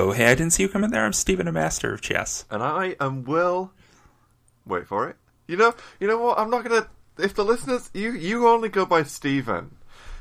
Oh, 0.00 0.12
hey, 0.12 0.26
I 0.26 0.34
didn't 0.36 0.52
see 0.52 0.62
you 0.62 0.68
come 0.68 0.84
in 0.84 0.92
there. 0.92 1.04
I'm 1.04 1.12
Stephen, 1.12 1.48
a 1.48 1.52
master 1.52 1.92
of 1.92 2.00
chess. 2.00 2.44
And 2.52 2.62
I 2.62 2.94
am 3.00 3.24
Will. 3.24 3.72
Wait 4.64 4.86
for 4.86 5.08
it. 5.08 5.16
You 5.48 5.56
know, 5.56 5.74
you 5.98 6.06
know 6.06 6.18
what? 6.18 6.38
I'm 6.38 6.50
not 6.50 6.62
gonna. 6.62 6.86
If 7.18 7.34
the 7.34 7.44
listeners, 7.44 7.90
you 7.92 8.12
you 8.12 8.46
only 8.46 8.68
go 8.68 8.86
by 8.86 9.02
Stephen. 9.02 9.77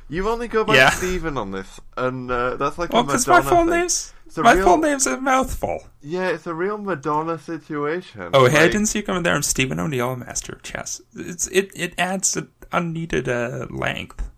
You 0.09 0.29
only 0.29 0.47
go 0.47 0.63
by 0.63 0.75
Yeah. 0.75 0.89
Stephen 0.91 1.37
on 1.37 1.51
this, 1.51 1.81
and 1.97 2.31
uh, 2.31 2.55
that's 2.55 2.77
like 2.77 2.91
Well, 2.93 3.01
a 3.01 3.05
because 3.05 3.27
Madonna 3.27 3.43
my 3.43 3.49
full 3.49 3.65
thing. 3.65 3.69
name's 3.81 4.13
It's 4.25 4.37
a 4.37 4.43
my 4.43 4.53
real- 4.53 4.63
full 4.65 4.77
name's 4.77 5.05
a 5.05 5.19
mouthful. 5.19 5.83
Yeah, 6.01 6.27
it's 6.29 6.47
a 6.47 6.53
real 6.53 6.77
Madonna 6.77 7.37
situation. 7.37 8.29
Oh, 8.33 8.47
hey, 8.47 8.59
I 8.63 8.67
didn't 8.67 8.85
see 8.85 8.99
you 8.99 9.03
coming 9.05 9.23
there. 9.23 9.35
I'm 9.35 9.43
Stephen 9.43 9.79
O'Neill, 9.79 10.11
a 10.11 10.17
master 10.17 10.53
of 10.53 10.63
chess. 10.63 11.01
It's 11.13 11.47
it 11.47 11.71
it 11.75 11.93
adds 11.97 12.37
an 12.37 12.49
unneeded 12.71 13.27
uh, 13.27 13.67
length. 13.69 14.29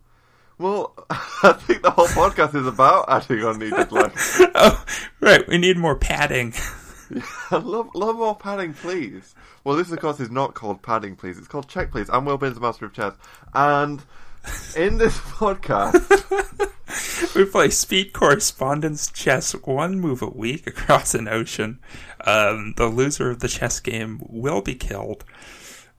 Well, 0.57 0.93
I 1.09 1.53
think 1.53 1.83
the 1.83 1.91
whole 1.91 2.07
podcast 2.07 2.55
is 2.55 2.65
about 2.67 3.05
adding 3.07 3.43
unneeded 3.43 3.91
length. 3.91 4.41
oh, 4.55 4.83
right. 5.21 5.47
We 5.47 5.57
need 5.59 5.77
more 5.77 5.95
padding. 5.95 6.53
love, 7.51 7.89
love 7.93 8.15
more 8.17 8.35
padding, 8.35 8.73
please. 8.73 9.35
Well, 9.63 9.75
this, 9.77 9.91
of 9.91 9.99
course, 9.99 10.19
is 10.19 10.29
not 10.31 10.55
called 10.55 10.81
padding, 10.81 11.15
please. 11.15 11.37
It's 11.37 11.47
called 11.47 11.67
check, 11.69 11.91
please. 11.91 12.09
I'm 12.09 12.25
Will 12.25 12.37
Binns, 12.37 12.55
the 12.55 12.61
master 12.61 12.85
of 12.85 12.93
chess, 12.93 13.13
and 13.53 14.01
in 14.75 14.97
this 14.97 15.17
podcast, 15.17 15.95
we 17.35 17.45
play 17.45 17.69
speed 17.69 18.13
correspondence 18.13 19.11
chess 19.11 19.53
one 19.53 19.99
move 19.99 20.21
a 20.21 20.27
week 20.29 20.67
across 20.67 21.13
an 21.13 21.27
ocean. 21.27 21.79
Um, 22.25 22.73
the 22.77 22.87
loser 22.87 23.29
of 23.29 23.39
the 23.39 23.47
chess 23.47 23.79
game 23.79 24.19
will 24.27 24.61
be 24.61 24.75
killed. 24.75 25.23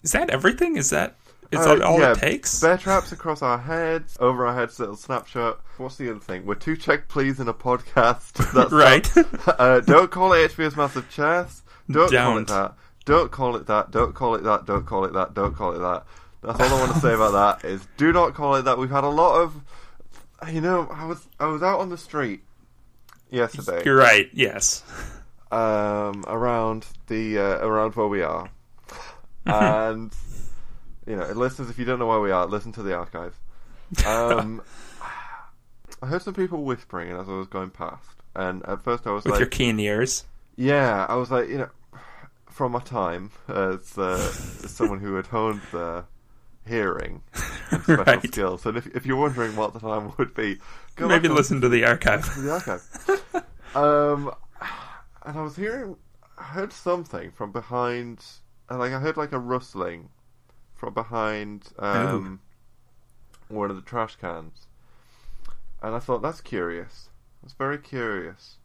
Is 0.03 0.13
that 0.13 0.31
everything? 0.31 0.77
Is 0.77 0.91
that 0.91 1.17
is 1.51 1.59
Uh, 1.61 1.75
that 1.75 1.83
all 1.83 1.99
yeah, 1.99 2.13
it 2.13 2.19
takes? 2.19 2.61
Bear 2.61 2.77
traps 2.79 3.13
across 3.13 3.43
our 3.43 3.59
heads, 3.59 4.17
over 4.21 4.47
our 4.47 4.55
heads, 4.55 4.79
little 4.79 4.97
snapshot. 4.97 5.61
What's 5.79 5.97
the 5.97 6.11
other 6.11 6.21
thing? 6.21 6.47
We're 6.47 6.55
two 6.55 6.77
check 6.77 7.09
please 7.09 7.41
in 7.41 7.49
a 7.49 7.55
podcast. 7.55 8.53
That's 8.55 8.73
right. 8.73 9.59
uh, 9.59 9.81
don't 9.81 10.11
call 10.11 10.33
it 10.33 10.53
HBO's 10.53 10.77
Massive 10.77 11.11
Chess. 11.11 11.63
Don't, 11.91 12.11
call 12.13 12.39
it 12.39 12.47
Don't. 12.47 12.49
that. 12.49 12.75
Don't 13.05 13.31
call 13.33 13.57
it 13.57 13.67
that. 13.67 13.91
Don't 13.91 14.15
call 14.15 14.35
it 14.37 14.45
that. 14.45 14.65
Don't 14.65 14.87
call 14.87 15.05
it 15.05 15.13
that. 15.15 15.35
Don't 15.35 15.55
call 15.57 15.75
it 15.75 15.79
that. 15.81 16.05
That's 16.43 16.59
all 16.61 16.79
I 16.79 16.81
want 16.81 16.95
to 16.95 17.01
say 17.01 17.13
about 17.15 17.61
that. 17.61 17.69
Is 17.69 17.87
do 17.97 18.13
not 18.13 18.35
call 18.35 18.55
it 18.57 18.63
that. 18.63 18.79
We've 18.79 18.91
had 18.91 19.05
a 19.05 19.09
lot 19.09 19.41
of, 19.43 19.55
you 20.53 20.61
know, 20.61 20.89
I 20.91 21.05
was 21.07 21.27
I 21.39 21.47
was 21.47 21.63
out 21.63 21.81
on 21.81 21.91
the 21.91 21.99
street 21.99 22.41
yesterday, 23.31 23.83
You're 23.85 23.97
right. 23.97 24.29
Yes. 24.33 24.83
um, 25.53 26.25
around 26.27 26.87
the 27.09 27.39
uh, 27.39 27.67
around 27.67 27.95
where 27.95 28.07
we 28.07 28.23
are, 28.23 28.51
and 29.47 30.13
you 31.07 31.17
know, 31.17 31.27
listeners, 31.33 31.69
if 31.71 31.79
you 31.79 31.85
don't 31.85 31.99
know 31.99 32.07
where 32.07 32.21
we 32.21 32.31
are, 32.31 32.47
listen 32.47 32.73
to 32.73 32.83
the 32.83 32.95
archive. 32.95 33.39
Um, 34.07 34.63
I 36.03 36.07
heard 36.07 36.23
some 36.23 36.35
people 36.35 36.63
whispering 36.65 37.11
as 37.11 37.29
I 37.29 37.33
was 37.33 37.49
going 37.49 37.71
past, 37.71 38.09
and 38.35 38.65
at 38.67 38.83
first 38.83 39.07
I 39.07 39.11
was 39.11 39.25
With 39.25 39.33
like, 39.33 39.41
your 39.41 39.49
keen 39.49 39.79
ears. 39.81 40.25
yeah, 40.57 41.05
I 41.09 41.17
was 41.17 41.31
like, 41.31 41.49
you 41.49 41.59
know, 41.59 41.69
from 42.49 42.73
my 42.73 42.81
time 42.81 43.31
as, 43.49 43.99
uh, 43.99 44.15
as 44.65 44.71
someone 44.71 45.01
who 45.01 45.17
had 45.17 45.27
honed 45.27 45.61
their 45.73 46.05
hearing 46.67 47.23
and 47.71 47.83
special 47.83 48.05
Right. 48.05 48.27
skills, 48.27 48.67
and 48.67 48.77
if, 48.77 48.87
if 48.89 49.07
you're 49.07 49.17
wondering 49.17 49.57
what 49.57 49.73
the 49.73 49.81
time 49.81 50.13
would 50.19 50.35
be, 50.35 50.57
go 50.97 51.09
Maybe 51.09 51.21
back 51.21 51.25
and 51.27 51.35
listen 51.35 51.61
to 51.61 51.69
the 51.69 51.85
archive. 51.85 52.33
to 52.35 52.41
the 52.41 52.53
archive. 52.53 53.45
um, 53.75 54.33
and 55.25 55.39
I 55.39 55.43
was 55.43 55.57
hearing, 55.57 55.97
I 56.39 56.45
heard 56.45 56.73
something 56.73 57.31
from 57.33 57.53
behind, 57.53 58.25
uh, 58.71 58.79
like 58.79 58.93
I 58.93 58.99
heard 59.01 59.17
like 59.17 59.33
a 59.33 59.39
rustling 59.39 60.11
from 60.75 60.95
behind 60.95 61.69
um, 61.79 62.41
one 63.49 63.71
of 63.71 63.77
the 63.77 63.83
trash 63.83 64.17
cans, 64.17 64.67
and 65.83 65.95
I 65.95 65.99
thought 65.99 66.23
that's 66.23 66.41
curious. 66.41 67.09
That's 67.43 67.55
very 67.55 67.79
curious. 67.79 68.57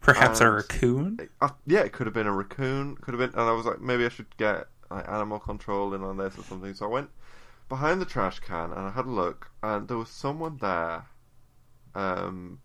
Perhaps 0.00 0.40
a 0.40 0.50
raccoon. 0.50 1.18
It- 1.20 1.30
uh, 1.40 1.50
yeah, 1.66 1.80
it 1.80 1.92
could 1.92 2.06
have 2.08 2.14
been 2.14 2.26
a 2.26 2.32
raccoon. 2.32 2.96
Could 2.96 3.14
have 3.14 3.20
been, 3.32 3.38
and 3.40 3.48
I 3.48 3.52
was 3.52 3.64
like, 3.66 3.80
maybe 3.80 4.04
I 4.04 4.08
should 4.08 4.36
get 4.36 4.66
animal 5.00 5.38
control 5.38 5.94
in 5.94 6.02
on 6.02 6.16
this 6.16 6.38
or 6.38 6.42
something. 6.44 6.74
So 6.74 6.86
I 6.86 6.88
went 6.88 7.10
behind 7.68 8.00
the 8.00 8.04
trash 8.06 8.40
can 8.40 8.70
and 8.72 8.80
I 8.86 8.90
had 8.90 9.06
a 9.06 9.10
look, 9.10 9.50
and 9.62 9.88
there 9.88 9.96
was 9.96 10.08
someone 10.10 10.58
there, 10.60 11.06
um, 11.94 12.60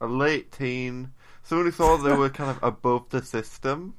a, 0.00 0.06
late 0.06 0.50
teen, 0.52 1.12
someone 1.42 1.66
who 1.66 1.72
thought 1.72 1.98
they 1.98 2.14
were 2.14 2.30
kind 2.30 2.50
of 2.50 2.62
above 2.62 3.08
the 3.10 3.22
system. 3.22 3.94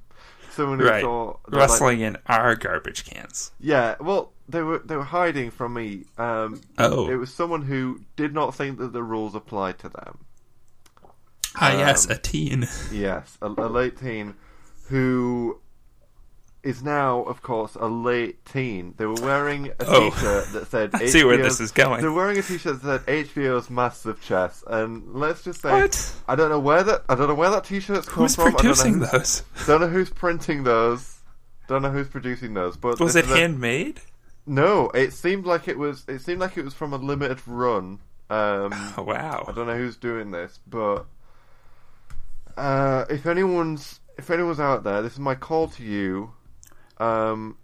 Someone 0.52 0.80
who 0.80 0.86
Right. 0.86 1.02
thought 1.02 1.40
that, 1.50 1.80
like, 1.80 1.98
in 2.00 2.18
our 2.28 2.56
garbage 2.56 3.06
cans. 3.06 3.52
yeah, 3.60 3.96
well, 4.02 4.34
they 4.50 4.62
were 4.62 4.80
they 4.80 4.98
were 4.98 5.04
hiding 5.06 5.50
from 5.50 5.74
me. 5.76 6.04
Um, 6.18 6.60
Oh. 6.78 7.08
it 7.10 7.16
was 7.16 7.34
someone 7.34 7.62
who 7.62 8.02
did 8.18 8.34
not 8.34 8.54
think 8.54 8.78
that 8.80 8.92
the 8.92 9.02
rules 9.02 9.34
applied 9.34 9.80
to 9.80 9.88
them. 9.90 10.18
Ah, 11.56 11.72
yes, 11.72 12.06
Um, 12.06 12.12
a 12.12 12.18
teen. 12.18 12.68
Yes, 12.92 13.38
a, 13.42 13.48
a 13.48 13.70
late 13.70 13.98
teen 13.98 14.34
who 14.90 15.62
is 16.64 16.84
now, 16.84 17.24
of 17.24 17.42
course, 17.42 17.76
a 17.76 17.88
late 17.88 18.46
teen. 18.46 18.94
They 18.98 19.06
were 19.06 19.16
wearing 19.22 19.68
a 19.80 19.86
Oh. 19.88 20.12
shirt 20.12 20.52
that 20.54 20.68
said 20.68 20.92
I 20.94 21.08
see 21.08 21.24
where 21.24 21.38
this 21.38 21.60
is 21.60 21.72
going. 21.72 22.02
They're 22.02 22.12
wearing 22.12 22.38
a 22.38 22.42
t-shirt 22.44 22.82
that 22.84 23.06
said 23.06 23.28
HBO's 23.28 23.70
Massive 23.70 24.22
Chess, 24.22 24.64
and 24.68 25.14
let's 25.14 25.44
just 25.44 25.62
say, 25.62 25.72
What? 25.72 26.14
I 26.28 26.36
don't 26.36 26.50
know 26.50 26.60
where 26.60 26.84
that 26.84 27.04
I 27.10 27.16
don't 27.16 27.28
know 27.28 27.34
where 27.36 27.50
that 27.50 27.64
t-shirt's 27.66 28.08
come 28.08 28.24
Who's 28.24 28.36
from. 28.36 28.52
producing 28.54 28.96
I 28.96 29.00
don't 29.00 29.14
know, 29.14 29.18
those? 29.20 29.44
don't 29.66 29.82
know 29.82 29.88
who's 29.88 30.10
printing 30.12 30.64
those. 30.64 31.18
Don't 31.68 31.82
know 31.82 31.90
who's 31.92 32.08
producing 32.10 32.54
those. 32.54 32.78
But 32.78 33.00
Was 33.00 33.16
it 33.16 33.26
is 33.26 33.32
a- 33.32 33.38
handmade? 33.38 34.02
No, 34.46 34.90
it 34.90 35.14
seemed 35.14 35.46
like 35.46 35.68
it 35.68 35.78
was. 35.78 36.04
It 36.08 36.20
seemed 36.22 36.40
like 36.42 36.58
it 36.58 36.66
was 36.66 36.74
from 36.74 36.94
a 36.94 36.98
limited 36.98 37.40
run. 37.48 38.00
Um, 38.30 38.72
Oh, 38.98 39.04
wow. 39.04 39.46
I 39.48 39.52
don't 39.52 39.68
know 39.68 39.78
who's 39.78 39.98
doing 39.98 40.32
this, 40.32 40.60
but 40.68 41.06
uh, 42.58 43.06
if 43.10 43.26
anyone's 43.26 44.00
if 44.18 44.30
anyone's 44.30 44.60
out 44.60 44.84
there, 44.84 45.02
this 45.02 45.14
is 45.14 45.20
my 45.20 45.36
call 45.36 45.68
to 45.70 45.84
you. 45.84 46.34
Um, 47.02 47.58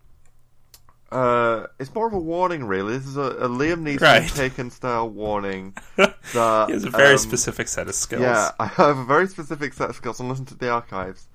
uh, 1.11 1.67
it's 1.79 1.93
more 1.93 2.07
of 2.07 2.13
a 2.13 2.19
warning, 2.19 2.65
really. 2.65 2.97
This 2.97 3.07
is 3.07 3.17
a, 3.17 3.21
a 3.21 3.47
Liam 3.47 3.83
Neeson 3.83 4.01
Right. 4.01 4.27
Taken 4.27 4.71
style 4.71 5.09
warning. 5.09 5.75
that 5.95 6.65
he 6.67 6.73
has 6.73 6.83
a 6.83 6.89
very 6.89 7.13
um, 7.13 7.17
specific 7.17 7.67
set 7.67 7.87
of 7.87 7.95
skills. 7.95 8.23
Yeah, 8.23 8.51
I 8.59 8.65
have 8.65 8.97
a 8.97 9.05
very 9.05 9.27
specific 9.27 9.73
set 9.73 9.89
of 9.89 9.95
skills, 9.95 10.19
and 10.19 10.27
listen 10.27 10.45
to 10.45 10.55
the 10.55 10.69
archives 10.69 11.27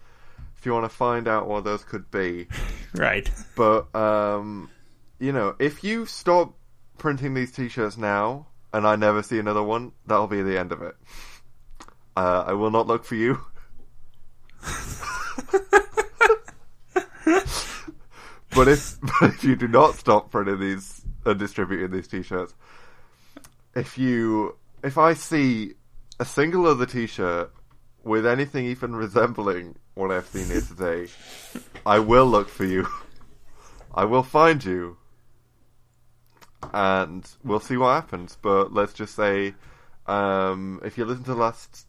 if 0.59 0.67
you 0.67 0.73
want 0.73 0.85
to 0.85 0.95
find 0.95 1.27
out 1.27 1.49
what 1.49 1.65
those 1.65 1.85
could 1.85 2.11
be. 2.11 2.49
Right. 2.95 3.31
But 3.57 3.95
um, 3.97 4.69
you 5.19 5.33
know, 5.33 5.57
if 5.59 5.83
you 5.83 6.05
stop 6.05 6.53
printing 6.99 7.33
these 7.33 7.51
T-shirts 7.51 7.97
now, 7.97 8.49
and 8.71 8.87
I 8.87 8.97
never 8.97 9.23
see 9.23 9.39
another 9.39 9.63
one, 9.63 9.93
that'll 10.07 10.27
be 10.27 10.43
the 10.43 10.59
end 10.59 10.73
of 10.73 10.83
it. 10.83 10.95
Uh, 12.15 12.45
I 12.49 12.53
will 12.53 12.71
not 12.71 12.87
look 12.87 13.07
for 13.07 13.15
you. 13.15 13.41
But 18.55 18.69
if 18.69 18.99
but 19.21 19.31
if 19.31 19.45
you 19.45 19.57
do 19.57 19.69
not 19.69 19.95
stop 19.95 20.31
printing 20.31 20.61
these 20.61 21.05
and 21.25 21.39
distributing 21.39 21.91
these 21.91 22.09
T-shirts, 22.09 22.55
if 23.75 23.99
you 23.99 24.57
if 24.83 24.99
I 24.99 25.15
see 25.15 25.75
a 26.19 26.25
single 26.25 26.67
other 26.67 26.87
T-shirt 26.87 27.53
with 28.05 28.27
anything 28.27 28.67
even 28.67 28.95
resembling 28.95 29.77
what 29.95 30.11
I've 30.11 30.27
seen 30.27 30.47
here 30.47 30.61
today, 30.61 31.13
I 31.87 31.99
will 31.99 32.27
look 32.27 32.49
for 32.49 32.65
you. 32.65 32.87
I 33.95 34.05
will 34.05 34.23
find 34.23 34.65
you. 34.65 34.97
And 36.73 37.29
we'll 37.45 37.61
see 37.61 37.77
what 37.77 37.95
happens. 37.95 38.39
But 38.41 38.73
let's 38.73 38.93
just 38.93 39.15
say, 39.15 39.55
um, 40.07 40.81
if 40.85 40.97
you 40.97 41.05
listen 41.05 41.25
to 41.25 41.35
the 41.35 41.41
last 41.41 41.87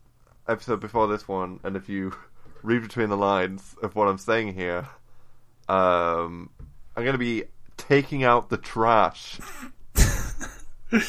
episode 0.47 0.79
before 0.79 1.07
this 1.07 1.27
one, 1.27 1.59
and 1.63 1.75
if 1.75 1.87
you 1.87 2.13
read 2.63 2.81
between 2.81 3.09
the 3.09 3.17
lines 3.17 3.75
of 3.81 3.95
what 3.95 4.07
I'm 4.07 4.17
saying 4.17 4.53
here, 4.55 4.87
um, 5.69 6.49
I'm 6.95 7.03
going 7.03 7.13
to 7.13 7.17
be 7.17 7.43
taking 7.77 8.23
out 8.23 8.49
the 8.49 8.57
trash. 8.57 9.39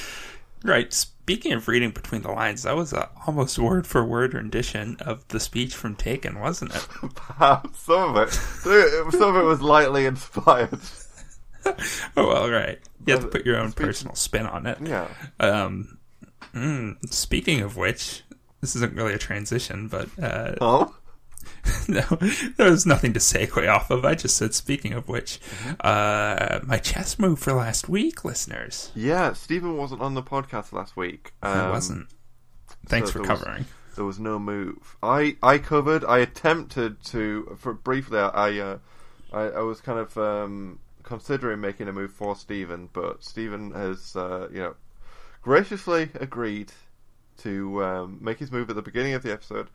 Right. 0.65 0.91
Speaking 0.95 1.53
of 1.53 1.69
reading 1.69 1.91
between 1.91 2.23
the 2.23 2.31
lines, 2.31 2.63
that 2.63 2.75
was 2.75 2.95
a 2.95 3.11
almost 3.27 3.59
word 3.59 3.87
for 3.87 4.03
word 4.03 4.33
rendition 4.33 4.97
of 5.01 5.27
the 5.29 5.39
speech 5.39 5.75
from 5.75 5.95
Taken, 5.95 6.41
wasn't 6.41 6.75
it? 6.75 6.89
Perhaps 7.15 7.81
some 7.81 8.17
of 8.17 8.29
it, 8.29 8.33
some 8.33 9.37
of 9.37 9.37
it 9.37 9.45
was 9.47 9.61
lightly 9.61 10.07
inspired. 10.07 10.79
Oh 12.15 12.27
well, 12.29 12.51
right. 12.51 12.79
You 13.07 13.15
have 13.15 13.23
to 13.23 13.29
put 13.29 13.47
your 13.47 13.57
own 13.57 13.71
speech- 13.71 13.87
personal 13.87 14.15
spin 14.17 14.45
on 14.45 14.67
it. 14.67 14.77
Yeah. 14.83 15.09
Um, 15.41 15.97
mm, 16.55 16.97
speaking 17.11 17.63
of 17.63 17.79
which, 17.79 18.23
this 18.61 18.77
isn't 18.77 18.95
really 18.95 19.15
a 19.15 19.19
transition, 19.19 19.89
but 19.89 20.09
uh, 20.23 20.57
Oh. 20.61 20.95
no, 21.89 22.03
there 22.57 22.71
was 22.71 22.87
nothing 22.87 23.13
to 23.15 23.21
segue 23.21 23.69
off 23.73 23.91
of. 23.91 24.05
I 24.05 24.15
just 24.15 24.37
said, 24.37 24.55
speaking 24.55 24.93
of 24.93 25.09
which, 25.09 25.41
Mm-hmm. 25.41 25.73
uh, 25.81 26.61
my 26.67 26.79
chess 26.79 27.19
move 27.19 27.39
for 27.39 27.53
last 27.53 27.89
week, 27.89 28.25
listeners. 28.25 28.91
Yeah, 28.95 29.33
Stephen 29.35 29.77
wasn't 29.77 30.01
on 30.03 30.15
the 30.15 30.23
podcast 30.23 30.73
last 30.73 30.97
week. 30.97 31.33
I 31.43 31.61
Um, 31.61 31.71
wasn't. 31.71 32.07
Thanks 32.87 33.09
so 33.09 33.15
for 33.15 33.19
there 33.27 33.31
was- 33.33 33.41
covering. 33.43 33.65
There 33.97 34.05
was 34.05 34.19
no 34.19 34.41
move. 34.41 34.97
I 35.05 35.37
I 35.41 35.59
covered. 35.59 36.05
I 36.05 36.19
attempted 36.19 37.03
to 37.05 37.57
for 37.61 37.73
briefly. 37.73 38.19
I 38.19 38.59
uh, 38.59 38.79
I, 39.33 39.43
I 39.43 39.61
was 39.61 39.81
kind 39.81 40.01
of 40.01 40.19
um, 40.19 40.81
considering 41.05 41.61
making 41.61 41.87
a 41.87 41.93
move 41.93 42.11
for 42.13 42.35
Stephen, 42.35 42.89
but 42.93 43.23
Stephen 43.23 43.71
has 43.71 44.17
uh, 44.17 44.49
you 44.53 44.59
know 44.59 44.75
graciously 45.43 46.11
agreed 46.15 46.73
to 47.39 47.85
um, 47.85 48.19
make 48.21 48.39
his 48.41 48.51
move 48.51 48.69
at 48.69 48.75
the 48.75 48.83
beginning 48.83 49.15
of 49.15 49.23
the 49.23 49.33
episode. 49.33 49.69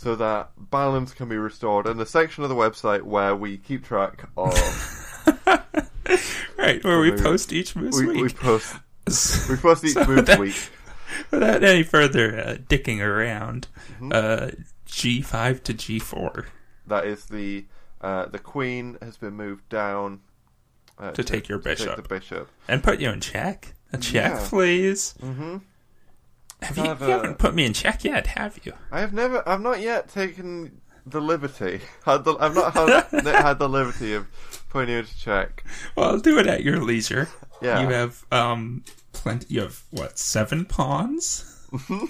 So 0.00 0.14
that 0.14 0.50
balance 0.70 1.12
can 1.12 1.28
be 1.28 1.36
restored, 1.36 1.88
and 1.88 1.98
the 1.98 2.06
section 2.06 2.44
of 2.44 2.48
the 2.50 2.54
website 2.54 3.02
where 3.02 3.34
we 3.34 3.56
keep 3.58 3.84
track 3.84 4.28
of 4.36 4.54
Right, 6.56 6.82
where 6.84 7.00
we 7.00 7.10
post 7.12 7.52
each 7.52 7.74
move's 7.74 7.98
we, 8.00 8.06
week. 8.06 8.22
we 8.22 8.28
post 8.28 8.76
we 9.50 9.56
post 9.60 9.84
each 9.84 9.94
So 9.94 10.04
that- 10.04 10.38
week. 10.38 10.70
Without 11.32 11.64
any 11.64 11.82
further 11.82 12.38
uh, 12.38 12.54
dicking 12.68 13.00
around, 13.00 13.66
Mm-hmm. 13.98 14.12
uh, 14.12 14.50
G5 14.86 15.62
to 15.64 15.74
G4 15.74 16.46
That 16.86 17.04
is 17.04 17.24
the 17.24 17.64
uh, 18.00 18.26
the 18.26 18.38
queen 18.38 18.98
has 19.02 19.16
been 19.16 19.34
moved 19.34 19.68
down 19.68 20.20
uh, 20.96 21.10
To 21.10 21.24
take 21.24 21.48
your 21.48 21.58
take 21.58 21.78
bishop. 21.78 21.96
the 21.96 22.02
bishop. 22.08 22.48
and 22.68 22.84
put 22.84 23.00
you 23.00 23.10
in 23.10 23.20
check. 23.20 23.74
A 23.92 23.98
check, 23.98 24.30
Yeah. 24.34 24.46
please. 24.48 25.14
hmm 25.20 25.56
Have 26.62 26.76
you, 26.76 26.82
Kind 26.84 27.00
you 27.00 27.06
a- 27.06 27.10
haven't 27.10 27.38
put 27.38 27.54
me 27.54 27.64
in 27.64 27.72
check 27.72 28.04
yet, 28.04 28.26
have 28.28 28.58
you? 28.64 28.72
I 28.90 29.00
have 29.00 29.12
never, 29.12 29.48
I've 29.48 29.60
not 29.60 29.80
yet 29.80 30.08
taken 30.08 30.80
the 31.06 31.20
liberty. 31.20 31.80
Had 32.04 32.24
the, 32.24 32.34
I've 32.36 32.54
not 32.54 32.74
had, 32.74 33.24
had 33.26 33.58
the 33.58 33.68
liberty 33.68 34.14
of 34.14 34.26
putting 34.68 34.90
you 34.90 34.98
into 35.00 35.16
check. 35.18 35.64
Well, 35.96 36.18
do 36.18 36.38
it 36.38 36.46
at 36.46 36.64
your 36.64 36.80
leisure. 36.82 37.28
Yeah. 37.62 37.80
You 37.82 37.88
have 37.88 38.24
um 38.32 38.84
plenty. 39.12 39.46
You 39.54 39.62
have 39.62 39.82
what 39.90 40.18
seven 40.18 40.64
pawns? 40.64 41.66
Mm-hmm. 41.72 42.06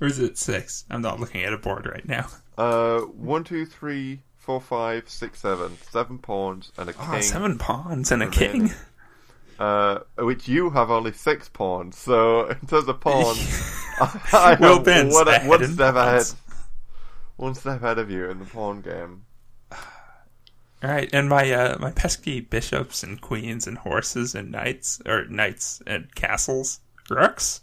or 0.00 0.06
is 0.06 0.18
it 0.18 0.36
six? 0.38 0.84
I'm 0.90 1.02
not 1.02 1.20
looking 1.20 1.42
at 1.42 1.52
a 1.52 1.58
board 1.58 1.86
right 1.86 2.06
now. 2.06 2.26
Uh, 2.58 3.00
one, 3.00 3.44
two, 3.44 3.64
three, 3.66 4.20
four, 4.36 4.60
five, 4.60 5.08
six, 5.08 5.40
seven, 5.40 5.76
seven 5.90 6.18
pawns 6.18 6.72
and 6.78 6.88
a 6.90 6.92
king. 6.92 7.06
Oh, 7.08 7.20
seven 7.20 7.58
pawns 7.58 8.10
and 8.12 8.22
a 8.22 8.26
remaining. 8.28 8.68
king. 8.68 8.76
Uh, 9.60 10.00
which 10.16 10.48
you 10.48 10.70
have 10.70 10.90
only 10.90 11.12
six 11.12 11.50
pawns. 11.50 11.98
So 11.98 12.46
in 12.62 12.66
terms 12.66 12.88
of 12.88 12.98
pawns, 12.98 13.38
I 14.32 14.56
Will 14.58 14.76
have 14.76 14.84
Ben's 14.86 15.12
one, 15.12 15.28
ahead 15.28 15.46
one 15.46 15.68
step 15.68 15.94
ahead. 15.94 16.24
One 17.36 17.54
step 17.54 17.82
ahead 17.82 17.98
of 17.98 18.10
you 18.10 18.30
in 18.30 18.38
the 18.38 18.46
pawn 18.46 18.80
game. 18.80 19.26
All 20.82 20.90
right, 20.90 21.10
and 21.12 21.28
my 21.28 21.52
uh, 21.52 21.76
my 21.78 21.90
pesky 21.90 22.40
bishops 22.40 23.02
and 23.02 23.20
queens 23.20 23.66
and 23.66 23.76
horses 23.76 24.34
and 24.34 24.50
knights 24.50 25.02
or 25.04 25.26
knights 25.26 25.82
and 25.86 26.14
castles, 26.14 26.80
rooks. 27.10 27.60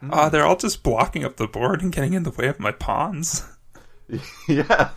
Hmm. 0.00 0.12
Uh, 0.12 0.28
they're 0.30 0.44
all 0.44 0.56
just 0.56 0.82
blocking 0.82 1.24
up 1.24 1.36
the 1.36 1.46
board 1.46 1.80
and 1.80 1.92
getting 1.92 2.14
in 2.14 2.24
the 2.24 2.32
way 2.32 2.48
of 2.48 2.58
my 2.58 2.72
pawns. 2.72 3.46
yes. 4.48 4.92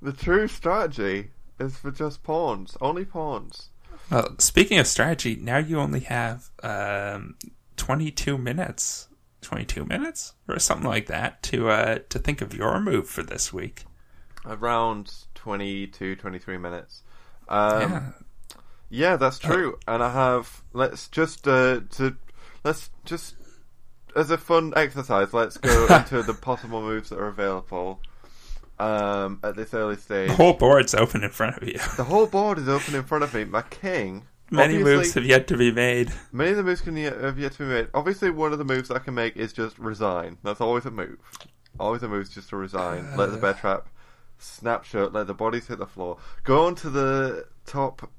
the 0.00 0.12
true 0.14 0.48
strategy 0.48 1.32
is 1.60 1.76
for 1.76 1.90
just 1.90 2.22
pawns. 2.22 2.78
Only 2.80 3.04
pawns. 3.04 3.68
Well, 4.10 4.36
speaking 4.38 4.78
of 4.78 4.86
strategy, 4.86 5.36
now 5.36 5.58
you 5.58 5.78
only 5.78 6.00
have 6.00 6.50
um, 6.62 7.36
22 7.76 8.38
minutes, 8.38 9.08
22 9.42 9.84
minutes 9.84 10.34
or 10.48 10.58
something 10.58 10.88
like 10.88 11.06
that 11.06 11.42
to 11.44 11.68
uh, 11.68 11.98
to 12.08 12.18
think 12.18 12.40
of 12.40 12.54
your 12.54 12.80
move 12.80 13.08
for 13.08 13.22
this 13.22 13.52
week. 13.52 13.84
Around 14.46 15.12
22, 15.34 16.16
23 16.16 16.58
minutes. 16.58 17.02
Um, 17.48 17.80
yeah. 17.80 18.02
yeah. 18.88 19.16
that's 19.16 19.38
true. 19.38 19.78
and 19.86 20.02
I 20.02 20.12
have. 20.12 20.62
Let's 20.72 21.08
just 21.08 21.46
uh, 21.46 21.80
to 21.90 22.16
let's 22.64 22.90
just 23.04 23.34
as 24.16 24.30
a 24.30 24.38
fun 24.38 24.72
exercise. 24.74 25.34
Let's 25.34 25.58
go 25.58 25.86
into 25.94 26.22
the 26.22 26.34
possible 26.34 26.80
moves 26.80 27.10
that 27.10 27.18
are 27.18 27.28
available 27.28 28.00
um, 28.78 29.40
at 29.42 29.56
this 29.56 29.74
early 29.74 29.96
stage. 29.96 30.28
The 30.28 30.36
whole 30.36 30.54
board's 30.54 30.94
open 30.94 31.24
in 31.24 31.30
front 31.30 31.56
of 31.56 31.68
you. 31.68 31.78
The 31.96 32.04
whole 32.04 32.26
board 32.26 32.58
is 32.58 32.68
open 32.68 32.94
in 32.94 33.04
front 33.04 33.24
of 33.24 33.34
me. 33.34 33.44
My 33.44 33.62
king. 33.62 34.26
Many 34.50 34.78
moves 34.78 35.12
have 35.14 35.26
yet 35.26 35.46
to 35.48 35.56
be 35.56 35.70
made. 35.70 36.10
Many 36.32 36.52
of 36.52 36.56
the 36.56 36.62
moves 36.62 36.80
can 36.80 36.96
yet, 36.96 37.20
have 37.20 37.38
yet 37.38 37.52
to 37.52 37.58
be 37.58 37.64
made. 37.66 37.88
Obviously, 37.92 38.30
one 38.30 38.52
of 38.52 38.58
the 38.58 38.64
moves 38.64 38.90
I 38.90 38.98
can 38.98 39.14
make 39.14 39.36
is 39.36 39.52
just 39.52 39.78
resign. 39.78 40.38
That's 40.42 40.60
always 40.60 40.86
a 40.86 40.90
move. 40.90 41.18
Always 41.78 42.02
a 42.02 42.08
move 42.08 42.22
is 42.22 42.30
just 42.30 42.48
to 42.50 42.56
resign. 42.56 43.16
let 43.16 43.30
the 43.30 43.36
bear 43.36 43.54
trap 43.54 43.88
snap 44.38 44.84
shut. 44.84 45.12
Let 45.12 45.26
the 45.26 45.34
bodies 45.34 45.66
hit 45.66 45.78
the 45.78 45.86
floor. 45.86 46.18
Go 46.44 46.66
onto 46.66 46.88
the 46.88 47.46
top 47.66 48.10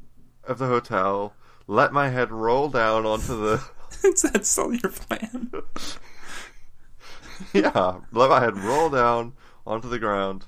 of 0.43 0.59
the 0.59 0.67
hotel. 0.67 1.33
Let 1.65 1.93
my 1.93 2.09
head 2.09 2.31
roll 2.31 2.69
down 2.69 3.05
onto 3.05 3.39
the. 3.39 3.63
Is 4.03 4.21
that 4.21 4.45
still 4.45 4.73
your 4.73 4.91
plan? 4.91 5.51
yeah, 7.53 7.99
let 8.11 8.29
my 8.29 8.39
head 8.39 8.57
roll 8.57 8.89
down 8.89 9.33
onto 9.65 9.89
the 9.89 9.99
ground, 9.99 10.45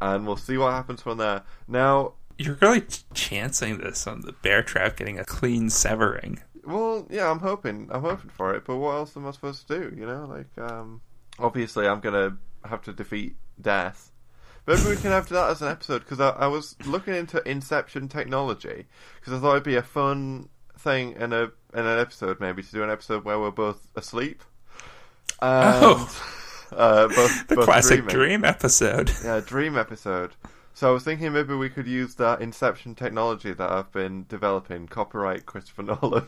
and 0.00 0.26
we'll 0.26 0.36
see 0.36 0.56
what 0.58 0.72
happens 0.72 1.02
from 1.02 1.18
there. 1.18 1.42
Now, 1.66 2.14
You're 2.38 2.58
really 2.60 2.84
chancing 3.14 3.78
this 3.78 4.06
on 4.06 4.20
the 4.22 4.32
bear 4.32 4.62
trap 4.62 4.96
getting 4.96 5.18
a 5.18 5.24
clean 5.24 5.70
severing. 5.70 6.40
Well, 6.64 7.06
yeah, 7.10 7.30
I'm 7.30 7.38
hoping. 7.40 7.88
I'm 7.90 8.02
hoping 8.02 8.30
for 8.30 8.54
it. 8.54 8.64
But 8.66 8.76
what 8.76 8.92
else 8.92 9.16
am 9.16 9.26
I 9.26 9.30
supposed 9.32 9.66
to 9.68 9.78
do? 9.90 9.96
You 9.96 10.06
know, 10.06 10.26
like, 10.26 10.70
um, 10.70 11.00
obviously, 11.38 11.86
I'm 11.88 12.00
gonna 12.00 12.36
have 12.64 12.82
to 12.82 12.92
defeat 12.92 13.36
death. 13.60 14.12
Maybe 14.66 14.82
we 14.84 14.96
can 14.96 15.10
have 15.12 15.28
that 15.30 15.48
as 15.50 15.62
an 15.62 15.68
episode 15.68 16.00
because 16.00 16.20
I, 16.20 16.28
I 16.30 16.46
was 16.46 16.76
looking 16.84 17.14
into 17.14 17.42
Inception 17.48 18.06
technology 18.08 18.84
because 19.18 19.32
I 19.32 19.38
thought 19.40 19.52
it'd 19.52 19.62
be 19.62 19.76
a 19.76 19.82
fun 19.82 20.50
thing 20.78 21.12
in 21.12 21.32
a 21.32 21.44
in 21.74 21.86
an 21.86 21.98
episode 21.98 22.38
maybe 22.38 22.62
to 22.62 22.70
do 22.70 22.82
an 22.82 22.90
episode 22.90 23.24
where 23.24 23.38
we're 23.38 23.50
both 23.50 23.90
asleep. 23.96 24.42
And, 25.40 25.74
Oh. 25.82 26.22
uh, 26.72 27.08
both 27.08 27.46
The 27.48 27.56
both 27.56 27.64
classic 27.64 28.06
dreaming. 28.06 28.14
dream 28.14 28.44
episode. 28.44 29.12
Yeah, 29.24 29.40
dream 29.44 29.76
episode. 29.76 30.34
So 30.74 30.88
I 30.88 30.92
was 30.92 31.02
thinking 31.02 31.32
maybe 31.32 31.54
we 31.54 31.70
could 31.70 31.86
use 31.88 32.14
that 32.16 32.40
Inception 32.40 32.94
technology 32.94 33.52
that 33.52 33.70
I've 33.70 33.90
been 33.92 34.26
developing. 34.28 34.86
Copyright 34.86 35.44
Christopher 35.44 35.82
Nolan. 36.02 36.26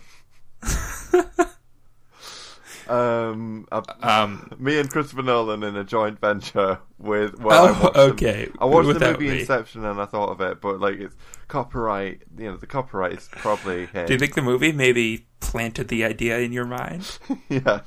um, 2.88 3.66
Um, 4.02 4.52
me 4.58 4.80
and 4.80 4.90
Christopher 4.90 5.22
Nolan 5.22 5.62
in 5.62 5.76
a 5.76 5.84
joint 5.84 6.20
venture 6.20 6.78
with. 6.98 7.38
Well, 7.38 7.66
I 7.66 7.68
oh, 7.70 7.72
watched 7.82 7.94
the- 7.94 8.00
okay. 8.00 8.48
I 8.58 8.64
watched 8.64 8.98
the 8.98 9.12
movie 9.12 9.28
me. 9.30 9.40
Inception 9.40 9.84
and 9.84 10.00
I 10.00 10.06
thought 10.06 10.30
of 10.30 10.40
it, 10.40 10.60
but 10.60 10.80
like 10.80 10.96
it's 10.98 11.14
copyright. 11.46 12.22
You 12.36 12.50
know, 12.52 12.56
the 12.56 12.66
copyright 12.66 13.12
is 13.12 13.28
probably 13.30 13.86
him. 13.86 14.06
Do 14.06 14.12
you 14.14 14.18
think 14.18 14.34
the 14.34 14.42
movie 14.42 14.72
maybe 14.72 15.26
planted 15.38 15.88
the 15.88 16.04
idea 16.04 16.38
in 16.40 16.52
your 16.52 16.66
mind? 16.66 17.18
yes. 17.48 17.82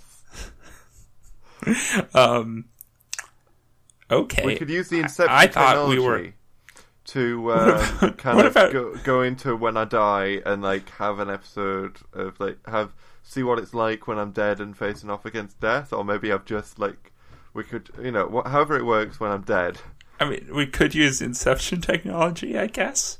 Um, 2.14 2.66
okay. 4.12 4.46
We 4.46 4.56
could 4.56 4.70
use 4.70 4.90
the 4.90 5.00
Inception 5.00 5.34
I 5.36 5.48
thought 5.48 5.72
technology 5.72 6.00
we 6.00 6.06
were- 6.06 6.34
to 7.06 7.52
about- 7.52 8.18
kind 8.18 8.40
of 8.40 8.46
about- 8.48 8.72
go, 8.72 8.96
go 9.04 9.22
into 9.22 9.56
when 9.56 9.76
I 9.78 9.86
die 9.86 10.42
and 10.46 10.62
like 10.62 10.90
have 10.92 11.20
an 11.20 11.30
episode 11.30 11.98
of 12.14 12.40
like 12.40 12.58
have 12.68 12.94
see 13.22 13.44
what 13.44 13.60
it's 13.60 13.74
like 13.74 14.08
when 14.08 14.18
I'm 14.18 14.32
dead 14.32 14.60
and 14.60 14.78
facing 14.78 15.10
off 15.10 15.26
against 15.26 15.60
death, 15.60 15.92
or 15.94 16.04
maybe 16.06 16.32
I've 16.32 16.46
just 16.46 16.80
like 16.80 17.12
we 17.54 17.64
could 17.64 17.90
you 18.02 18.12
know 18.12 18.30
wh- 18.46 18.50
however 18.50 18.78
it 18.78 18.86
works 18.86 19.20
when 19.20 19.32
I'm 19.32 19.42
dead. 19.44 19.80
I 20.20 20.30
mean, 20.30 20.50
we 20.54 20.66
could 20.68 20.96
use 20.96 21.22
Inception 21.22 21.82
technology, 21.82 22.58
I 22.58 22.68
guess. 22.68 23.18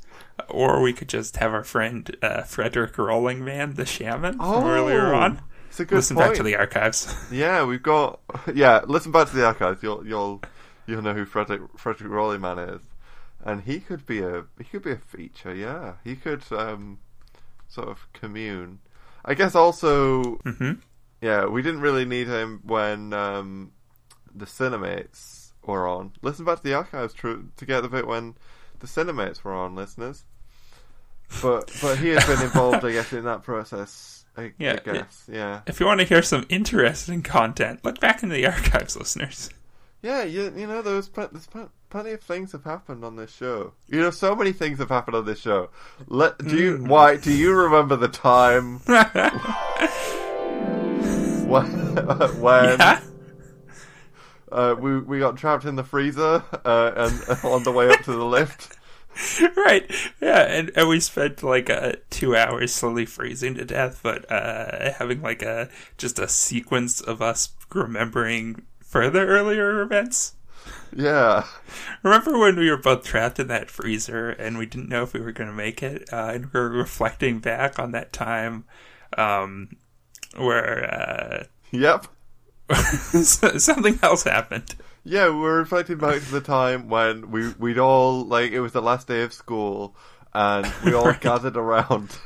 Or 0.48 0.80
we 0.80 0.92
could 0.92 1.08
just 1.08 1.36
have 1.36 1.52
our 1.52 1.62
friend 1.64 2.16
uh, 2.22 2.42
Frederick 2.42 2.96
Rolling 2.98 3.44
Man, 3.44 3.74
the 3.74 3.84
shaman 3.84 4.38
from 4.38 4.64
earlier 4.64 5.12
on. 5.14 5.40
It's 5.74 5.80
a 5.80 5.84
good 5.86 5.96
Listen 5.96 6.14
point. 6.16 6.28
back 6.28 6.36
to 6.36 6.44
the 6.44 6.54
archives. 6.54 7.12
Yeah, 7.32 7.64
we've 7.64 7.82
got 7.82 8.20
yeah. 8.54 8.82
Listen 8.86 9.10
back 9.10 9.28
to 9.30 9.34
the 9.34 9.44
archives. 9.44 9.82
You'll 9.82 10.06
you'll 10.06 10.40
you'll 10.86 11.02
know 11.02 11.14
who 11.14 11.24
Frederick 11.24 11.62
Frederick 11.76 12.12
Rowley 12.12 12.38
Man 12.38 12.60
is, 12.60 12.80
and 13.44 13.60
he 13.62 13.80
could 13.80 14.06
be 14.06 14.20
a 14.22 14.44
he 14.58 14.62
could 14.62 14.84
be 14.84 14.92
a 14.92 14.98
feature. 14.98 15.52
Yeah, 15.52 15.94
he 16.04 16.14
could 16.14 16.44
um 16.52 17.00
sort 17.66 17.88
of 17.88 18.06
commune. 18.12 18.78
I 19.24 19.34
guess 19.34 19.56
also 19.56 20.36
hmm 20.44 20.74
yeah. 21.20 21.46
We 21.46 21.60
didn't 21.60 21.80
really 21.80 22.04
need 22.04 22.28
him 22.28 22.60
when 22.64 23.12
um 23.12 23.72
the 24.32 24.46
Cinemates 24.46 25.50
were 25.66 25.88
on. 25.88 26.12
Listen 26.22 26.44
back 26.44 26.58
to 26.58 26.62
the 26.62 26.74
archives 26.74 27.14
to 27.14 27.48
to 27.56 27.66
get 27.66 27.80
the 27.80 27.88
bit 27.88 28.06
when 28.06 28.36
the 28.78 28.86
Cinemates 28.86 29.42
were 29.42 29.52
on, 29.52 29.74
listeners. 29.74 30.24
But 31.42 31.76
but 31.82 31.98
he 31.98 32.10
has 32.10 32.24
been 32.26 32.42
involved, 32.42 32.84
I 32.84 32.92
guess, 32.92 33.12
in 33.12 33.24
that 33.24 33.42
process. 33.42 34.23
I, 34.36 34.52
Yeah, 34.58 34.72
I 34.86 34.92
guess, 34.92 35.24
yeah. 35.30 35.60
If 35.66 35.78
you 35.80 35.86
want 35.86 36.00
to 36.00 36.06
hear 36.06 36.22
some 36.22 36.44
interesting 36.48 37.22
content, 37.22 37.84
look 37.84 38.00
back 38.00 38.22
into 38.22 38.34
the 38.34 38.46
archives, 38.46 38.96
listeners. 38.98 39.50
Yeah, 40.02 40.22
you, 40.24 40.52
you 40.56 40.66
know, 40.66 40.82
there's, 40.82 41.08
pl- 41.08 41.28
there's 41.32 41.46
pl- 41.46 41.70
plenty 41.88 42.10
of 42.12 42.20
things 42.20 42.52
have 42.52 42.64
happened 42.64 43.04
on 43.04 43.16
this 43.16 43.34
show. 43.34 43.72
You 43.88 44.00
know, 44.02 44.10
so 44.10 44.34
many 44.36 44.52
things 44.52 44.78
have 44.78 44.90
happened 44.90 45.16
on 45.16 45.24
this 45.24 45.40
show. 45.40 45.70
Let, 46.08 46.36
do 46.38 46.56
you, 46.58 46.78
Mm. 46.78 46.88
why, 46.88 47.16
do 47.16 47.32
you 47.32 47.54
remember 47.54 47.96
the 47.96 48.08
time 48.08 48.80
when, 51.46 51.66
when 52.40 52.78
yeah? 52.78 53.00
uh, 54.52 54.74
we 54.78 54.98
we 55.00 55.18
got 55.18 55.36
trapped 55.36 55.64
in 55.64 55.76
the 55.76 55.84
freezer 55.84 56.42
uh, 56.64 56.92
and 56.96 57.44
on 57.44 57.62
the 57.62 57.72
way 57.72 57.88
up 57.88 58.00
to 58.02 58.12
the 58.12 58.24
lift. 58.24 58.76
right. 59.56 59.90
Yeah, 60.20 60.42
and, 60.42 60.70
and 60.76 60.88
we 60.88 61.00
spent 61.00 61.42
like 61.42 61.70
uh, 61.70 61.92
two 62.10 62.36
hours 62.36 62.72
slowly 62.74 63.06
freezing 63.06 63.54
to 63.54 63.64
death, 63.64 64.00
but 64.02 64.30
uh, 64.30 64.92
having 64.92 65.22
like 65.22 65.42
a 65.42 65.68
just 65.98 66.18
a 66.18 66.28
sequence 66.28 67.00
of 67.00 67.22
us 67.22 67.50
remembering 67.72 68.62
further 68.80 69.26
earlier 69.26 69.80
events. 69.80 70.34
Yeah. 70.94 71.44
Remember 72.02 72.38
when 72.38 72.56
we 72.56 72.70
were 72.70 72.76
both 72.76 73.04
trapped 73.04 73.38
in 73.38 73.48
that 73.48 73.70
freezer 73.70 74.30
and 74.30 74.56
we 74.56 74.66
didn't 74.66 74.88
know 74.88 75.02
if 75.02 75.12
we 75.12 75.20
were 75.20 75.32
going 75.32 75.50
to 75.50 75.56
make 75.56 75.82
it, 75.82 76.08
uh, 76.12 76.30
and 76.34 76.46
we 76.46 76.60
were 76.60 76.70
reflecting 76.70 77.40
back 77.40 77.78
on 77.78 77.92
that 77.92 78.12
time 78.12 78.64
um, 79.18 79.70
where 80.36 81.48
Yep. 81.74 82.06
something 83.58 83.98
else 84.02 84.24
happened. 84.24 84.74
Yeah, 85.04 85.28
we're 85.28 85.58
reflecting 85.58 85.98
back 85.98 86.22
to 86.22 86.30
the 86.30 86.40
time 86.40 86.88
when 86.88 87.30
we 87.30 87.52
we'd 87.58 87.78
all 87.78 88.24
like 88.24 88.52
it 88.52 88.60
was 88.60 88.72
the 88.72 88.82
last 88.82 89.06
day 89.06 89.22
of 89.22 89.32
school 89.32 89.94
and 90.32 90.72
we 90.84 90.94
all 90.94 91.04
Right. 91.04 91.20
gathered 91.20 91.56
around 91.56 92.16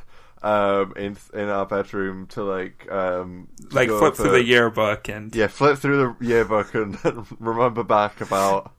um 0.40 0.92
in 0.96 1.16
in 1.34 1.48
our 1.48 1.66
bedroom 1.66 2.28
to 2.28 2.44
like 2.44 2.88
um 2.92 3.48
Like 3.72 3.88
flip 3.88 4.14
through 4.14 4.30
the 4.30 4.44
yearbook 4.44 5.08
and 5.08 5.34
yeah 5.34 5.48
flip 5.48 5.78
through 5.78 6.14
the 6.20 6.24
yearbook 6.24 6.72
and 6.76 6.96
remember 7.40 7.82
back 7.82 8.20
about 8.20 8.72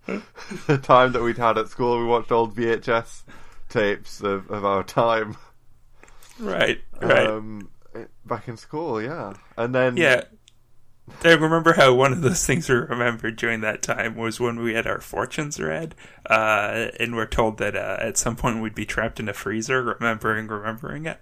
the 0.68 0.78
time 0.78 1.12
that 1.12 1.22
we'd 1.22 1.38
had 1.38 1.58
at 1.58 1.68
school 1.68 2.00
we 2.00 2.06
watched 2.06 2.32
old 2.32 2.56
VHS 2.56 3.24
tapes 3.68 4.22
of, 4.22 4.50
of 4.50 4.64
our 4.64 4.84
time 4.84 5.36
right, 6.40 6.82
right. 7.02 7.28
um 7.28 7.70
back 8.26 8.48
in 8.48 8.56
school 8.56 9.02
yeah 9.02 9.34
and 9.58 9.76
then 9.76 9.98
Yeah. 9.98 10.24
I 11.24 11.34
remember 11.34 11.74
how 11.74 11.94
one 11.94 12.14
of 12.14 12.22
those 12.22 12.46
things 12.46 12.70
we 12.70 12.76
remembered 12.76 13.36
during 13.36 13.62
that 13.62 13.82
time 13.82 14.16
was 14.16 14.40
when 14.40 14.60
we 14.60 14.74
had 14.74 14.88
our 14.88 15.02
fortunes 15.02 15.60
read, 15.60 15.96
uh, 16.30 16.88
and 17.00 17.16
we're 17.16 17.26
told 17.26 17.58
that 17.58 17.76
uh, 17.76 17.98
at 18.00 18.18
some 18.18 18.36
point 18.36 18.62
we'd 18.62 18.76
be 18.76 18.86
trapped 18.86 19.20
in 19.20 19.30
a 19.30 19.34
freezer, 19.34 19.82
remembering, 19.84 20.48
remembering 20.48 21.06
it. 21.06 21.20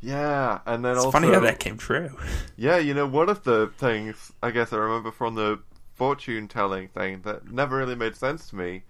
yeah 0.00 0.60
and 0.66 0.84
then 0.84 0.96
It's 0.96 1.04
also 1.04 1.10
funny 1.10 1.30
how 1.30 1.40
that 1.40 1.58
came 1.58 1.76
true. 1.78 2.16
Yeah, 2.56 2.78
you 2.78 2.94
know, 2.94 3.06
one 3.06 3.28
of 3.28 3.44
the 3.44 3.68
things 3.78 4.32
I 4.42 4.50
guess 4.50 4.72
I 4.72 4.76
remember 4.76 5.10
from 5.10 5.34
the 5.34 5.60
fortune 5.94 6.48
telling 6.48 6.88
thing 6.88 7.22
that 7.22 7.50
never 7.50 7.76
really 7.76 7.94
made 7.94 8.16
sense 8.16 8.48
to 8.50 8.56
me 8.56 8.84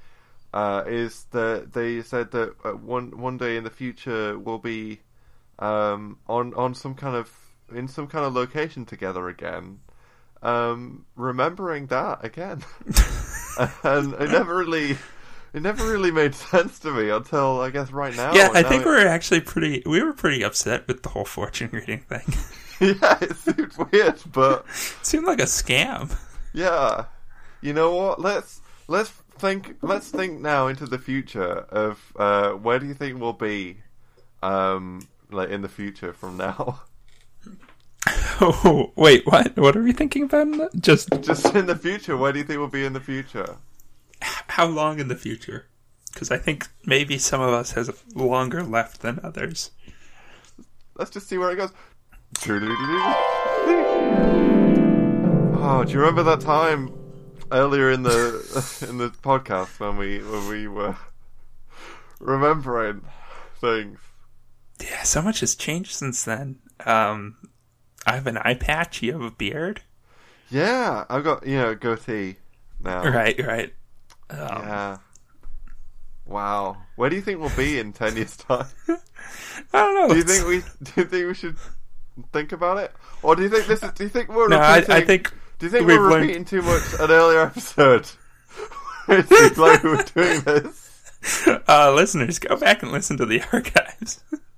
uh, 0.52 0.84
is 0.86 1.24
that 1.32 1.72
they 1.72 2.02
said 2.02 2.30
that 2.32 2.54
uh, 2.64 2.72
one 2.72 3.18
one 3.18 3.38
day 3.38 3.56
in 3.56 3.64
the 3.64 3.70
future 3.70 4.38
we'll 4.38 4.58
be 4.58 5.00
um, 5.58 6.18
on 6.28 6.54
on 6.54 6.74
some 6.74 6.94
kind 6.94 7.16
of 7.16 7.32
in 7.74 7.88
some 7.88 8.06
kind 8.06 8.24
of 8.24 8.34
location 8.34 8.84
together 8.86 9.28
again, 9.28 9.80
um, 10.42 11.04
remembering 11.16 11.86
that 11.86 12.24
again, 12.24 12.62
and 13.84 14.14
it 14.14 14.30
never 14.30 14.56
really. 14.56 14.96
It 15.54 15.60
never 15.60 15.86
really 15.86 16.10
made 16.10 16.34
sense 16.34 16.78
to 16.78 16.90
me 16.90 17.10
until 17.10 17.60
I 17.60 17.68
guess 17.68 17.90
right 17.90 18.16
now. 18.16 18.32
yeah, 18.32 18.48
I 18.54 18.62
now 18.62 18.68
think 18.70 18.82
it- 18.84 18.88
were 18.88 18.96
actually 19.06 19.42
pretty. 19.42 19.82
We 19.84 20.02
were 20.02 20.14
pretty 20.14 20.42
upset 20.42 20.88
with 20.88 21.02
the 21.02 21.10
whole 21.10 21.26
fortune 21.26 21.68
reading 21.72 22.00
thing. 22.00 22.22
yeah, 22.80 23.18
it 23.20 23.36
seemed 23.36 23.72
weird, 23.92 24.18
but 24.32 24.64
it 25.00 25.06
seemed 25.06 25.26
like 25.26 25.40
a 25.40 25.44
scam. 25.44 26.16
Yeah. 26.54 27.04
You 27.60 27.74
know 27.74 27.94
what? 27.94 28.18
Let's 28.18 28.62
let's 28.88 29.10
think 29.10 29.76
let's 29.82 30.08
think 30.08 30.40
now 30.40 30.68
into 30.68 30.86
the 30.86 30.98
future 30.98 31.66
of 31.68 32.00
uh, 32.16 32.52
where 32.52 32.78
do 32.78 32.86
you 32.86 32.94
think 32.94 33.20
we'll 33.20 33.34
be 33.34 33.76
um 34.42 35.06
like 35.30 35.50
in 35.50 35.60
the 35.60 35.68
future 35.68 36.14
from 36.14 36.38
now? 36.38 36.80
Oh 38.08 38.92
wait, 38.96 39.26
what? 39.26 39.56
What 39.56 39.76
are 39.76 39.82
we 39.82 39.92
thinking 39.92 40.24
about? 40.24 40.74
Just 40.80 41.08
Just 41.22 41.54
in 41.54 41.66
the 41.66 41.76
future, 41.76 42.16
where 42.16 42.32
do 42.32 42.38
you 42.38 42.44
think 42.44 42.58
we'll 42.58 42.68
be 42.68 42.84
in 42.84 42.92
the 42.92 43.00
future? 43.00 43.56
how 44.22 44.66
long 44.66 45.00
in 45.00 45.08
the 45.08 45.16
future? 45.16 45.66
Because 46.12 46.30
I 46.30 46.36
think 46.36 46.68
maybe 46.84 47.18
some 47.18 47.40
of 47.40 47.52
us 47.52 47.72
has 47.72 47.90
longer 48.14 48.62
left 48.62 49.00
than 49.00 49.18
others. 49.22 49.70
Let's 50.96 51.10
just 51.10 51.28
see 51.28 51.38
where 51.38 51.50
it 51.50 51.56
goes. 51.56 51.72
Oh, 55.64 55.84
do 55.86 55.92
you 55.92 55.98
remember 56.00 56.22
that 56.24 56.40
time 56.40 56.92
earlier 57.50 57.90
in 57.90 58.02
the 58.02 58.86
in 58.88 58.98
the 58.98 59.08
podcast 59.10 59.80
when 59.80 59.96
we 59.96 60.18
when 60.18 60.48
we 60.48 60.68
were 60.68 60.96
remembering 62.20 63.02
things? 63.60 63.98
Yeah, 64.80 65.02
so 65.02 65.22
much 65.22 65.40
has 65.40 65.54
changed 65.54 65.92
since 65.92 66.24
then. 66.24 66.58
Um, 66.84 67.36
I 68.06 68.14
have 68.14 68.26
an 68.26 68.38
eye 68.38 68.54
patch. 68.54 69.02
You 69.02 69.12
have 69.12 69.22
a 69.22 69.30
beard. 69.30 69.82
Yeah, 70.50 71.04
I've 71.08 71.24
got 71.24 71.46
you 71.46 71.56
know 71.56 71.74
goatee 71.74 72.36
now. 72.80 73.02
Right, 73.04 73.38
right. 73.46 73.72
Um, 74.30 74.38
Yeah. 74.38 74.96
Wow. 76.26 76.76
Where 76.96 77.10
do 77.10 77.16
you 77.16 77.22
think 77.22 77.40
we'll 77.40 77.56
be 77.56 77.78
in 77.78 77.92
ten 77.92 78.16
years' 78.16 78.36
time? 78.36 78.66
I 78.88 78.98
don't 79.78 79.94
know. 79.94 80.08
Do 80.08 80.16
you 80.16 80.22
think 80.24 80.46
we 80.46 80.60
do 80.84 81.00
you 81.00 81.04
think 81.06 81.26
we 81.28 81.34
should 81.34 81.56
think 82.32 82.52
about 82.52 82.78
it, 82.78 82.92
or 83.22 83.34
do 83.36 83.42
you 83.42 83.48
think 83.48 83.66
this 83.66 83.82
is? 83.82 83.90
Do 83.92 84.04
you 84.04 84.10
think 84.10 84.28
we're 84.28 84.48
No, 84.48 84.58
I, 84.58 84.76
repeating? 84.76 84.94
I 84.94 85.00
think. 85.04 85.32
Do 85.58 85.66
you 85.66 85.70
think 85.70 85.86
we're 85.86 86.00
learned- 86.00 86.22
repeating 86.22 86.44
too 86.44 86.62
much 86.62 86.82
an 87.00 87.10
earlier 87.10 87.40
episode? 87.40 88.08
it 89.08 89.28
seems 89.28 89.58
like 89.58 89.82
we 89.82 89.90
were 89.90 90.04
doing 90.14 90.40
this. 90.42 90.88
Uh, 91.68 91.92
listeners, 91.94 92.40
go 92.40 92.56
back 92.56 92.82
and 92.82 92.90
listen 92.90 93.16
to 93.16 93.24
the 93.24 93.40
archives. 93.52 94.24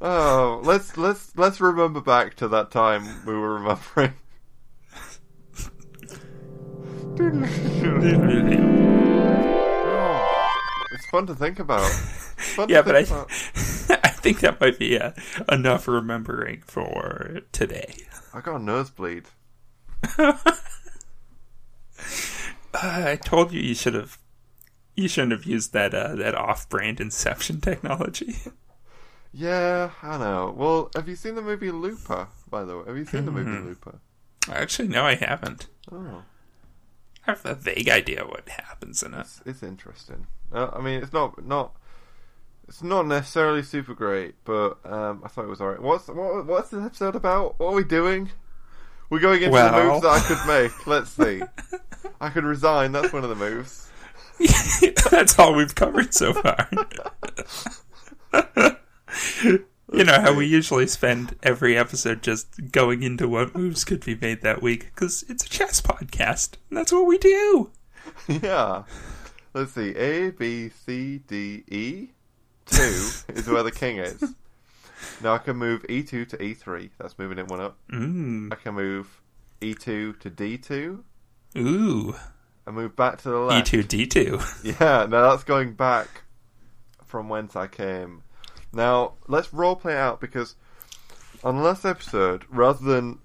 Oh, 0.00 0.60
let's 0.64 0.96
let's 0.96 1.36
let's 1.36 1.60
remember 1.60 2.00
back 2.00 2.34
to 2.36 2.48
that 2.48 2.70
time 2.70 3.04
we 3.26 3.34
were 3.34 3.54
remembering. 3.54 4.14
It's 10.90 11.06
fun 11.10 11.26
to 11.26 11.34
think 11.34 11.58
about. 11.58 11.90
Yeah, 12.68 12.78
to 12.78 12.82
but 12.84 12.96
I, 12.96 13.04
think 13.04 13.10
about. 13.10 14.00
I 14.04 14.08
think 14.08 14.40
that 14.40 14.60
might 14.60 14.78
be 14.78 14.98
uh, 14.98 15.12
enough 15.48 15.88
remembering 15.88 16.62
for 16.64 17.40
today. 17.52 17.94
I 18.32 18.40
got 18.40 18.60
a 18.60 18.62
nosebleed. 18.62 19.24
Uh, 22.74 23.02
I 23.08 23.16
told 23.16 23.52
you 23.52 23.60
you 23.60 23.74
should 23.74 23.94
have. 23.94 24.18
You 24.94 25.08
shouldn't 25.08 25.32
have 25.32 25.44
used 25.44 25.72
that 25.72 25.94
uh, 25.94 26.14
that 26.16 26.34
off-brand 26.34 27.00
Inception 27.00 27.60
technology. 27.60 28.36
Yeah, 29.32 29.90
I 30.02 30.18
know. 30.18 30.54
Well, 30.56 30.90
have 30.94 31.08
you 31.08 31.16
seen 31.16 31.34
the 31.34 31.42
movie 31.42 31.70
Looper? 31.70 32.28
By 32.50 32.64
the 32.64 32.78
way, 32.78 32.84
have 32.86 32.96
you 32.96 33.04
seen 33.04 33.24
the 33.26 33.30
movie 33.30 33.50
Mm-hmm. 33.50 33.68
Looper? 33.68 33.98
Actually, 34.50 34.88
no, 34.88 35.04
I 35.04 35.14
haven't. 35.14 35.66
Oh, 35.92 36.22
I 37.26 37.32
have 37.32 37.44
a 37.44 37.54
vague 37.54 37.88
idea 37.90 38.24
what 38.24 38.48
happens 38.48 39.02
in 39.02 39.12
it. 39.14 39.20
it's, 39.20 39.42
it's 39.44 39.62
interesting. 39.62 40.26
Uh, 40.52 40.70
I 40.72 40.80
mean, 40.80 41.02
it's 41.02 41.12
not 41.12 41.44
not 41.44 41.76
it's 42.66 42.82
not 42.82 43.06
necessarily 43.06 43.62
super 43.62 43.92
great, 43.94 44.34
but 44.44 44.78
um, 44.86 45.20
I 45.24 45.28
thought 45.28 45.44
it 45.44 45.48
was 45.48 45.60
alright. 45.60 45.82
What's 45.82 46.08
what, 46.08 46.46
what's 46.46 46.70
the 46.70 46.80
episode 46.80 47.14
about? 47.16 47.58
What 47.60 47.72
are 47.72 47.74
we 47.76 47.84
doing? 47.84 48.30
We're 49.10 49.20
going 49.20 49.42
into 49.42 49.56
the 49.56 49.72
moves 49.72 50.02
that 50.02 50.08
I 50.08 50.20
could 50.20 50.46
make. 50.46 50.86
Let's 50.86 51.10
see. 51.10 51.42
I 52.20 52.30
could 52.30 52.44
resign. 52.44 52.92
That's 52.92 53.12
one 53.12 53.24
of 53.24 53.30
the 53.30 53.36
moves. 53.36 53.90
That's 55.10 55.38
all 55.38 55.54
we've 55.54 55.74
covered 55.74 56.12
so 56.14 56.32
far. 56.34 56.68
you 59.42 60.04
know 60.04 60.20
how 60.20 60.34
we 60.34 60.46
usually 60.46 60.86
spend 60.86 61.36
every 61.42 61.76
episode 61.76 62.22
just 62.22 62.72
going 62.72 63.02
into 63.02 63.28
what 63.28 63.54
moves 63.54 63.84
could 63.84 64.04
be 64.04 64.14
made 64.14 64.42
that 64.42 64.62
week 64.62 64.86
because 64.94 65.24
it's 65.28 65.44
a 65.44 65.48
chess 65.48 65.80
podcast. 65.80 66.54
And 66.68 66.78
that's 66.78 66.92
what 66.92 67.06
we 67.06 67.18
do. 67.18 67.70
yeah. 68.28 68.84
Let's 69.54 69.72
see. 69.72 69.90
A 69.96 70.30
B 70.30 70.68
C 70.68 71.18
D 71.26 71.64
E 71.68 72.08
two 72.66 73.08
is 73.28 73.48
where 73.48 73.62
the 73.62 73.72
king 73.72 73.98
is. 73.98 74.34
Now 75.22 75.34
I 75.34 75.38
can 75.38 75.56
move 75.56 75.84
E 75.88 76.02
two 76.02 76.24
to 76.26 76.42
E 76.42 76.54
three. 76.54 76.90
That's 76.98 77.18
moving 77.18 77.38
it 77.38 77.48
one 77.48 77.60
up. 77.60 77.76
Mm. 77.90 78.52
I 78.52 78.56
can 78.56 78.74
move 78.74 79.20
E 79.60 79.74
two 79.74 80.12
to 80.14 80.30
D 80.30 80.58
two. 80.58 81.04
Ooh. 81.56 82.14
and 82.66 82.76
move 82.76 82.94
back 82.94 83.18
to 83.22 83.30
the 83.30 83.38
left. 83.38 83.72
E2, 83.72 83.84
D2. 83.84 84.78
Yeah, 84.80 85.06
now 85.06 85.30
that's 85.30 85.44
going 85.44 85.72
back 85.72 86.22
from 87.04 87.28
whence 87.28 87.56
I 87.56 87.66
came. 87.66 88.22
Now, 88.78 89.14
let's 89.26 89.48
roleplay 89.48 89.90
it 89.90 89.96
out 89.96 90.20
because 90.20 90.54
on 91.42 91.56
the 91.56 91.62
last 91.62 91.84
episode, 91.84 92.44
rather 92.48 92.84
than 92.84 93.18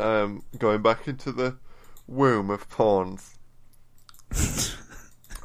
um, 0.00 0.44
going 0.56 0.80
back 0.80 1.06
into 1.06 1.30
the 1.30 1.58
womb 2.06 2.48
of 2.48 2.70
pawns, 2.70 3.36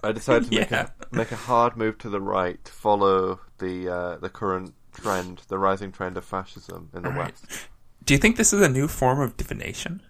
I 0.01 0.13
decided 0.13 0.50
to 0.50 0.60
make, 0.62 0.72
a, 0.72 0.93
make 1.12 1.34
a 1.34 1.36
hard 1.36 1.75
move 1.75 1.98
to 1.98 2.10
the 2.10 2.22
right 2.22 2.63
to 2.63 2.72
follow 2.72 3.41
the 3.58 3.89
uh, 3.93 4.17
the 4.20 4.29
current 4.29 4.75
trend, 4.93 5.41
the 5.50 5.60
rising 5.60 5.91
trend 5.91 6.15
of 6.15 6.24
fascism 6.24 6.89
in 6.96 7.03
the 7.03 7.10
Right. 7.10 7.34
West. 7.34 7.67
Do 8.05 8.13
you 8.13 8.17
think 8.17 8.38
this 8.38 8.53
is 8.53 8.62
a 8.62 8.70
new 8.70 8.88
form 8.88 9.20
of 9.20 9.36
divination? 9.36 10.01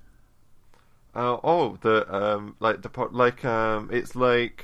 Uh, 1.16 1.38
oh, 1.44 1.80
the 1.82 2.06
um, 2.16 2.56
like 2.60 2.84
the 2.84 3.08
like 3.12 3.44
um, 3.46 3.90
it's 3.92 4.16
like 4.16 4.64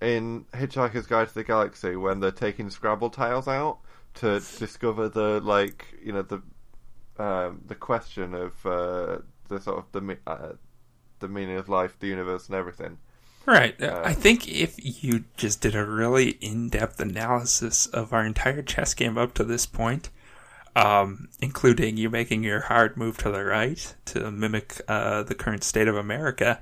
in 0.00 0.46
Hitchhiker's 0.52 1.06
Guide 1.06 1.28
to 1.28 1.34
the 1.34 1.44
Galaxy 1.44 1.96
when 1.96 2.20
they're 2.20 2.30
taking 2.30 2.70
Scrabble 2.70 3.10
tiles 3.10 3.48
out 3.48 3.78
to 4.14 4.40
discover 4.58 5.08
the 5.08 5.40
like 5.40 5.86
you 6.02 6.12
know 6.12 6.22
the 6.22 6.42
um, 7.18 7.62
the 7.66 7.74
question 7.74 8.34
of 8.34 8.66
uh, 8.66 9.18
the 9.48 9.60
sort 9.60 9.78
of 9.78 9.92
the 9.92 10.18
uh, 10.26 10.52
the 11.20 11.28
meaning 11.28 11.56
of 11.56 11.68
life, 11.68 11.96
the 12.00 12.06
universe, 12.06 12.46
and 12.46 12.56
everything. 12.56 12.98
Right. 13.46 13.80
Uh, 13.80 14.02
I 14.04 14.12
think 14.12 14.48
if 14.48 15.02
you 15.02 15.24
just 15.36 15.60
did 15.60 15.74
a 15.74 15.84
really 15.84 16.30
in-depth 16.40 17.00
analysis 17.00 17.86
of 17.86 18.12
our 18.12 18.24
entire 18.24 18.62
chess 18.62 18.94
game 18.94 19.16
up 19.16 19.34
to 19.34 19.44
this 19.44 19.64
point, 19.66 20.10
um, 20.76 21.28
including 21.40 21.96
you 21.96 22.10
making 22.10 22.44
your 22.44 22.60
hard 22.60 22.96
move 22.96 23.16
to 23.18 23.30
the 23.30 23.44
right 23.44 23.94
to 24.06 24.30
mimic 24.30 24.80
uh, 24.88 25.22
the 25.22 25.34
current 25.34 25.64
state 25.64 25.88
of 25.88 25.96
America, 25.96 26.60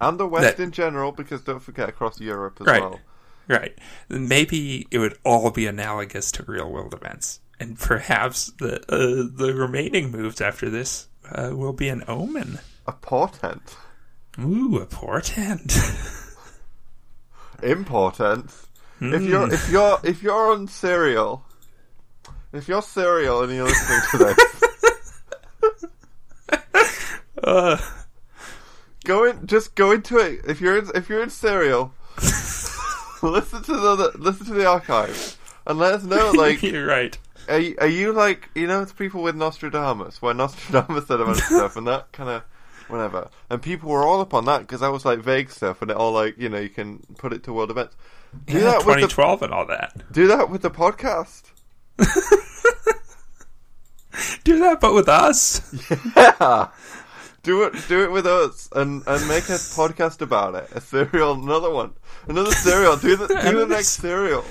And 0.00 0.18
the 0.20 0.26
West 0.26 0.56
That- 0.58 0.62
in 0.62 0.72
general, 0.72 1.12
because 1.12 1.40
don't 1.42 1.60
forget 1.60 1.88
across 1.88 2.20
Europe 2.20 2.58
as 2.60 2.66
Right. 2.66 2.82
well. 2.82 3.00
right? 3.48 3.78
then 4.08 4.28
Maybe 4.28 4.86
it 4.90 4.98
would 4.98 5.16
all 5.24 5.50
be 5.50 5.66
analogous 5.66 6.30
to 6.32 6.42
real-world 6.46 6.92
events, 6.94 7.40
and 7.60 7.78
perhaps 7.78 8.52
the 8.58 8.80
uh, 8.92 9.28
the 9.34 9.54
remaining 9.54 10.10
moves 10.10 10.40
after 10.40 10.68
this 10.68 11.08
uh, 11.30 11.50
will 11.52 11.72
be 11.72 11.88
an 11.88 12.02
omen. 12.08 12.58
A 12.86 12.92
portent. 12.92 13.76
Ooh, 14.38 14.78
a 14.78 14.86
portent. 14.86 15.76
Important. 17.62 18.50
If 19.00 19.22
you're 19.22 19.52
if 19.52 19.70
you're 19.70 19.98
if 20.04 20.22
you're 20.22 20.52
on 20.52 20.68
cereal, 20.68 21.44
if 22.52 22.68
you're 22.68 22.82
cereal 22.82 23.42
and 23.42 23.52
you're 23.54 23.64
listening 23.66 24.00
to 24.10 24.18
this, 24.18 25.82
uh, 27.42 27.76
go 29.06 29.24
in. 29.24 29.46
Just 29.46 29.74
go 29.74 29.92
into 29.92 30.18
it. 30.18 30.40
If 30.46 30.60
you're 30.60 30.76
in, 30.78 30.90
if 30.94 31.08
you're 31.08 31.22
in 31.22 31.30
serial, 31.30 31.94
listen 33.22 33.62
to 33.62 33.72
the 33.72 34.12
listen 34.16 34.46
to 34.46 34.54
the 34.54 34.66
archives 34.66 35.38
and 35.66 35.78
let 35.78 35.94
us 35.94 36.04
know. 36.04 36.32
Like, 36.32 36.62
you're 36.62 36.86
right. 36.86 37.16
are 37.48 37.58
you, 37.58 37.76
are 37.80 37.86
you 37.86 38.12
like 38.12 38.50
you 38.54 38.66
know 38.66 38.82
it's 38.82 38.92
people 38.92 39.22
with 39.22 39.34
Nostradamus, 39.36 40.20
where 40.20 40.34
Nostradamus 40.34 41.06
said 41.06 41.20
a 41.20 41.24
bunch 41.24 41.38
of 41.38 41.44
stuff 41.44 41.76
and 41.76 41.86
that 41.86 42.12
kind 42.12 42.28
of 42.28 42.42
whatever, 42.88 43.30
and 43.50 43.62
people 43.62 43.88
were 43.90 44.02
all 44.04 44.20
up 44.20 44.34
on 44.34 44.44
that 44.44 44.60
because 44.60 44.80
that 44.80 44.92
was 44.92 45.04
like 45.04 45.20
vague 45.20 45.50
stuff 45.50 45.80
and 45.82 45.90
it 45.90 45.96
all 45.96 46.12
like 46.12 46.36
you 46.38 46.48
know 46.48 46.58
you 46.58 46.68
can 46.68 46.98
put 47.18 47.32
it 47.32 47.42
to 47.44 47.52
world 47.52 47.70
events. 47.70 47.96
Do 48.44 48.54
Yeah, 48.54 48.60
that 48.64 48.78
with 48.86 48.96
the 48.96 49.08
2012 49.08 49.42
and 49.42 49.52
all 49.54 49.66
that. 49.66 50.12
do 50.12 50.26
that 50.28 50.50
with 50.50 50.62
the 50.62 50.70
podcast. 50.70 51.44
Do 54.44 54.58
that, 54.60 54.80
but 54.80 54.94
with 54.94 55.08
us. 55.10 55.60
Yeah. 56.16 56.68
Do 57.46 57.62
it, 57.62 57.74
do 57.88 58.02
it 58.02 58.10
with 58.10 58.26
us, 58.26 58.68
and, 58.72 59.04
and 59.06 59.28
make 59.28 59.44
a 59.48 59.52
podcast 59.78 60.20
about 60.20 60.56
it. 60.56 60.68
A 60.74 60.80
serial, 60.80 61.34
another 61.34 61.70
one, 61.70 61.92
another 62.26 62.50
serial. 62.50 62.96
Do 62.96 63.14
the 63.14 63.28
do 63.28 63.58
the 63.60 63.66
next 63.66 64.00
serial. 64.00 64.44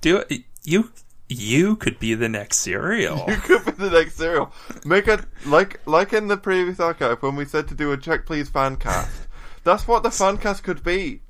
Do 0.00 0.24
it. 0.30 0.44
You 0.64 0.90
you 1.28 1.76
could 1.76 1.98
be 1.98 2.14
the 2.14 2.30
next 2.30 2.56
serial. 2.58 3.24
You 3.28 3.36
could 3.36 3.64
be 3.66 3.72
the 3.72 3.90
next 3.90 4.16
serial. 4.16 4.50
Make 4.86 5.08
a 5.08 5.24
like 5.44 5.80
like 5.86 6.14
in 6.14 6.28
the 6.28 6.38
previous 6.38 6.80
archive 6.80 7.22
when 7.22 7.36
we 7.36 7.44
said 7.44 7.68
to 7.68 7.74
do 7.74 7.92
a 7.92 7.98
check 7.98 8.24
please 8.24 8.48
fan 8.48 8.76
cast. 8.76 9.28
That's 9.64 9.86
what 9.86 10.02
the 10.02 10.10
fan 10.10 10.38
cast 10.38 10.64
could 10.64 10.82
be. 10.82 11.20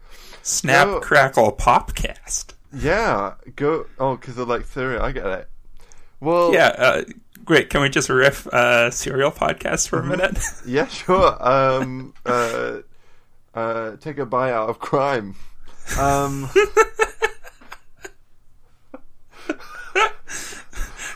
Snap, 0.43 0.87
No. 0.87 1.01
crackle, 1.01 1.53
popcast. 1.53 2.55
Yeah, 2.73 3.35
go. 3.57 3.87
Oh, 3.99 4.17
because 4.17 4.39
of 4.39 4.47
like 4.49 4.67
cereal. 4.67 5.03
I 5.03 5.11
get 5.13 5.27
it. 5.27 5.49
Well, 6.21 6.55
Yeah. 6.55 6.69
Uh, 6.79 7.03
great. 7.45 7.71
Can 7.71 7.81
we 7.83 7.89
just 7.89 8.09
riff 8.09 8.47
uh, 8.49 8.91
serial 8.91 9.31
podcast 9.31 9.89
for 9.89 9.99
a 10.01 10.05
minute? 10.05 10.39
yeah, 10.67 10.87
sure. 10.87 11.37
Um, 11.47 12.15
uh, 12.27 12.79
uh, 13.55 13.97
take 13.97 14.19
a 14.19 14.27
buyout 14.27 14.69
of 14.69 14.79
crime. 14.79 15.35
Um. 15.99 16.49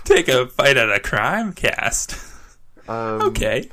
Take 0.04 0.28
a 0.28 0.44
bite 0.56 0.76
at 0.76 0.90
a 0.90 1.00
crime 1.00 1.52
cast. 1.52 2.16
um 2.86 3.22
Okay. 3.22 3.68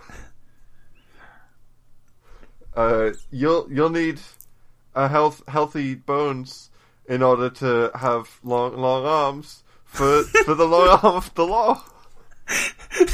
uh, 2.75 3.11
you'll 3.29 3.67
you'll 3.71 3.91
need 3.91 4.19
a 4.95 5.07
health 5.07 5.43
healthy 5.47 5.93
bones 5.93 6.71
in 7.05 7.21
order 7.21 7.49
to 7.51 7.91
have 7.95 8.39
long 8.43 8.75
long 8.75 9.05
arms 9.05 9.63
for 9.85 10.23
for 10.45 10.55
the 10.55 10.65
long 10.65 10.87
arm 11.03 11.15
of 11.17 11.33
the 11.35 11.45
law. 11.45 11.83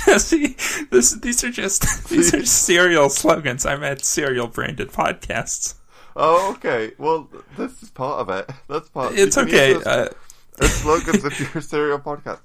See, 0.17 0.55
this, 0.91 1.13
these 1.19 1.43
are 1.43 1.51
just 1.51 2.09
these 2.09 2.33
are 2.33 2.45
serial 2.45 3.09
slogans. 3.09 3.65
I 3.65 3.75
meant 3.77 4.03
serial 4.05 4.47
branded 4.47 4.89
podcasts. 4.89 5.75
Oh, 6.15 6.53
okay. 6.55 6.91
Well, 6.97 7.29
this 7.57 7.81
is 7.81 7.89
part 7.89 8.19
of 8.19 8.29
it. 8.29 8.49
That's 8.67 8.89
part. 8.89 9.17
It's 9.17 9.37
okay. 9.37 9.73
use 9.73 9.85
Uh, 9.87 10.13
those 10.57 10.71
slogans 10.73 11.23
if 11.23 11.39
you're 11.39 11.49
a 11.55 11.61
serial 11.61 11.99
podcast. 11.99 12.39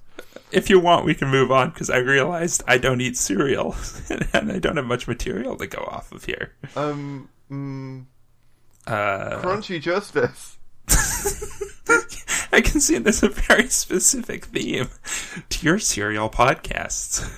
if 0.53 0.71
you 0.71 0.79
want, 0.79 1.05
we 1.05 1.15
can 1.15 1.29
move 1.29 1.51
on 1.51 1.71
because 1.71 1.91
I 1.91 1.97
realized 1.99 2.63
I 2.69 2.79
don't 2.79 3.01
eat 3.01 3.17
cereal 3.17 3.75
and 4.33 4.53
I 4.53 4.59
don't 4.59 4.77
have 4.77 4.87
much 4.87 5.09
material 5.09 5.57
to 5.57 5.67
go 5.67 5.79
off 5.79 6.13
of 6.13 6.25
here. 6.25 6.53
Um, 6.77 7.29
mm, 7.51 8.05
Uh, 8.87 9.41
crunchy 9.43 9.81
justice. 9.81 10.59
I 12.53 12.61
can 12.61 12.81
see 12.81 12.99
there's 12.99 13.23
a 13.25 13.29
very 13.31 13.69
specific 13.69 14.45
theme 14.45 14.89
to 15.49 15.67
your 15.67 15.79
serial 15.81 16.31
podcasts. 16.31 17.29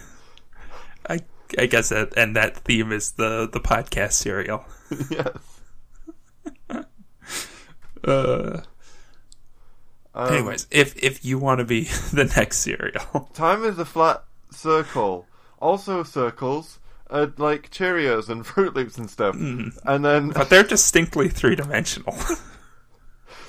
I 1.58 1.66
guess 1.66 1.88
that 1.90 2.16
and 2.16 2.34
that 2.36 2.56
theme 2.58 2.92
is 2.92 3.12
the 3.12 3.48
the 3.52 3.60
podcast 3.60 4.12
serial. 4.12 4.64
yes. 5.10 5.36
Uh, 8.04 8.60
Um, 10.14 10.32
anyways, 10.32 10.66
if 10.70 10.96
if 11.02 11.24
you 11.24 11.38
want 11.38 11.58
to 11.58 11.64
be 11.64 11.84
the 12.12 12.24
next 12.36 12.58
serial, 12.58 13.28
time 13.34 13.64
is 13.64 13.78
a 13.78 13.84
flat 13.84 14.24
circle. 14.50 15.26
Also 15.58 16.02
circles. 16.04 16.78
Uh, 17.08 17.28
like 17.36 17.70
Cheerios 17.70 18.28
and 18.28 18.44
Froot 18.44 18.74
Loops 18.74 18.98
and 18.98 19.08
stuff, 19.08 19.36
and 19.36 20.04
then 20.04 20.30
but 20.30 20.50
they're 20.50 20.64
distinctly 20.64 21.28
three 21.28 21.54
dimensional. 21.54 22.16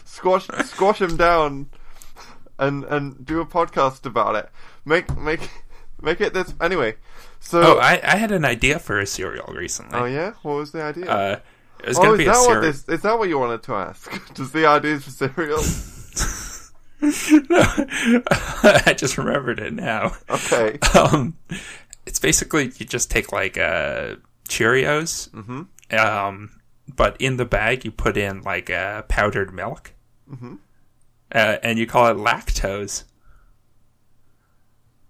squash 0.06 0.48
squash 0.66 1.00
them 1.00 1.18
down 1.18 1.68
and 2.60 2.84
and 2.86 3.26
do 3.26 3.42
a 3.42 3.46
podcast 3.48 4.06
about 4.06 4.36
it 4.36 4.50
make 4.86 5.16
make 5.18 5.50
make 6.02 6.22
it 6.22 6.34
this 6.36 6.54
anyway 6.62 6.96
so 7.48 7.62
oh, 7.62 7.80
I, 7.80 8.00
I 8.04 8.16
had 8.18 8.32
an 8.32 8.46
idea 8.46 8.80
for 8.80 9.00
a 9.00 9.06
cereal 9.06 9.54
recently. 9.54 9.98
oh 9.98 10.06
yeah? 10.06 10.34
What 10.44 10.56
was 10.56 10.72
the 10.72 10.84
idea? 10.84 11.06
Uh, 11.10 11.40
it 11.80 11.88
was 11.90 11.98
oh 12.00 12.02
gonna 12.02 12.14
is 12.14 12.18
be 12.18 12.26
a 12.26 12.32
that 12.32 12.46
what 12.48 12.62
this 12.62 12.90
is 12.90 13.02
that 13.02 13.18
what 13.20 13.30
you 13.30 13.40
wanted 13.40 13.64
to 13.64 13.74
ask? 13.76 14.34
Does 14.34 14.52
the 14.52 14.66
ideas 14.66 15.04
for 15.06 15.12
cereal 15.12 15.62
no, 17.50 18.24
I 18.86 18.94
just 18.98 19.18
remembered 19.18 19.60
it 19.60 19.74
now. 19.74 20.14
okay. 20.30 20.80
Um, 20.98 21.38
it's 22.06 22.20
basically 22.20 22.66
you 22.78 22.86
just 22.86 23.12
take 23.12 23.32
like 23.32 23.58
uh, 23.58 24.16
Cheerios, 24.50 25.30
Mhm. 25.30 25.68
um, 26.00 26.50
but 26.96 27.16
in 27.20 27.38
the 27.38 27.46
bag 27.46 27.86
you 27.86 27.92
put 27.92 28.18
in 28.18 28.42
like 28.42 28.70
uh, 28.70 29.04
powdered 29.04 29.54
milk, 29.54 29.94
Mhm. 30.32 30.58
uh, 31.36 31.58
and 31.62 31.78
you 31.78 31.86
call 31.86 32.08
it 32.08 32.18
lactose, 32.18 33.04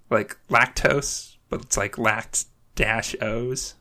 like 0.09 0.37
lactose, 0.49 1.26
but 1.49 1.61
it's 1.61 1.77
like 1.77 1.97
lact 1.97 2.45
dash 2.75 3.15
O's, 3.21 3.75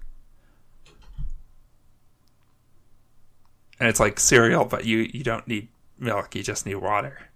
and 3.79 3.88
it's 3.88 4.00
like 4.00 4.18
cereal, 4.20 4.64
but 4.64 4.85
you 4.85 5.09
you 5.12 5.22
don't 5.22 5.46
need 5.46 5.68
milk, 5.98 6.35
you 6.35 6.42
just 6.42 6.66
need 6.66 6.76
water. 6.76 7.29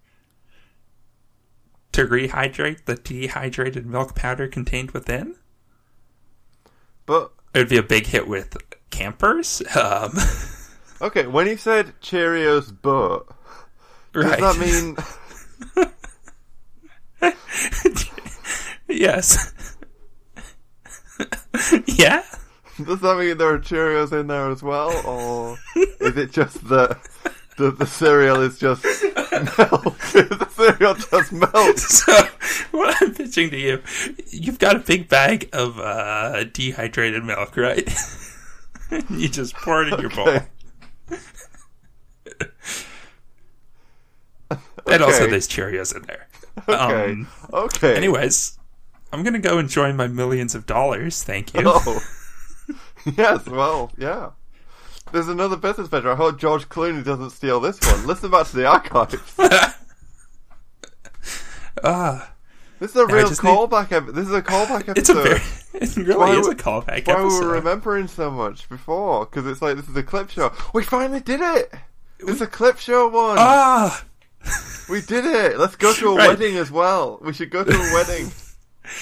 To 1.93 2.07
rehydrate 2.07 2.85
the 2.85 2.95
dehydrated 2.95 3.85
milk 3.85 4.14
powder 4.14 4.47
contained 4.47 4.93
within? 4.93 5.35
but 7.05 7.33
It 7.53 7.59
would 7.59 7.69
be 7.69 7.79
a 7.79 7.83
big 7.83 8.07
hit 8.07 8.29
with 8.29 8.57
campers. 8.90 9.62
Um, 9.77 10.12
okay 11.03 11.27
when 11.27 11.47
you 11.47 11.57
said 11.57 11.95
Cheerios 12.03 12.71
but 12.83 13.27
does 14.12 14.25
right. 14.25 14.40
that 14.40 14.59
mean 14.59 14.97
yes. 18.88 19.53
yeah? 21.87 22.23
does 22.85 23.01
that 23.01 23.18
mean 23.18 23.37
there 23.37 23.55
are 23.55 23.59
Cheerios 23.59 24.18
in 24.18 24.29
there 24.29 24.51
as 24.51 24.62
well 24.62 24.90
or 25.07 25.59
is 26.01 26.16
it 26.16 26.33
just 26.33 26.66
that 26.68 26.99
the, 27.57 27.70
the 27.70 27.87
cereal 27.87 28.40
is 28.40 28.59
just 28.59 28.85
milk 28.85 29.99
the 30.12 30.49
cereal 30.51 30.94
just 30.94 31.33
milk 31.33 31.79
So, 31.79 32.12
what 32.70 32.96
I'm 33.03 33.14
pitching 33.14 33.51
to 33.51 33.59
you, 33.59 33.83
you've 34.31 34.59
got 34.59 34.77
a 34.77 34.79
big 34.79 35.09
bag 35.09 35.49
of 35.53 35.79
uh, 35.79 36.44
dehydrated 36.44 37.25
milk, 37.25 37.57
right? 37.57 37.88
you 39.11 39.29
just 39.29 39.55
pour 39.55 39.83
it 39.83 39.92
in 39.92 40.01
your 40.01 40.11
bowl. 40.11 40.29
Okay. 40.29 40.46
And 44.94 45.03
also, 45.03 45.29
there's 45.29 45.46
Cheerios 45.46 45.94
in 45.94 46.03
there. 46.03 46.27
Okay. 46.68 47.12
Um, 47.12 47.29
okay. 47.53 47.96
anyways, 47.96 48.59
I'm 49.12 49.23
to 49.25 49.38
go 49.38 49.59
enjoy 49.59 49.92
my 49.92 50.07
millions 50.07 50.55
of 50.55 50.66
dollars. 50.66 51.23
Thank 51.23 51.55
you. 51.55 51.62
Oh. 51.66 52.01
yes, 53.16 53.46
well, 53.46 53.90
yeah. 53.99 54.31
There's 55.12 55.29
another 55.29 55.57
business 55.57 55.88
venture. 55.88 56.12
I 56.12 56.14
hope 56.16 56.38
George 56.38 56.68
Clooney 56.68 57.05
doesn't 57.05 57.31
steal 57.31 57.59
this 57.59 57.81
one. 57.81 58.07
Listen 58.07 58.31
back 58.31 58.46
to 58.49 58.57
the 58.57 58.66
archives. 58.66 59.35
Ah. 61.85 62.33
This 62.79 62.90
is 62.90 62.96
a 62.96 63.07
real 63.07 63.29
just 63.29 63.42
need- 63.44 63.51
callback. 63.51 63.88
This 64.14 64.27
is 64.27 64.33
a 64.35 64.42
callback 64.42 64.88
episode. 64.88 65.40
It's 65.73 65.96
a 65.96 66.03
very 66.03 66.11
It 66.12 66.16
really 66.16 66.18
Why 66.18 66.38
is 66.38 66.46
a 66.46 66.51
we- 66.51 66.57
callback 66.57 67.07
Why 67.07 67.14
we 67.20 67.23
episode. 67.27 67.44
were 67.44 67.53
remembering 67.53 68.09
so 68.09 68.31
much 68.31 68.68
before? 68.68 69.25
Because 69.27 69.46
it's 69.46 69.62
like 69.62 69.77
this 69.77 69.88
is 69.88 69.96
a 69.96 70.03
clip 70.03 70.29
show. 70.31 70.53
We 70.75 70.83
finally 70.83 71.20
did 71.20 71.40
it. 71.40 71.73
It's 72.18 72.40
a 72.40 72.46
clip 72.46 72.79
show 72.79 73.09
one. 73.09 73.37
ah, 73.38 74.05
we 74.90 75.01
did 75.01 75.25
it. 75.25 75.59
Let's 75.59 75.77
go 75.77 75.92
to 75.94 76.09
a 76.09 76.16
Right. 76.16 76.29
wedding 76.29 76.57
as 76.57 76.70
well. 76.70 77.18
We 77.23 77.33
should 77.33 77.51
go 77.51 77.64
to 77.64 77.70
a 77.73 77.94
wedding. 77.94 78.31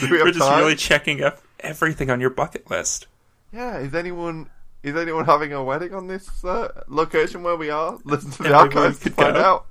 Do 0.01 0.11
we 0.11 0.19
we're 0.23 0.27
just 0.33 0.39
time? 0.41 0.59
really 0.61 0.77
checking 0.77 1.23
up 1.23 1.41
everything 1.61 2.11
on 2.11 2.21
your 2.21 2.31
bucket 2.31 2.71
list. 2.71 3.07
Yeah. 3.53 3.79
Is 3.79 3.95
anyone 3.95 4.51
is 4.83 4.95
anyone 4.97 5.25
having 5.25 5.53
a 5.53 5.63
wedding 5.65 5.95
on 5.95 6.07
this 6.07 6.45
uh, 6.45 6.83
location 6.89 7.43
where 7.43 7.57
we 7.57 7.71
are? 7.71 7.99
Listen 8.05 8.31
to 8.33 8.43
the 8.45 8.49
Everyone 8.51 8.77
archives 8.79 8.99
to 9.01 9.11
find 9.11 9.35
go. 9.35 9.41
out. 9.41 9.67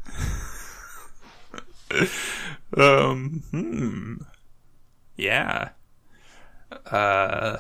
Um, 2.76 3.44
hmm. 3.52 4.16
Yeah. 5.16 5.70
Uh, 6.92 7.58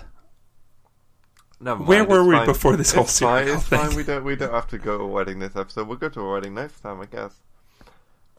Never 1.60 1.84
Where 1.84 2.04
were 2.04 2.24
we 2.26 2.36
fine. 2.36 2.46
before 2.46 2.76
this 2.76 2.92
whole 2.92 3.06
it's 3.06 3.20
fine, 3.20 3.48
It's 3.48 3.64
thing? 3.64 3.80
fine. 3.80 3.96
We 3.96 4.04
don't. 4.04 4.24
We 4.24 4.36
don't 4.36 4.54
have 4.54 4.68
to 4.68 4.78
go 4.78 4.98
to 4.98 5.04
a 5.06 5.08
wedding 5.08 5.40
this 5.40 5.56
episode. 5.56 5.88
We'll 5.88 5.98
go 5.98 6.10
to 6.10 6.20
a 6.22 6.32
wedding 6.34 6.54
next 6.54 6.82
time, 6.82 7.00
I 7.02 7.06
guess. 7.06 7.34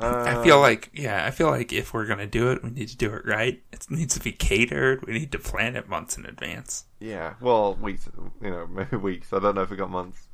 I 0.00 0.42
feel 0.44 0.56
Um, 0.56 0.60
like, 0.62 0.90
yeah, 0.92 1.24
I 1.26 1.30
feel 1.32 1.48
like 1.48 1.72
if 1.72 1.92
we're 1.92 2.06
gonna 2.06 2.26
do 2.26 2.50
it, 2.52 2.62
we 2.62 2.70
need 2.70 2.88
to 2.88 2.96
do 2.96 3.12
it 3.14 3.26
right. 3.26 3.60
It 3.72 3.86
needs 3.90 4.14
to 4.14 4.20
be 4.22 4.30
catered. 4.32 5.04
We 5.06 5.12
need 5.14 5.32
to 5.32 5.38
plan 5.38 5.74
it 5.74 5.88
months 5.88 6.16
in 6.16 6.24
advance. 6.24 6.84
Yeah, 7.00 7.34
well, 7.40 7.74
weeks, 7.74 8.08
you 8.40 8.50
know, 8.50 8.66
maybe 8.70 8.96
weeks. 8.96 9.32
I 9.32 9.40
don't 9.40 9.54
know 9.56 9.62
if 9.62 9.70
we 9.70 9.76
got 9.76 9.90
months. 9.90 10.28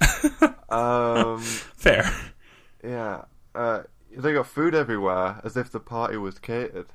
um, 0.68 1.40
Fair. 1.40 2.12
yeah, 2.82 3.22
uh, 3.54 3.82
they 4.16 4.32
got 4.32 4.46
food 4.46 4.74
everywhere, 4.74 5.40
as 5.44 5.56
if 5.56 5.70
the 5.70 5.80
party 5.80 6.16
was 6.16 6.38
catered. 6.38 6.86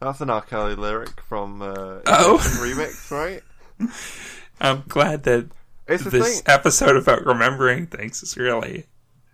That's 0.00 0.20
an 0.20 0.30
R. 0.30 0.40
Kelly 0.42 0.74
lyric 0.74 1.20
from 1.20 1.62
uh, 1.62 2.00
Oh. 2.06 2.38
remix, 2.60 3.10
right? 3.10 3.42
I'm 4.60 4.82
glad 4.88 5.22
that 5.24 5.46
It's 5.86 6.04
this 6.04 6.42
episode 6.46 6.96
about 6.96 7.24
remembering 7.24 7.86
things 7.86 8.22
is 8.22 8.36
really, 8.36 8.86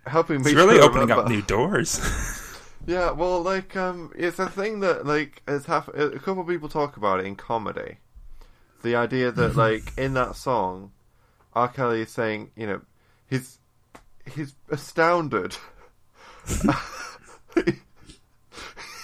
helping 0.09 0.41
me. 0.41 0.51
it's 0.51 0.55
really 0.55 0.79
opening 0.79 1.11
up 1.11 1.27
new 1.27 1.41
doors. 1.41 1.99
Yeah, 2.89 3.11
well, 3.11 3.43
like, 3.43 3.75
um, 3.75 4.11
it's 4.15 4.39
a 4.39 4.49
thing 4.49 4.79
that, 4.79 5.05
like, 5.05 5.43
it's 5.47 5.67
half, 5.67 5.89
a 5.89 6.17
couple 6.17 6.41
of 6.41 6.47
people 6.47 6.69
talk 6.69 6.97
about 6.97 7.19
it 7.19 7.27
in 7.27 7.35
comedy. 7.35 7.97
The 8.81 8.95
idea 8.95 9.31
that, 9.31 9.55
like, 9.55 9.95
in 9.95 10.15
that 10.15 10.35
song, 10.35 10.91
R. 11.53 11.67
Kelly 11.67 12.01
is 12.01 12.09
saying, 12.09 12.49
you 12.55 12.65
know, 12.65 12.81
he's, 13.29 13.59
he's 14.33 14.55
astounded. 14.69 15.55
he, 17.55 17.73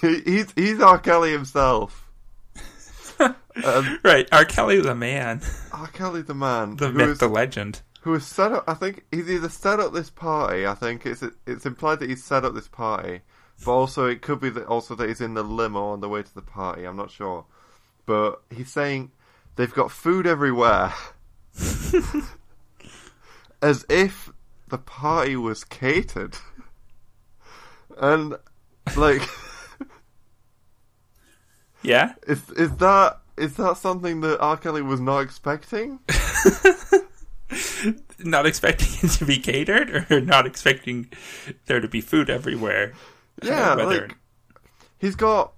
he's, 0.01 0.51
he's 0.55 0.81
R. 0.81 0.97
Kelly 0.97 1.31
himself. 1.31 2.09
um, 3.19 3.99
right, 4.03 4.27
R. 4.31 4.45
Kelly 4.45 4.81
the 4.81 4.95
man, 4.95 5.41
R. 5.71 5.87
Kelly 5.87 6.23
the 6.23 6.33
man, 6.33 6.77
the 6.77 6.91
myth, 6.91 7.19
the 7.19 7.27
legend. 7.27 7.81
Who 8.05 8.13
has 8.13 8.25
set 8.25 8.51
up. 8.51 8.63
I 8.67 8.75
think 8.75 9.03
he's 9.11 9.27
either 9.31 9.49
set 9.49 9.79
up 9.79 9.91
this 9.91 10.11
party. 10.11 10.67
I 10.67 10.75
think 10.75 11.07
it's 11.07 11.23
it's 11.47 11.65
implied 11.65 11.99
that 11.99 12.09
he's 12.09 12.23
set 12.23 12.45
up 12.45 12.53
this 12.53 12.67
party, 12.67 13.21
but 13.65 13.71
also 13.71 14.05
it 14.05 14.21
could 14.21 14.39
be 14.39 14.51
that 14.51 14.67
also 14.67 14.93
that 14.93 15.09
he's 15.09 15.21
in 15.21 15.33
the 15.33 15.41
limo 15.41 15.87
on 15.87 16.01
the 16.01 16.07
way 16.07 16.21
to 16.21 16.35
the 16.35 16.43
party. 16.43 16.85
I'm 16.85 16.97
not 16.97 17.09
sure, 17.09 17.45
but 18.05 18.43
he's 18.51 18.71
saying 18.71 19.11
they've 19.55 19.73
got 19.73 19.89
food 19.89 20.27
everywhere, 20.27 20.93
as 23.59 23.87
if 23.89 24.31
the 24.67 24.77
party 24.77 25.35
was 25.35 25.63
catered, 25.63 26.37
and 27.99 28.35
like 28.95 29.27
Yeah, 31.81 32.13
is 32.27 32.51
is 32.51 32.71
that 32.77 33.19
is 33.35 33.55
that 33.55 33.77
something 33.77 34.21
that 34.21 34.39
R. 34.39 34.57
Kelly 34.57 34.83
was 34.83 34.99
not 34.99 35.21
expecting? 35.21 36.01
not 38.19 38.45
expecting 38.45 38.87
it 39.09 39.13
to 39.13 39.25
be 39.25 39.37
catered, 39.37 40.05
or 40.11 40.21
not 40.21 40.45
expecting 40.45 41.09
there 41.65 41.79
to 41.79 41.87
be 41.87 42.01
food 42.01 42.29
everywhere. 42.29 42.93
Uh, 43.41 43.47
Yeah, 43.47 43.75
whether- 43.75 44.01
like 44.07 44.15
he's 44.97 45.15
got. 45.15 45.51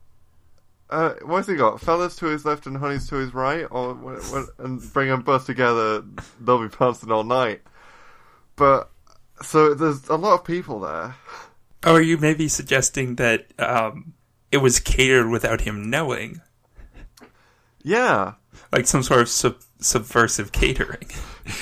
Uh, 0.89 1.15
what's 1.25 1.49
he 1.49 1.55
got? 1.55 1.81
Fellas 1.81 2.15
to 2.15 2.27
his 2.27 2.45
left 2.45 2.65
and 2.65 2.77
honeys 2.77 3.09
to 3.09 3.15
his 3.15 3.33
right, 3.33 3.67
or 3.69 3.93
what, 3.93 4.23
what, 4.31 4.45
and 4.59 4.81
bring 4.93 5.09
them 5.09 5.21
both 5.21 5.45
together. 5.45 6.01
They'll 6.39 6.61
be 6.65 6.73
bouncing 6.79 7.11
all 7.11 7.25
night. 7.25 7.61
But 8.55 8.89
so 9.41 9.73
there's 9.73 10.07
a 10.07 10.15
lot 10.15 10.35
of 10.39 10.45
people 10.45 10.79
there. 10.79 11.15
Oh, 11.83 11.95
are 11.95 12.01
you 12.01 12.17
maybe 12.17 12.47
suggesting 12.47 13.15
that 13.17 13.47
um, 13.59 14.13
it 14.49 14.57
was 14.57 14.79
catered 14.79 15.27
without 15.29 15.59
him 15.61 15.89
knowing, 15.89 16.39
Yeah, 17.83 18.33
like 18.71 18.87
some 18.87 19.03
sort 19.03 19.21
of 19.21 19.29
sub- 19.29 19.61
subversive 19.79 20.51
catering? 20.51 21.09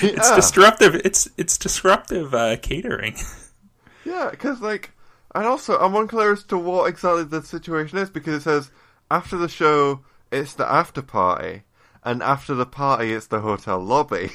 It's 0.02 0.28
yeah, 0.28 0.34
disruptive. 0.34 0.96
It's 0.96 1.28
it's 1.36 1.56
disruptive 1.56 2.34
uh, 2.34 2.56
catering. 2.56 3.14
yeah. 4.04 4.30
Because 4.32 4.60
like, 4.60 4.90
and 5.32 5.46
also 5.46 5.78
I'm 5.78 5.94
unclear 5.94 6.32
as 6.32 6.42
to 6.44 6.58
what 6.58 6.88
exactly 6.88 7.22
the 7.22 7.40
situation 7.40 7.98
is 7.98 8.10
because 8.10 8.34
it 8.34 8.42
says 8.42 8.72
after 9.12 9.36
the 9.36 9.48
show 9.48 10.00
it's 10.32 10.54
the 10.54 10.68
after 10.68 11.02
party, 11.02 11.62
and 12.04 12.20
after 12.20 12.52
the 12.52 12.66
party 12.66 13.12
it's 13.12 13.28
the 13.28 13.40
hotel 13.40 13.78
lobby. 13.78 14.30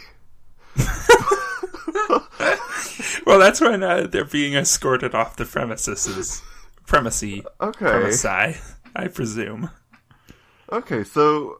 well, 3.25 3.39
that's 3.39 3.59
when 3.59 3.83
uh, 3.83 4.07
they're 4.07 4.23
being 4.23 4.53
escorted 4.53 5.13
off 5.13 5.35
the 5.35 5.45
premises. 5.45 6.41
Premises. 6.87 7.45
Okay. 7.59 7.85
Premisi, 7.85 8.57
I 8.95 9.07
presume. 9.09 9.69
Okay, 10.71 11.03
so 11.03 11.59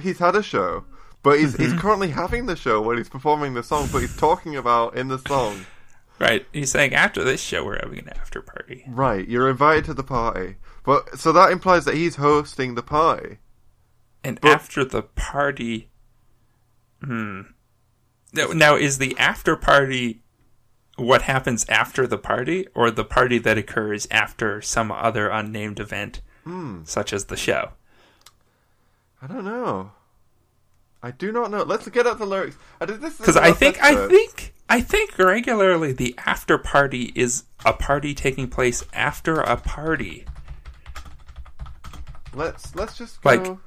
he's 0.00 0.18
had 0.18 0.34
a 0.34 0.42
show, 0.42 0.84
but 1.24 1.40
he's 1.40 1.54
Mm-hmm. 1.54 1.62
he's 1.72 1.80
currently 1.80 2.10
having 2.10 2.46
the 2.46 2.54
show 2.54 2.80
when 2.80 2.96
he's 2.98 3.08
performing 3.08 3.54
the 3.54 3.62
song, 3.64 3.88
but 3.90 3.98
he's 4.02 4.16
talking 4.16 4.54
about 4.54 4.96
in 4.96 5.08
the 5.08 5.18
song. 5.18 5.66
Right. 6.20 6.46
He's 6.52 6.70
saying 6.70 6.94
after 6.94 7.24
this 7.24 7.40
show 7.42 7.64
we're 7.64 7.80
having 7.82 7.98
an 7.98 8.10
after 8.10 8.40
party. 8.40 8.84
Right, 8.86 9.26
you're 9.28 9.50
invited 9.50 9.86
to 9.86 9.94
the 9.94 10.04
party, 10.04 10.56
but 10.84 11.18
so 11.18 11.32
that 11.32 11.50
implies 11.50 11.84
that 11.86 11.96
he's 11.96 12.14
hosting 12.16 12.76
the 12.76 12.82
party. 12.84 13.38
And 14.22 14.40
But- 14.40 14.52
after 14.52 14.84
the 14.84 15.02
party, 15.02 15.90
hmm. 17.02 17.40
Now, 18.32 18.46
now, 18.48 18.74
is 18.76 18.98
the 18.98 19.16
after 19.18 19.54
party 19.56 20.22
what 20.96 21.22
happens 21.22 21.64
after 21.68 22.06
the 22.06 22.18
party, 22.18 22.66
or 22.74 22.90
the 22.90 23.04
party 23.04 23.38
that 23.38 23.58
occurs 23.58 24.06
after 24.10 24.60
some 24.62 24.90
other 24.92 25.28
unnamed 25.28 25.80
event, 25.80 26.20
Hmm, 26.44 26.82
such 26.84 27.12
as 27.12 27.24
the 27.26 27.36
show? 27.36 27.70
I 29.22 29.26
don't 29.26 29.44
know. 29.44 29.92
I 31.04 31.10
do 31.10 31.30
not 31.32 31.50
know. 31.50 31.62
Let's 31.64 31.86
get 31.88 32.06
at 32.06 32.16
the 32.18 32.24
lyrics. 32.24 32.56
I 32.80 32.86
did 32.86 33.02
this 33.02 33.18
Because 33.18 33.36
I 33.36 33.52
think, 33.52 33.76
I 33.82 34.08
think, 34.08 34.54
I 34.70 34.80
think 34.80 35.18
regularly 35.18 35.92
the 35.92 36.14
after 36.24 36.56
party 36.56 37.12
is 37.14 37.44
a 37.66 37.74
party 37.74 38.14
taking 38.14 38.48
place 38.48 38.82
after 38.94 39.40
a 39.40 39.58
party. 39.58 40.24
Let's 42.32 42.74
let's 42.74 42.96
just 42.96 43.20
go. 43.22 43.30
Like- 43.30 43.58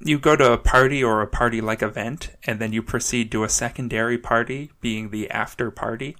You 0.00 0.18
go 0.18 0.36
to 0.36 0.52
a 0.52 0.58
party 0.58 1.02
or 1.02 1.22
a 1.22 1.26
party 1.26 1.60
like 1.60 1.82
event, 1.82 2.30
and 2.44 2.58
then 2.60 2.72
you 2.72 2.82
proceed 2.82 3.30
to 3.32 3.44
a 3.44 3.48
secondary 3.48 4.18
party, 4.18 4.70
being 4.80 5.10
the 5.10 5.30
after 5.30 5.70
party. 5.70 6.16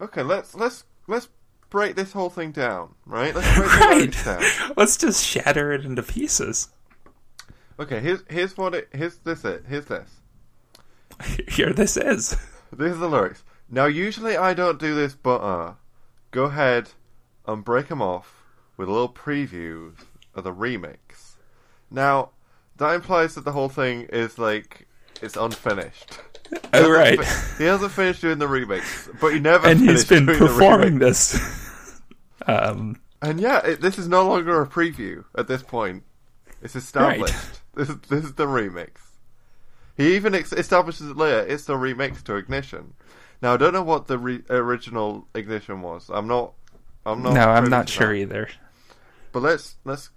okay, 0.00 0.22
let's 0.22 0.54
let's 0.54 0.84
let's 1.08 1.28
break 1.70 1.96
this 1.96 2.12
whole 2.12 2.30
thing 2.30 2.50
down. 2.52 2.94
Right, 3.06 3.34
let's 3.34 3.56
break 3.56 3.70
Right. 3.80 4.24
down. 4.24 4.42
Let's 4.76 4.96
just 4.96 5.24
shatter 5.24 5.72
it 5.72 5.84
into 5.84 6.02
pieces. 6.02 6.68
Okay, 7.78 8.00
here's 8.00 8.22
here's 8.28 8.56
what 8.56 8.74
it 8.74 8.88
here's 8.92 9.16
this 9.18 9.44
it 9.44 9.64
here's 9.68 9.86
this. 9.86 10.10
Here 11.48 11.72
this 11.72 11.96
is. 11.96 12.36
These 12.72 12.92
are 12.92 12.96
the 12.96 13.08
lyrics. 13.08 13.44
Now, 13.70 13.86
usually 13.86 14.36
I 14.36 14.54
don't 14.54 14.78
do 14.78 14.94
this, 14.94 15.14
but 15.14 15.36
uh, 15.38 15.74
go 16.30 16.44
ahead 16.44 16.90
and 17.46 17.64
break 17.64 17.88
them 17.88 18.02
off 18.02 18.42
with 18.76 18.88
a 18.88 18.92
little 18.92 19.08
preview 19.08 19.92
of 20.34 20.44
the 20.44 20.52
remix. 20.52 21.34
Now, 21.90 22.30
that 22.76 22.94
implies 22.94 23.34
that 23.34 23.44
the 23.44 23.52
whole 23.52 23.68
thing 23.68 24.02
is 24.12 24.38
like 24.38 24.86
it's 25.20 25.36
unfinished. 25.36 26.18
He 26.52 26.58
Oh, 26.74 26.92
hasn't 26.92 26.94
right. 26.94 27.24
fi- 27.24 27.58
he 27.58 27.64
hasn't 27.64 27.92
finished 27.92 28.20
doing 28.20 28.38
the 28.38 28.46
remix, 28.46 29.18
but 29.20 29.32
he 29.32 29.40
never. 29.40 29.66
And 29.66 29.80
he's 29.80 30.04
been 30.04 30.26
performing 30.26 30.98
this. 30.98 31.34
um, 32.46 33.00
And 33.22 33.40
yeah, 33.40 33.64
it, 33.64 33.80
this 33.80 33.96
is 33.98 34.06
no 34.06 34.28
longer 34.28 34.60
a 34.60 34.66
preview 34.66 35.24
at 35.34 35.48
this 35.48 35.62
point. 35.62 36.02
It's 36.60 36.76
established. 36.76 37.34
This 37.74 37.88
is 37.88 37.96
this 38.08 38.24
is 38.24 38.34
the 38.34 38.46
remix. 38.46 38.90
He 39.96 40.14
even 40.16 40.34
ex- 40.34 40.52
establishes 40.52 41.10
it 41.10 41.16
later. 41.16 41.40
It's 41.46 41.64
the 41.64 41.74
remix 41.74 42.22
to 42.24 42.36
Ignition. 42.36 42.94
Now 43.40 43.54
I 43.54 43.56
don't 43.56 43.72
know 43.72 43.82
what 43.82 44.06
the 44.06 44.18
re- 44.18 44.42
original 44.50 45.26
Ignition 45.34 45.82
was. 45.82 46.10
I'm 46.12 46.26
not. 46.26 46.52
I'm 47.04 47.22
not. 47.22 47.34
no, 47.34 47.40
I'm 47.40 47.68
not 47.68 47.88
sure 47.88 48.08
that. 48.08 48.14
either. 48.20 48.48
But 49.32 49.40
let's 49.40 49.76
let's 49.84 50.10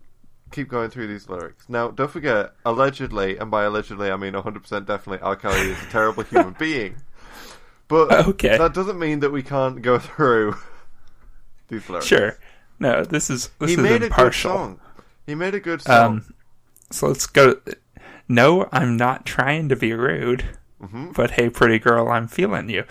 keep 0.52 0.68
going 0.70 0.89
through 0.89 1.08
these 1.08 1.28
lyrics. 1.28 1.65
Now, 1.68 1.89
don't 1.89 2.12
forget, 2.12 2.54
allegedly, 2.65 3.38
and 3.38 3.50
by 3.50 3.63
allegedly 3.63 4.12
I 4.12 4.15
mean 4.15 4.34
100% 4.34 4.86
definitely, 4.86 5.20
R. 5.20 5.36
Kelly 5.36 5.72
is 5.72 5.82
a 5.82 5.86
terrible 5.88 6.24
human 6.30 6.56
being. 6.60 6.96
But 7.88 8.12
Okay. 8.28 8.58
that 8.58 8.74
doesn't 8.74 9.00
mean 9.00 9.22
that 9.22 9.32
we 9.32 9.41
can't 9.44 9.82
go 9.82 9.98
through 10.00 10.56
these 11.68 11.88
lyrics. 11.89 12.06
Sure. 12.08 12.38
No, 12.80 13.04
this 13.04 13.30
is 13.30 13.50
this 13.60 13.70
he 13.72 13.76
is 13.76 13.80
made 13.82 14.04
a 14.04 14.10
good 14.10 14.34
song. 14.34 14.80
He 15.26 15.34
made 15.34 15.56
a 15.56 15.60
good 15.60 15.82
song. 15.82 16.18
Um, 16.18 16.34
so 16.91 17.08
let's 17.08 17.26
go. 17.28 17.60
no, 18.28 18.67
I'm 18.71 18.98
not 18.98 19.26
trying 19.26 19.69
to 19.69 19.76
be 19.76 19.93
rude, 19.93 20.43
Mm-hmm. 20.82 21.12
but 21.13 21.32
hey, 21.32 21.50
pretty 21.50 21.80
girl, 21.80 22.10
I'm 22.10 22.28
feeling 22.28 22.69
you. 22.69 22.84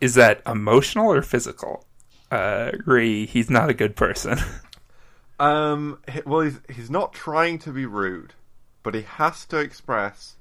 Is 0.00 0.14
that 0.14 0.42
emotional 0.46 1.10
or 1.12 1.22
physical? 1.22 1.86
Uh, 2.30 2.72
Ree, 2.84 3.24
he's 3.26 3.48
not 3.48 3.70
a 3.70 3.74
good 3.74 3.96
person. 3.96 4.38
Um, 5.38 5.98
well, 6.24 6.40
he's 6.40 6.60
he's 6.74 6.90
not 6.90 7.12
trying 7.12 7.58
to 7.60 7.70
be 7.70 7.84
rude, 7.84 8.32
but 8.82 8.94
he 8.94 9.02
has 9.02 9.44
to 9.46 9.58
express 9.58 10.36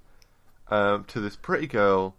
um, 0.69 1.03
to 1.09 1.19
this 1.19 1.35
pretty 1.35 1.67
girl 1.67 2.15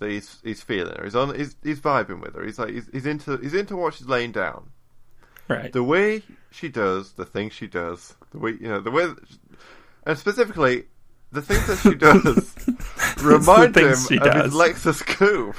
that 0.00 0.10
he's 0.10 0.38
he's 0.42 0.60
feeling 0.60 0.96
her. 0.96 1.04
He's 1.04 1.14
on. 1.14 1.34
He's, 1.38 1.54
he's 1.62 1.78
vibing 1.80 2.20
with 2.20 2.34
her. 2.34 2.44
He's 2.44 2.58
like 2.58 2.70
he's, 2.70 2.88
he's 2.92 3.06
into 3.06 3.36
he's 3.36 3.54
into 3.54 3.76
what 3.76 3.94
she's 3.94 4.08
laying 4.08 4.32
down. 4.32 4.70
right. 5.46 5.72
The 5.72 5.84
way 5.84 6.22
she 6.50 6.68
does 6.68 7.12
the 7.12 7.24
things 7.24 7.52
she 7.52 7.68
does, 7.68 8.16
the 8.32 8.38
way 8.38 8.50
you 8.60 8.66
know 8.68 8.80
the 8.80 8.90
way, 8.90 9.06
and 10.10 10.18
specifically 10.18 10.84
the 11.32 11.40
things 11.40 11.66
that 11.68 11.78
she 11.78 11.94
does 11.94 12.54
remind 13.24 13.76
him 13.76 13.92
of 13.92 14.08
does. 14.08 14.44
his 14.44 14.52
Lexus 14.54 15.06
coupe. 15.06 15.56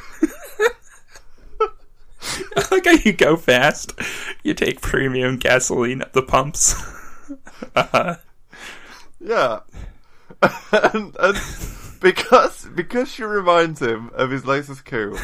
like 2.72 2.86
how 2.86 2.92
you 2.92 3.14
go 3.14 3.36
fast. 3.38 3.94
You 4.44 4.54
take 4.54 4.82
premium 4.82 5.38
gasoline 5.38 6.02
at 6.02 6.14
the 6.14 6.22
pumps. 6.22 6.76
uh, 7.76 8.16
Yeah. 9.20 9.60
and, 10.72 11.16
and 11.20 11.38
because 12.02 12.68
because 12.76 13.10
she 13.12 13.24
reminds 13.24 13.82
him 13.82 14.10
of 14.14 14.32
his 14.32 14.42
Lexus 14.44 14.84
coupe, 14.84 15.20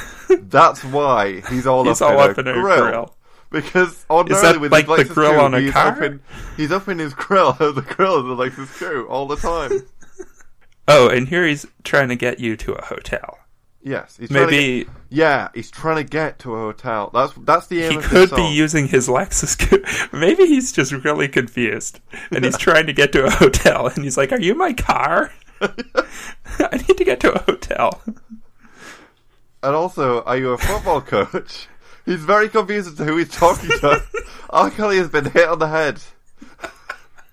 that's 0.50 0.84
why 0.84 1.42
he's 1.50 1.66
all 1.68 1.84
He's 1.86 2.02
up 2.02 2.12
all 2.12 2.24
in 2.24 2.30
up 2.32 2.36
her 2.38 2.48
in 2.54 2.62
grill. 2.62 2.86
grill. 2.86 3.17
Because 3.52 4.06
ordinarily 4.10 4.54
that 4.54 4.60
with 4.62 4.72
like 4.74 4.88
the 4.88 5.06
grill 5.06 5.32
coupe, 5.32 5.42
on 5.42 5.54
a 5.54 5.62
he's 5.62 5.72
car? 5.72 5.88
up 5.94 6.02
in 6.02 6.20
he's 6.58 6.72
up 6.72 6.88
in 6.90 7.00
his 7.00 7.14
grill, 7.14 7.54
the 7.60 7.82
grill 7.82 8.16
of 8.18 8.26
the 8.26 8.36
Lexus 8.36 8.78
coupe 8.78 9.10
all 9.10 9.26
the 9.26 9.38
time. 9.38 9.84
oh, 10.90 11.08
and 11.10 11.30
here 11.30 11.48
he's 11.48 11.66
trying 11.84 12.10
to 12.10 12.16
get 12.18 12.40
you 12.42 12.58
to 12.58 12.74
a 12.74 12.84
hotel. 12.86 13.40
Yes, 13.82 14.18
he's 14.18 14.30
trying 14.30 14.48
to 14.48 14.52
Maybe 14.52 14.84
get- 14.84 14.94
yeah, 15.10 15.48
he's 15.54 15.72
trying 15.72 15.96
to 15.96 16.04
get 16.04 16.40
to 16.40 16.56
a 16.56 16.60
hotel. 16.60 17.10
That's 17.14 17.32
that's 17.44 17.68
the 17.68 17.84
aim 17.84 17.92
he 17.94 17.98
could 18.00 18.32
be 18.32 18.48
using 18.50 18.88
his 18.90 19.08
Lexus. 19.08 20.12
Maybe 20.12 20.46
he's 20.46 20.74
just 20.74 20.92
really 20.92 21.30
confused, 21.30 22.02
and 22.32 22.44
he's 22.44 22.58
trying 22.58 22.88
to 22.88 22.94
get 22.94 23.14
to 23.14 23.26
a 23.26 23.30
hotel. 23.32 23.88
And 23.88 24.04
he's 24.04 24.18
like, 24.18 24.34
"Are 24.34 24.42
you 24.42 24.56
my 24.56 24.74
car? 24.74 25.32
I 25.62 26.84
need 26.86 26.98
to 26.98 27.06
get 27.06 27.22
to 27.22 27.32
a 27.32 27.40
hotel." 27.44 28.02
And 29.64 29.74
also, 29.76 30.22
are 30.24 30.38
you 30.38 30.52
a 30.52 30.58
football 30.58 31.00
coach? 31.02 31.68
He's 32.08 32.24
very 32.24 32.48
confused 32.50 32.88
as 32.88 32.96
to 32.96 33.06
who 33.06 33.18
he's 33.18 33.30
talking 33.30 33.70
to. 33.70 34.02
R. 34.50 34.72
Kelly 34.72 34.98
has 34.98 35.10
been 35.10 35.26
hit 35.30 35.48
on 35.48 35.60
the 35.60 35.68
head. 35.68 36.00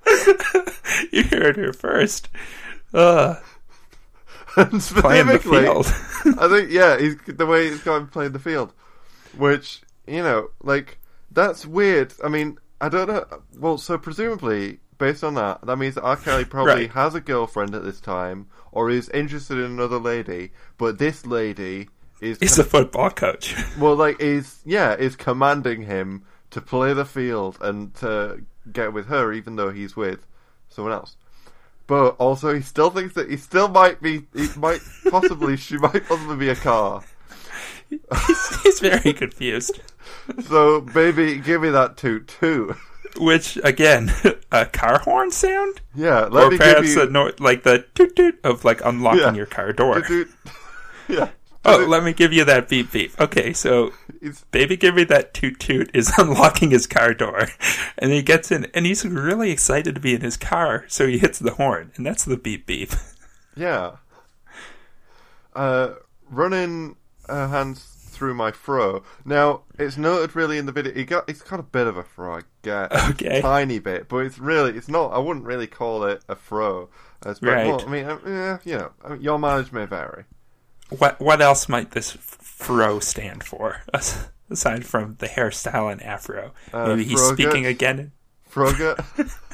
you 1.13 1.23
heard 1.25 1.57
her 1.57 1.73
first. 1.73 2.29
Uh, 2.93 3.37
And 4.57 4.81
specifically, 4.81 5.63
field. 5.63 5.87
I 6.39 6.47
think 6.49 6.71
yeah, 6.71 6.97
he's 6.97 7.17
the 7.27 7.45
way 7.45 7.71
he's 7.71 7.83
going 7.83 8.07
playing 8.07 8.33
the 8.33 8.39
field, 8.39 8.73
which 9.37 9.83
you 10.07 10.23
know, 10.23 10.51
like 10.63 10.99
that's 11.33 11.67
weird. 11.67 12.15
I 12.23 12.29
mean, 12.29 12.59
I 12.81 12.89
don't 12.89 13.09
know. 13.09 13.27
Well, 13.59 13.79
so 13.79 13.99
presumably 13.99 14.79
based 14.97 15.25
on 15.25 15.35
that, 15.35 15.67
that 15.67 15.77
means 15.77 15.97
that 15.97 16.03
R. 16.05 16.15
Kelly 16.17 16.45
probably 16.45 16.73
Right. 16.73 16.91
has 16.93 17.17
a 17.17 17.21
girlfriend 17.21 17.75
at 17.75 17.83
this 17.83 18.01
time, 18.01 18.47
or 18.71 18.91
is 18.91 19.09
interested 19.09 19.59
in 19.59 19.65
another 19.65 19.99
lady. 19.99 20.53
But 20.79 20.99
this 20.99 21.27
lady 21.27 21.89
is 22.21 22.39
he's 22.39 22.59
a 22.59 22.65
football 22.65 23.11
coach. 23.11 23.55
well, 23.79 23.97
like 23.97 24.21
is 24.21 24.61
yeah, 24.65 24.95
is 24.95 25.17
commanding 25.17 25.83
him 25.83 26.25
to 26.51 26.61
play 26.61 26.93
the 26.93 27.05
field 27.05 27.59
and 27.61 27.95
to 27.97 28.43
get 28.73 28.93
with 28.93 29.07
her, 29.07 29.33
even 29.33 29.57
though 29.57 29.71
he's 29.71 29.97
with 29.97 30.27
someone 30.69 30.93
else. 30.95 31.17
But 31.87 32.11
also, 32.19 32.55
he 32.55 32.63
still 32.63 32.89
thinks 32.91 33.15
that 33.15 33.29
he 33.31 33.37
still 33.37 33.69
might 33.69 34.01
be, 34.01 34.27
he 34.35 34.49
might 34.57 34.81
possibly, 35.11 35.57
she 35.59 35.77
might 35.77 36.07
possibly 36.07 36.37
be 36.37 36.49
a 36.49 36.57
car. 36.57 37.03
he's, 37.91 38.63
he's 38.63 38.81
very 38.81 39.13
confused. 39.13 39.81
So, 40.49 40.81
baby, 40.81 41.37
give 41.39 41.61
me 41.61 41.69
that 41.71 41.97
toot 41.99 42.29
too. 42.29 42.75
Which 43.19 43.59
again, 43.63 44.11
a 44.53 44.65
car 44.65 44.99
horn 45.01 45.31
sound, 45.31 45.81
Yeah, 45.95 46.21
let 46.31 46.45
or 46.45 46.51
me 46.51 46.57
give 46.57 46.67
perhaps 46.67 46.95
you 46.95 47.03
a 47.03 47.07
no- 47.11 47.31
like 47.39 47.63
the 47.63 47.85
toot 47.95 48.17
toot 48.17 48.39
of 48.43 48.65
like 48.65 48.81
unlocking 48.85 49.21
Yeah. 49.21 49.35
your 49.35 49.47
car 49.47 49.73
door. 49.75 50.01
toot. 50.01 50.29
Yeah. 51.09 51.29
Oh, 51.65 51.85
let 51.89 52.05
me 52.05 52.13
give 52.13 52.33
you 52.33 52.45
that 52.45 52.69
beep 52.69 52.93
beep. 52.93 53.19
Okay, 53.21 53.53
so 53.53 53.93
baby, 54.51 54.77
give 54.77 54.95
me 54.95 55.05
that 55.05 55.33
toot 55.35 55.59
toot 55.59 55.91
is 55.95 56.13
unlocking 56.19 56.71
his 56.71 56.87
car 56.87 57.15
door, 57.15 57.49
and 57.99 58.13
he 58.13 58.23
gets 58.23 58.51
in, 58.51 58.67
and 58.75 58.87
he's 58.87 59.05
really 59.05 59.51
excited 59.51 59.95
to 59.95 60.01
be 60.01 60.15
in 60.15 60.21
his 60.21 60.37
car, 60.37 60.85
so 60.89 61.07
he 61.07 61.19
hits 61.19 61.39
the 61.39 61.53
horn, 61.53 61.93
and 61.97 62.05
that's 62.05 62.25
the 62.25 62.37
beep 62.37 62.67
beep. 62.67 62.93
yeah. 63.57 63.97
Uh, 65.55 65.95
running 66.29 66.97
her 67.29 67.49
hands 67.49 67.85
through 68.15 68.35
my 68.35 68.53
fro. 68.53 69.03
Now, 69.25 69.63
it's 69.79 69.97
noted 69.97 70.37
really 70.37 70.59
in 70.59 70.67
the 70.67 70.73
video. 70.73 70.93
He 70.93 71.05
got, 71.05 71.29
he's 71.29 71.43
got 71.43 71.61
a 71.61 71.65
bit 71.65 71.87
of 71.87 71.97
a 71.97 72.05
fro, 72.05 72.37
I 72.37 72.41
guess. 72.63 72.91
Okay. 73.11 73.41
tiny 73.41 73.79
bit, 73.79 74.09
but 74.09 74.19
it's 74.19 74.39
really 74.39 74.73
it's 74.77 74.89
not. 74.89 75.09
I 75.09 75.19
wouldn't 75.19 75.45
really 75.45 75.67
call 75.67 76.05
it 76.05 76.25
a 76.29 76.37
fro. 76.37 76.89
As 77.25 77.41
Right. 77.43 77.83
I 77.83 77.89
mean, 77.89 78.05
uh, 78.05 78.19
yeah, 78.27 78.59
you 78.65 78.79
know, 78.79 79.15
your 79.19 79.39
mileage 79.39 79.73
may 79.73 79.87
vary. 79.87 80.25
What 80.91 81.21
what 81.21 81.41
else 81.41 81.69
might 81.69 81.93
this 81.93 82.13
fro 82.13 83.01
stand 83.01 83.43
for 83.45 83.83
aside 84.51 84.85
from 84.87 85.17
the 85.19 85.27
hairstyle 85.27 85.91
and 85.91 86.03
afro? 86.03 86.53
Uh, 86.73 86.89
Maybe 86.89 87.05
he's 87.05 87.21
Frogurt? 87.21 87.39
speaking 87.39 87.67
again 87.67 87.99
in 87.99 88.13
Frogurt, 88.49 89.01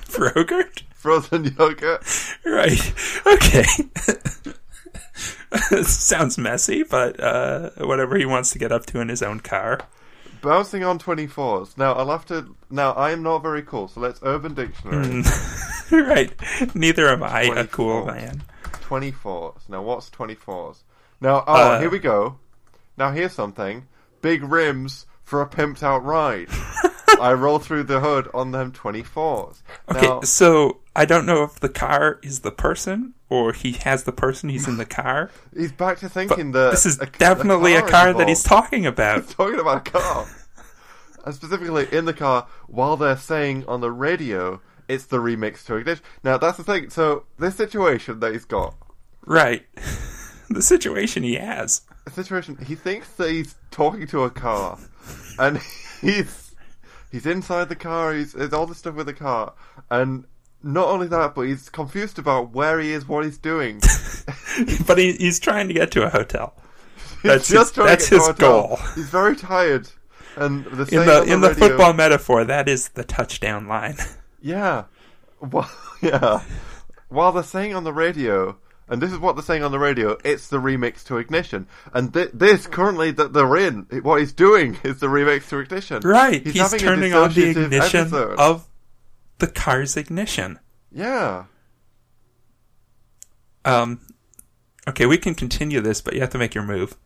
Frogurt? 0.05 0.83
frozen 0.95 1.45
yogurt. 1.59 2.03
Right. 2.45 2.93
Okay. 3.27 3.65
Sounds 5.83 6.37
messy, 6.39 6.83
but 6.83 7.19
uh, 7.21 7.71
whatever 7.79 8.17
he 8.17 8.25
wants 8.27 8.51
to 8.51 8.59
get 8.59 8.71
up 8.73 8.87
to 8.87 9.01
in 9.01 9.09
his 9.09 9.23
own 9.23 9.41
car. 9.41 9.81
Bouncing 10.43 10.85
on 10.85 10.99
twenty 10.99 11.27
fours. 11.27 11.77
Now 11.77 11.93
I'll 11.95 12.11
have 12.11 12.27
to. 12.27 12.55
Now 12.71 12.93
I 12.93 13.11
am 13.11 13.23
not 13.23 13.39
very 13.43 13.63
cool, 13.63 13.89
so 13.89 14.01
let's 14.01 14.21
Urban 14.23 14.55
Dictionary. 14.55 15.23
right. 15.91 16.33
Neither 16.75 17.09
am 17.09 17.23
I 17.23 17.43
a 17.43 17.47
24. 17.67 17.67
cool 17.69 18.07
man. 18.07 18.43
Twenty 18.83 19.11
fours. 19.11 19.63
Now 19.69 19.83
what's 19.83 20.09
twenty 20.09 20.35
fours? 20.35 20.83
Now 21.21 21.45
oh, 21.47 21.55
Uh, 21.55 21.81
here 21.81 21.91
we 21.91 21.99
go. 21.99 22.39
Now 22.97 23.13
here's 23.13 23.33
something. 23.33 23.87
Big 24.23 24.43
rims 24.43 25.07
for 25.23 25.41
a 25.43 25.49
pimped 25.49 25.83
out 25.83 26.05
ride. 26.05 26.49
I 27.21 27.33
roll 27.33 27.59
through 27.59 27.85
the 27.85 28.01
hood 28.01 28.29
on 28.33 28.53
them 28.53 28.73
twenty 28.73 29.03
fours. 29.03 29.63
Okay, 29.91 30.07
Now, 30.07 30.21
so 30.23 30.81
I 30.97 31.05
don't 31.05 31.27
know 31.27 31.43
if 31.43 31.61
the 31.61 31.69
car 31.69 32.19
is 32.23 32.41
the 32.41 32.51
person 32.51 33.15
or 33.29 33.53
he 33.53 33.73
has 33.73 34.05
the 34.05 34.13
person 34.13 34.49
he's 34.49 34.67
in 34.67 34.77
the 34.77 34.87
car. 34.87 35.31
he's 35.57 35.73
back 35.73 35.99
to 35.99 36.09
thinking 36.09 36.53
that 36.53 36.71
this 36.71 36.87
is 36.87 36.99
a- 37.01 37.07
definitely 37.07 37.75
a 37.75 37.85
is 37.85 37.91
car 37.91 38.13
that 38.15 38.29
he's 38.29 38.43
talking 38.43 38.87
about. 38.87 39.29
talking 39.31 39.61
about 39.61 39.87
a 39.89 39.91
car. 39.91 40.27
and 41.25 41.35
specifically 41.35 41.87
in 41.93 42.05
the 42.07 42.15
car, 42.15 42.47
while 42.67 42.97
they're 42.97 43.17
saying 43.17 43.65
on 43.67 43.81
the 43.81 43.91
radio, 43.91 44.61
it's 44.89 45.07
the 45.07 45.19
remix 45.19 45.65
to 45.67 45.77
Ignition. 45.77 46.05
Now, 46.25 46.39
that's 46.39 46.57
the 46.57 46.65
thing. 46.65 46.91
So, 46.91 47.25
this 47.39 47.55
situation 47.55 48.21
that 48.21 48.33
he's 48.33 48.45
got, 48.45 48.75
Right. 49.27 49.67
The 50.55 50.63
situation 50.63 51.23
he 51.23 51.35
has. 51.35 51.83
a 52.07 52.11
situation, 52.11 52.57
he 52.67 52.75
thinks 52.75 53.09
that 53.15 53.31
he's 53.31 53.55
talking 53.71 54.07
to 54.09 54.25
a 54.25 54.31
car, 54.31 54.79
and 55.39 55.61
he's 56.01 56.55
he's 57.13 57.25
inside 57.27 57.69
the 57.69 57.77
car, 57.77 58.15
he's, 58.15 58.33
there's 58.33 58.53
all 58.53 58.67
this 58.67 58.79
stuff 58.79 58.95
with 58.97 59.07
the 59.07 59.15
car, 59.15 59.53
and 59.91 60.25
not 60.63 60.89
only 60.89 61.07
that, 61.07 61.35
but 61.35 61.43
he's 61.43 61.69
confused 61.69 62.19
about 62.19 62.51
where 62.53 62.81
he 62.81 62.93
is, 62.93 63.07
what 63.09 63.25
he's 63.25 63.39
doing. 63.39 63.81
But 64.87 64.99
he, 64.99 65.13
he's 65.13 65.39
trying 65.41 65.69
to 65.69 65.75
get 65.75 65.93
to 65.93 66.03
a 66.05 66.11
hotel. 66.11 66.53
He's 67.23 67.31
That's 67.31 67.49
his, 67.49 67.71
trying 67.73 67.87
to 67.87 67.91
that's 67.93 68.09
his 68.09 68.29
goal. 68.33 68.79
He's 68.97 69.09
very 69.09 69.37
tired. 69.37 69.89
And 70.37 70.65
the 70.65 70.83
In 70.95 71.07
the 71.07 71.21
on 71.23 71.29
in 71.29 71.41
the 71.41 71.49
radio- 71.51 71.69
football 71.69 71.93
metaphor, 71.93 72.45
that 72.45 72.69
is 72.69 72.89
the 72.91 73.05
touchdown 73.05 73.69
line. 73.69 73.97
Yeah. 74.43 74.85
Well, 75.41 75.71
yeah. 76.03 76.43
While 77.09 77.33
they're 77.33 77.43
saying 77.45 77.75
on 77.75 77.85
the 77.85 77.93
radio, 77.93 78.59
and 78.91 79.01
this 79.01 79.13
is 79.13 79.19
what 79.19 79.37
they're 79.37 79.43
saying 79.43 79.63
on 79.63 79.73
the 79.73 79.79
radio, 79.79 80.19
it's 80.25 80.49
the 80.49 80.59
remix 80.59 81.05
to 81.05 81.19
Ignition. 81.19 81.67
And 81.95 82.13
th- 82.13 82.31
this, 82.35 82.67
currently, 82.67 83.13
that 83.13 83.33
they're 83.33 83.57
in, 83.57 83.87
what 84.03 84.21
he's 84.21 84.33
doing 84.33 84.77
is 84.83 85.01
the 85.01 85.07
remix 85.07 85.49
to 85.49 85.59
Ignition. 85.59 86.03
Right. 86.05 86.45
He's, 86.47 86.73
a 86.73 86.79
turning 86.79 87.15
on 87.15 87.33
the 87.33 87.51
ignition 87.51 88.01
episode. 88.01 88.39
of 88.39 88.69
the 89.39 89.47
car's 89.47 89.97
ignition. 89.97 90.59
Yeah. 90.93 91.45
Um 93.65 94.01
Okay, 94.89 95.07
we 95.07 95.19
can 95.19 95.35
continue 95.35 95.81
this, 95.81 96.01
but 96.01 96.15
you 96.15 96.21
have 96.21 96.31
to 96.31 96.39
make 96.39 96.55
your 96.55 96.65
move. 96.65 96.97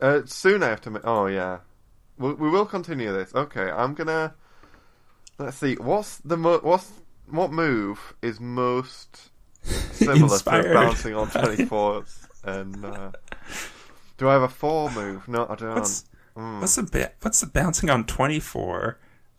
Uh, 0.00 0.20
soon 0.24 0.62
I 0.62 0.68
have 0.68 0.80
to. 0.82 0.90
Ma- 0.90 1.00
oh 1.04 1.26
yeah, 1.26 1.58
we, 2.18 2.32
we 2.34 2.48
will 2.48 2.66
continue 2.66 3.12
this. 3.12 3.34
Okay, 3.34 3.70
I'm 3.70 3.94
gonna. 3.94 4.34
Let's 5.38 5.56
see. 5.56 5.74
What's 5.74 6.18
the 6.18 6.36
mo- 6.36 6.60
what's 6.62 6.90
what 7.28 7.52
move 7.52 8.14
is 8.22 8.40
most 8.40 9.30
similar 9.92 10.22
Inspired. 10.34 10.62
to 10.64 10.74
bouncing 10.74 11.14
on 11.14 11.30
twenty 11.30 11.64
fours? 11.64 12.26
and 12.44 12.84
uh, 12.84 13.10
do 14.18 14.28
I 14.28 14.32
have 14.34 14.42
a 14.42 14.48
four 14.48 14.90
move? 14.90 15.26
No, 15.28 15.46
I 15.48 15.54
don't. 15.54 15.74
What's 15.74 16.04
Mm. 16.36 16.60
what's 16.60 16.74
the 16.76 16.82
ba- 16.82 17.12
what's 17.22 17.40
the 17.40 17.46
bouncing 17.46 17.88
on 17.88 18.04
24 18.04 18.98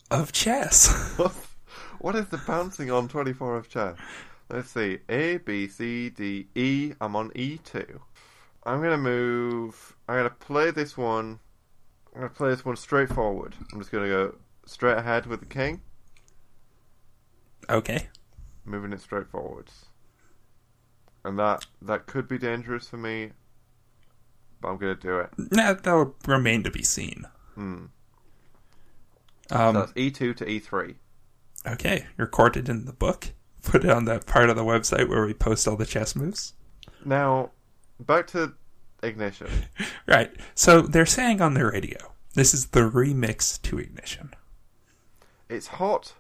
of 0.10 0.32
chess? 0.32 1.16
what 2.00 2.16
is 2.16 2.26
the 2.30 2.40
bouncing 2.40 2.90
on 2.90 3.08
twenty 3.08 3.34
four 3.34 3.56
of 3.56 3.70
chess? 3.70 3.96
Let's 4.50 4.72
see. 4.72 4.98
A, 5.08 5.38
B, 5.38 5.68
C, 5.68 6.10
D, 6.10 6.48
E. 6.56 6.94
I'm 7.00 7.16
on 7.16 7.30
E2. 7.32 8.00
I'm 8.64 8.82
gonna 8.82 8.98
move. 8.98 9.96
I'm 10.10 10.16
gonna 10.18 10.30
play 10.32 10.72
this 10.72 10.98
one. 10.98 11.40
I'm 12.16 12.22
gonna 12.22 12.34
play 12.34 12.50
this 12.50 12.66
one 12.66 12.76
straight 12.78 13.10
forward. 13.10 13.54
I'm 13.72 13.80
just 13.80 13.92
gonna 13.92 14.08
go 14.08 14.34
straight 14.66 14.98
ahead 14.98 15.28
with 15.28 15.42
the 15.42 15.46
king, 15.46 15.82
Okay. 17.70 18.08
moving 18.66 18.92
it 18.94 19.02
straight 19.02 19.28
forwards. 19.28 19.86
And 21.24 21.38
that 21.40 21.66
that 21.82 22.06
could 22.06 22.28
be 22.28 22.38
dangerous 22.38 22.88
for 22.90 22.98
me, 22.98 23.32
but 24.62 24.70
I'm 24.70 24.78
gonna 24.78 24.96
do 24.96 25.20
it. 25.20 25.30
Nah, 25.38 25.74
that'll 25.74 26.16
remain 26.26 26.64
to 26.64 26.72
be 26.72 26.84
seen. 26.84 27.26
Hmm. 27.56 27.86
Um, 29.50 29.74
so 29.76 29.80
that's 29.80 29.92
E2 29.94 30.36
to 30.38 30.50
E 30.50 30.60
E3. 30.60 30.96
okay, 31.68 32.06
recorded 32.18 32.70
in 32.70 32.86
the 32.86 32.94
book. 32.94 33.30
Put 33.64 33.84
it 33.84 33.90
on 33.90 34.06
that 34.06 34.26
part 34.26 34.50
of 34.50 34.56
the 34.56 34.64
website 34.64 35.10
where 35.10 35.26
we 35.26 35.34
post 35.34 35.68
all 35.68 35.76
the 35.76 35.86
chess 35.86 36.16
moves. 36.16 36.54
Now, 37.04 37.52
back 38.00 38.28
to 38.28 38.54
ignition. 39.04 39.48
Right. 40.08 40.32
So 40.56 40.82
they're 40.82 41.06
saying 41.06 41.42
on 41.42 41.54
the 41.54 41.66
radio, 41.66 41.98
this 42.34 42.54
is 42.54 42.68
the 42.68 42.90
remix 42.90 43.62
to 43.64 43.78
Ignition. 43.78 44.34
It's 45.50 45.68
hot 45.68 46.14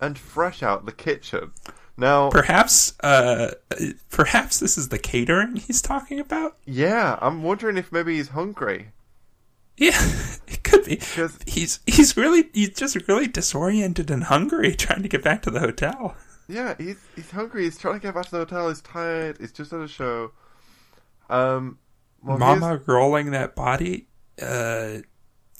and 0.00 0.16
fresh 0.16 0.62
out 0.62 0.86
the 0.86 0.92
kitchen. 0.92 1.52
Now, 1.98 2.30
Perhaps, 2.30 2.94
uh, 3.02 3.50
perhaps 4.08 4.60
this 4.60 4.78
is 4.78 4.88
the 4.88 5.00
catering 5.00 5.56
he's 5.56 5.82
talking 5.82 6.20
about. 6.20 6.56
yeah, 6.64 7.18
I'm 7.20 7.42
wondering 7.42 7.76
if 7.76 7.90
maybe 7.90 8.16
he's 8.16 8.28
hungry. 8.28 8.92
Yeah, 9.76 10.00
it 10.46 10.62
could 10.62 10.84
be. 10.84 11.00
He's 11.46 11.80
he's 11.86 12.16
really 12.16 12.50
he's 12.54 12.70
just 12.70 12.96
really 13.08 13.26
disoriented 13.26 14.10
and 14.12 14.24
hungry, 14.24 14.74
trying 14.76 15.02
to 15.02 15.08
get 15.08 15.24
back 15.24 15.42
to 15.42 15.50
the 15.50 15.60
hotel. 15.60 16.16
Yeah, 16.48 16.74
he's 16.78 16.98
he's 17.16 17.30
hungry. 17.32 17.64
He's 17.64 17.78
trying 17.78 17.94
to 17.94 18.00
get 18.00 18.14
back 18.14 18.26
to 18.26 18.30
the 18.30 18.38
hotel. 18.38 18.68
He's 18.68 18.80
tired. 18.80 19.38
He's 19.40 19.52
just 19.52 19.72
at 19.72 19.80
a 19.80 19.88
show. 19.88 20.30
Um, 21.28 21.78
well, 22.22 22.38
Mama 22.38 22.80
rolling 22.86 23.32
that 23.32 23.54
body. 23.56 24.06
Uh, 24.40 24.98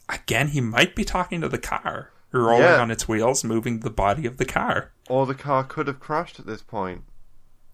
again, 0.08 0.48
he 0.48 0.60
might 0.60 0.94
be 0.94 1.04
talking 1.04 1.40
to 1.40 1.48
the 1.48 1.58
car, 1.58 2.10
rolling 2.32 2.62
Yeah. 2.62 2.80
on 2.80 2.90
its 2.90 3.08
wheels, 3.08 3.42
moving 3.44 3.80
the 3.80 3.90
body 3.90 4.26
of 4.26 4.36
the 4.36 4.44
car. 4.44 4.92
or 5.08 5.24
the 5.26 5.34
car 5.34 5.64
could 5.64 5.86
have 5.86 6.00
crashed 6.00 6.38
at 6.38 6.46
this 6.46 6.62
point. 6.62 7.02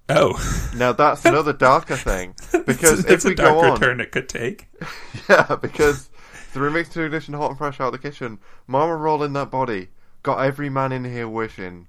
Oh, 0.09 0.35
Now 0.77 0.93
that's 0.93 1.25
another 1.25 1.53
darker 1.53 1.97
thing 1.97 2.35
because 2.67 3.01
it's, 3.01 3.09
if 3.09 3.11
it's 3.11 3.25
we 3.25 3.33
a 3.33 3.37
dark 3.37 3.55
go 3.55 3.61
on, 3.61 3.73
return 3.75 4.01
it 4.01 4.13
could 4.13 4.29
take. 4.29 4.69
yeah, 5.29 5.57
because 5.61 6.11
the 6.53 6.61
remix 6.61 6.91
to 6.93 7.03
ignition, 7.03 7.35
hot 7.35 7.51
and 7.51 7.59
fresh 7.59 7.81
out 7.81 7.87
of 7.87 7.93
the 7.93 7.99
kitchen. 8.11 8.39
Mama 8.67 8.95
rolling 8.97 9.33
that 9.33 9.51
body 9.51 9.89
got 10.23 10.39
every 10.45 10.69
man 10.69 10.93
in 10.93 11.05
here 11.05 11.29
wishing, 11.29 11.89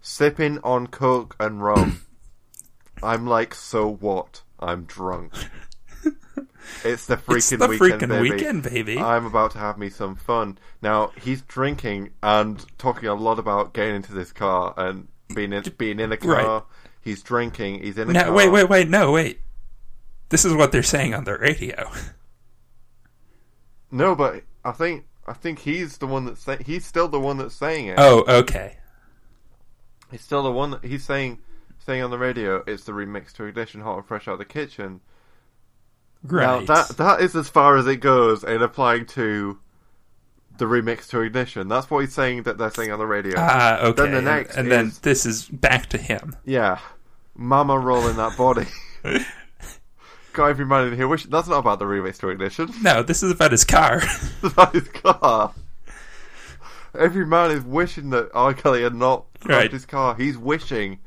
sipping 0.00 0.58
on 0.64 0.86
coke 0.86 1.34
and 1.40 1.62
rum. 1.62 2.02
I'm 3.02 3.26
like, 3.26 3.54
so 3.54 3.88
what? 3.88 4.42
I'm 4.60 4.84
drunk. 4.84 5.32
It's 6.84 7.06
the 7.06 7.16
freaking 7.16 7.36
It's 7.36 7.50
the 7.50 7.68
weekend, 7.68 7.80
freaking 8.02 8.08
baby. 8.08 8.30
weekend, 8.30 8.62
baby. 8.62 8.98
I'm 8.98 9.26
about 9.26 9.52
to 9.52 9.58
have 9.58 9.78
me 9.78 9.90
some 9.90 10.16
fun. 10.16 10.58
Now 10.82 11.12
he's 11.20 11.42
drinking 11.42 12.10
and 12.22 12.64
talking 12.78 13.08
a 13.08 13.14
lot 13.14 13.38
about 13.38 13.72
getting 13.74 13.96
into 13.96 14.12
this 14.12 14.32
car 14.32 14.74
and 14.76 15.08
being 15.34 15.52
in, 15.52 15.62
being 15.78 16.00
in 16.00 16.12
a 16.12 16.16
car. 16.16 16.34
Right. 16.54 16.62
He's 17.02 17.22
drinking. 17.22 17.82
He's 17.82 17.98
in 17.98 18.10
a 18.10 18.12
no, 18.12 18.24
car. 18.24 18.32
wait, 18.32 18.48
wait, 18.50 18.68
wait. 18.68 18.88
No, 18.88 19.12
wait. 19.12 19.40
This 20.30 20.44
is 20.44 20.54
what 20.54 20.72
they're 20.72 20.82
saying 20.82 21.14
on 21.14 21.24
the 21.24 21.36
radio. 21.38 21.90
No, 23.90 24.14
but 24.16 24.42
I 24.64 24.72
think 24.72 25.04
I 25.26 25.32
think 25.34 25.60
he's 25.60 25.98
the 25.98 26.06
one 26.06 26.24
that's 26.24 26.42
say- 26.42 26.62
he's 26.64 26.84
still 26.84 27.08
the 27.08 27.20
one 27.20 27.36
that's 27.38 27.54
saying 27.54 27.86
it. 27.86 27.94
Oh, 27.98 28.24
okay. 28.40 28.78
He's 30.10 30.20
still 30.22 30.42
the 30.42 30.50
one 30.50 30.72
that 30.72 30.84
he's 30.84 31.04
saying 31.04 31.38
saying 31.78 32.02
on 32.02 32.10
the 32.10 32.18
radio. 32.18 32.62
It's 32.66 32.84
the 32.84 32.92
remix 32.92 33.32
to 33.34 33.44
ignition, 33.44 33.80
hot 33.82 33.98
and 33.98 34.06
fresh 34.06 34.26
out 34.26 34.32
of 34.32 34.38
the 34.38 34.44
kitchen. 34.44 35.00
Right. 36.24 36.44
Now 36.66 36.74
that 36.74 36.96
that 36.96 37.20
is 37.20 37.36
as 37.36 37.48
far 37.48 37.76
as 37.76 37.86
it 37.86 37.96
goes 37.96 38.42
in 38.44 38.62
applying 38.62 39.06
to 39.06 39.58
the 40.56 40.64
remix 40.64 41.08
to 41.10 41.20
ignition. 41.20 41.68
That's 41.68 41.90
what 41.90 41.98
he's 42.00 42.14
saying 42.14 42.44
that 42.44 42.56
they're 42.58 42.70
saying 42.70 42.90
on 42.92 42.98
the 42.98 43.06
radio. 43.06 43.34
Ah, 43.36 43.78
okay. 43.80 44.02
Then 44.02 44.10
the 44.12 44.16
and- 44.18 44.24
next 44.24 44.56
and, 44.56 44.70
then 44.70 44.86
is- 44.86 44.98
this 45.00 45.26
is 45.26 45.46
back 45.48 45.86
to 45.90 45.98
him. 45.98 46.34
Yeah, 46.44 46.78
Mama 47.34 47.78
rolling 47.78 48.16
that 48.16 48.36
body. 48.38 48.66
Got 50.32 50.46
every 50.46 50.64
man 50.66 50.88
in 50.88 50.96
here. 50.96 51.06
Wish 51.06 51.24
that's 51.24 51.46
not 51.48 51.58
about 51.58 51.78
the 51.78 51.84
remix 51.84 52.18
to 52.20 52.28
ignition. 52.30 52.72
No, 52.82 53.02
this 53.02 53.22
is 53.22 53.30
about 53.32 53.52
his 53.52 53.64
car. 53.64 54.02
About 54.42 54.72
his 54.74 54.88
car. 54.88 55.52
Every 56.98 57.26
man 57.26 57.50
is 57.50 57.62
wishing 57.64 58.10
that 58.10 58.30
R. 58.34 58.54
Kelly 58.54 58.82
had 58.82 58.94
not 58.94 59.26
crashed 59.40 59.60
Right. 59.62 59.72
his 59.72 59.84
car. 59.86 60.14
He's 60.16 60.38
wishing, 60.38 61.00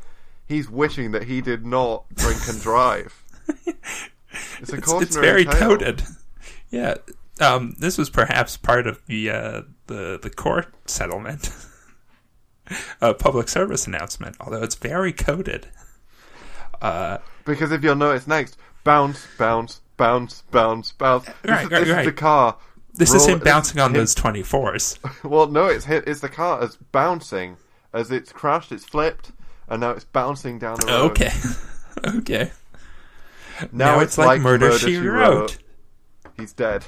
he's 0.45 0.69
wishing 0.69 1.11
that 1.11 1.23
he 1.23 1.39
did 1.41 1.65
not 1.65 2.03
drink 2.15 2.39
and 2.49 2.61
drive. 2.61 3.23
It's 4.59 4.71
a 4.73 4.77
it's, 4.77 4.91
it's 4.93 5.15
very 5.17 5.45
tale. 5.45 5.53
coded. 5.55 6.03
Yeah. 6.69 6.95
Um, 7.39 7.75
this 7.79 7.97
was 7.97 8.09
perhaps 8.09 8.57
part 8.57 8.87
of 8.87 8.99
the 9.05 9.29
uh, 9.29 9.61
the 9.87 10.19
the 10.21 10.29
court 10.29 10.73
settlement, 10.85 11.49
a 13.01 13.13
public 13.13 13.47
service 13.47 13.87
announcement. 13.87 14.35
Although 14.41 14.63
it's 14.63 14.75
very 14.75 15.13
coded. 15.13 15.67
Uh, 16.81 17.19
Because 17.45 17.71
if 17.71 17.83
you'll 17.83 17.95
notice 17.95 18.27
next, 18.27 18.57
bounce, 18.83 19.25
bounce, 19.37 19.81
bounce, 19.95 20.41
bounce, 20.51 20.91
bounce. 20.91 21.25
This, 21.25 21.35
Right, 21.45 21.65
is, 21.65 21.71
right, 21.71 21.85
this 21.85 21.97
is 21.99 22.05
the 22.05 22.11
car. 22.11 22.57
this 22.95 23.13
is 23.13 23.25
him 23.27 23.39
bouncing 23.39 23.79
on 23.79 23.91
him- 23.91 23.97
those 24.01 24.13
twenty 24.13 24.43
fours. 24.43 24.99
Well, 25.23 25.47
no, 25.47 25.67
it's 25.67 25.85
hit, 25.85 26.03
it's 26.07 26.19
the 26.19 26.29
car 26.29 26.61
as 26.61 26.75
bouncing 26.91 27.55
as 27.93 28.11
it's 28.11 28.31
crashed. 28.33 28.71
It's 28.73 28.83
flipped, 28.85 29.31
and 29.69 29.79
now 29.81 29.91
it's 29.91 30.03
bouncing 30.05 30.59
down 30.59 30.77
the 30.81 30.87
road. 30.87 31.11
Okay. 31.11 31.31
okay. 32.05 32.51
Now, 33.61 33.67
Now, 33.71 33.99
it's, 33.99 34.11
it's 34.11 34.17
like, 34.17 34.41
Murder, 34.41 34.77
She 34.77 34.97
Wrote. 34.97 35.57
He's 36.37 36.53
dead. 36.53 36.85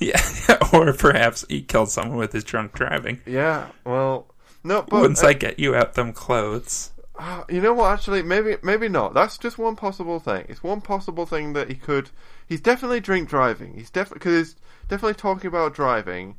Yeah. 0.00 0.20
or 0.72 0.92
perhaps 0.92 1.44
he 1.48 1.62
killed 1.62 1.90
someone 1.90 2.18
with 2.18 2.32
his 2.32 2.44
drunk 2.44 2.72
driving. 2.72 3.20
Yeah. 3.24 3.68
Well, 3.84 4.26
no, 4.64 4.82
but 4.82 5.00
Once 5.00 5.22
uh, 5.22 5.28
I 5.28 5.32
get 5.32 5.58
you 5.58 5.74
out 5.74 5.94
them 5.94 6.12
clothes. 6.12 6.90
Ah, 7.18 7.44
you 7.48 7.60
know 7.60 7.74
what? 7.74 7.92
Actually, 7.92 8.22
maybe 8.22 8.56
maybe 8.62 8.88
not. 8.88 9.14
That's 9.14 9.38
just 9.38 9.58
one 9.58 9.76
possible 9.76 10.18
thing. 10.18 10.46
It's 10.48 10.62
one 10.62 10.80
possible 10.80 11.26
thing 11.26 11.52
that 11.52 11.68
he 11.68 11.74
could. 11.74 12.10
He's 12.46 12.60
definitely 12.60 13.00
drink 13.00 13.28
driving. 13.28 13.74
He's 13.74 13.90
definitely 13.90 14.18
because 14.18 14.48
he's 14.48 14.56
definitely 14.88 15.14
talking 15.14 15.48
about 15.48 15.74
driving, 15.74 16.36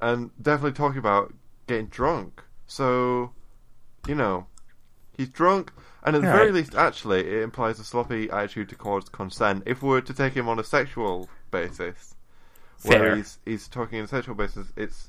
and 0.00 0.30
definitely 0.40 0.72
talking 0.72 0.98
about 0.98 1.34
getting 1.66 1.86
drunk. 1.86 2.42
So, 2.66 3.32
you 4.08 4.14
know, 4.14 4.46
he's 5.16 5.28
drunk, 5.28 5.72
and 6.04 6.16
at 6.16 6.22
the 6.22 6.28
very 6.28 6.46
Right. 6.46 6.54
least, 6.54 6.74
actually, 6.74 7.20
it 7.20 7.42
implies 7.42 7.78
a 7.80 7.84
sloppy 7.84 8.30
attitude 8.30 8.68
towards 8.70 9.08
consent. 9.08 9.62
If 9.66 9.82
we 9.82 9.88
were 9.88 10.00
to 10.02 10.14
take 10.14 10.34
him 10.34 10.48
on 10.48 10.58
a 10.58 10.64
sexual 10.64 11.28
basis, 11.50 12.14
where 12.82 13.16
he's 13.16 13.38
he's 13.44 13.68
talking 13.68 13.98
on 13.98 14.04
a 14.04 14.08
sexual 14.08 14.34
basis, 14.34 14.68
it's 14.76 15.08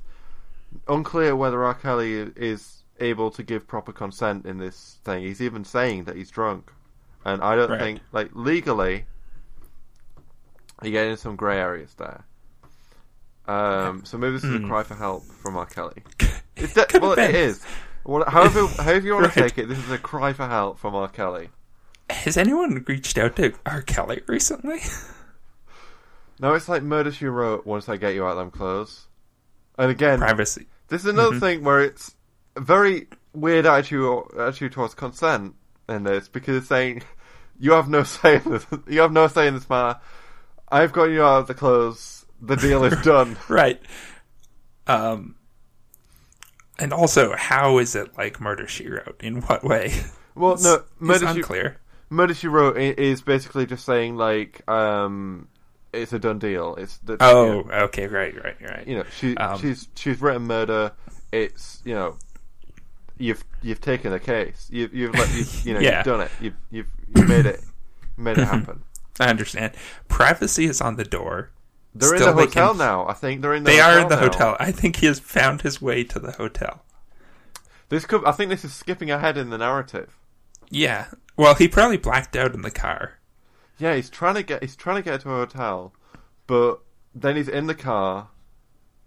unclear 0.88 1.36
whether 1.36 1.63
R. 1.63 1.73
Kelly 1.73 2.31
is 2.36 2.84
able 2.99 3.29
to 3.31 3.43
give 3.43 3.67
proper 3.67 3.91
consent 3.91 4.45
in 4.45 4.58
this 4.58 4.99
thing. 5.03 5.23
He's 5.23 5.41
even 5.41 5.65
saying 5.65 6.05
that 6.05 6.15
he's 6.15 6.31
drunk, 6.31 6.71
and 7.25 7.41
I 7.41 7.55
don't 7.55 7.71
Right. 7.71 7.79
think 7.79 7.99
like 8.13 8.29
legally 8.34 9.05
you 10.81 10.91
get 10.91 11.05
into 11.08 11.17
some 11.17 11.36
grey 11.36 11.58
areas 11.60 11.93
there. 11.95 12.23
Um, 13.47 14.03
so 14.05 14.17
maybe 14.17 14.34
this 14.34 14.43
is 14.43 14.55
a 14.55 14.58
Hmm. 14.60 14.67
cry 14.67 14.84
for 14.84 14.95
help 14.95 15.23
from 15.25 15.55
R. 15.58 15.65
Kelly. 15.65 16.03
It's 16.58 16.73
de- 16.73 16.88
well, 17.01 17.12
it 17.19 17.36
is. 17.36 17.62
Well, 18.06 18.24
however, 18.28 18.68
however 18.82 19.06
you 19.06 19.15
want 19.15 19.34
to 19.34 19.39
take 19.41 19.58
it, 19.58 19.68
this 19.68 19.80
is 19.80 19.91
a 19.91 19.98
cry 19.98 20.32
for 20.34 20.48
help 20.48 20.80
from 20.80 20.96
R. 20.96 21.08
Kelly. 21.08 21.50
Has 22.10 22.38
anyone 22.38 22.84
reached 22.88 23.18
out 23.18 23.36
to 23.38 23.54
R. 23.65 23.82
Kelly 23.82 24.22
recently? 24.28 24.80
No, 26.38 26.54
it's 26.54 26.68
like 26.68 26.84
Murder 26.84 27.13
She 27.13 27.28
Wrote. 27.28 27.65
Once 27.65 27.88
I 27.88 27.96
get 27.96 28.13
you 28.13 28.26
out 28.26 28.32
of 28.32 28.38
them 28.38 28.52
clothes, 28.52 29.08
and 29.78 29.89
again, 29.89 30.20
Privacy. 30.20 30.65
This 30.89 31.02
is 31.06 31.08
another 31.08 31.38
Mhm. 31.38 31.39
thing 31.39 31.63
where 31.63 31.80
it's 31.80 32.13
a 32.58 32.60
very 32.60 33.08
weird 33.34 33.65
attitude 33.65 34.22
attitude 34.38 34.74
towards 34.74 34.94
consent 34.96 35.56
in 35.88 36.04
this 36.04 36.28
because 36.28 36.58
it's 36.58 36.68
saying 36.68 37.04
you 37.58 37.72
have 37.72 37.88
no 37.88 38.04
say 38.04 38.36
in 38.44 38.52
this. 38.52 38.65
You 38.86 39.00
have 39.00 39.13
no 39.13 39.28
say 39.30 39.48
in 39.48 39.54
this 39.54 39.70
matter. 39.70 39.98
I've 40.70 40.91
got 40.91 41.06
you 41.06 41.24
out 41.24 41.39
of 41.39 41.48
the 41.48 41.54
clothes. 41.54 42.26
The 42.41 42.58
deal 42.58 42.84
is 42.84 43.00
done. 43.02 43.38
Right. 43.48 43.79
Um. 44.88 45.36
And 46.78 46.92
also, 46.92 47.36
how 47.36 47.78
is 47.78 47.96
it 47.96 48.17
like 48.17 48.42
Murder 48.42 48.67
She 48.67 48.88
Wrote? 48.88 49.19
In 49.23 49.42
what 49.42 49.63
way? 49.63 49.94
Well, 50.36 50.58
no, 50.62 50.73
It's 50.76 50.84
Murder 51.00 51.28
She, 51.34 51.40
unclear. 51.40 51.78
Murder 52.10 52.34
She 52.34 52.48
Wrote 52.48 52.78
is 52.78 53.21
basically 53.21 53.65
just 53.65 53.86
saying 53.86 54.17
like 54.17 54.67
um, 54.69 55.48
it's 55.94 56.12
a 56.12 56.19
done 56.19 56.40
deal. 56.40 56.76
It's 56.76 56.98
the, 56.98 57.15
Oh, 57.21 57.60
okay, 57.86 58.08
right, 58.08 58.36
right, 58.44 58.58
right. 58.62 58.86
you 58.88 58.98
know 58.98 59.06
she 59.17 59.36
Um, 59.38 59.60
she's 59.60 59.88
she's 59.96 60.19
written 60.21 60.44
murder. 60.44 60.92
It's 61.32 61.82
you 61.86 61.94
know 61.94 62.17
you've 63.17 63.44
you've 63.62 63.80
taken 63.82 64.12
the 64.12 64.19
case. 64.19 64.67
You've 64.69 64.94
you've 64.94 65.13
let 65.13 65.34
you, 65.34 65.46
you 65.63 65.73
know 65.73 65.80
Yeah. 65.82 65.98
you've 66.00 66.06
done 66.06 66.21
it. 66.21 66.32
You've 66.42 66.56
you've 66.71 66.88
you've 67.15 67.30
made 67.30 67.46
it 67.46 67.62
made 68.17 68.38
it 68.38 68.46
happen. 68.48 68.84
I 69.19 69.28
understand. 69.30 69.73
Privacy 70.10 70.65
is 70.65 70.82
on 70.82 70.98
the 70.98 71.06
door. 71.06 71.52
They're 71.96 72.15
in 72.15 72.21
the 72.21 72.33
hotel 72.33 72.69
can- 72.69 72.77
now. 72.77 73.08
I 73.08 73.13
think 73.13 73.41
they're 73.41 73.54
in 73.54 73.63
the 73.63 73.71
They 73.71 73.79
are 73.79 74.00
in 74.00 74.10
the 74.10 74.15
now. 74.15 74.21
hotel. 74.21 74.58
I 74.60 74.71
think 74.71 74.98
he 74.98 75.06
has 75.08 75.19
found 75.19 75.62
his 75.62 75.81
way 75.81 76.04
to 76.04 76.19
the 76.19 76.33
hotel. 76.33 76.83
This 77.89 78.06
could 78.06 78.25
I 78.25 78.31
think 78.31 78.50
this 78.50 78.65
is 78.65 78.73
skipping 78.73 79.10
ahead 79.12 79.37
in 79.37 79.50
the 79.50 79.58
narrative. 79.58 80.17
Yeah. 80.69 81.06
Well, 81.37 81.56
he 81.56 81.67
probably 81.67 81.98
blacked 81.98 82.35
out 82.35 82.54
in 82.54 82.62
the 82.63 82.71
car. 82.71 83.19
Yeah, 83.77 83.96
he's 83.96 84.10
trying 84.10 84.35
to 84.35 84.43
get 84.43 84.62
he's 84.63 84.75
trying 84.75 84.98
to 84.98 85.02
get 85.10 85.21
to 85.21 85.29
a 85.31 85.35
hotel, 85.37 85.93
but 86.48 86.79
then 87.13 87.35
he's 87.35 87.48
in 87.50 87.67
the 87.67 87.75
car, 87.75 88.29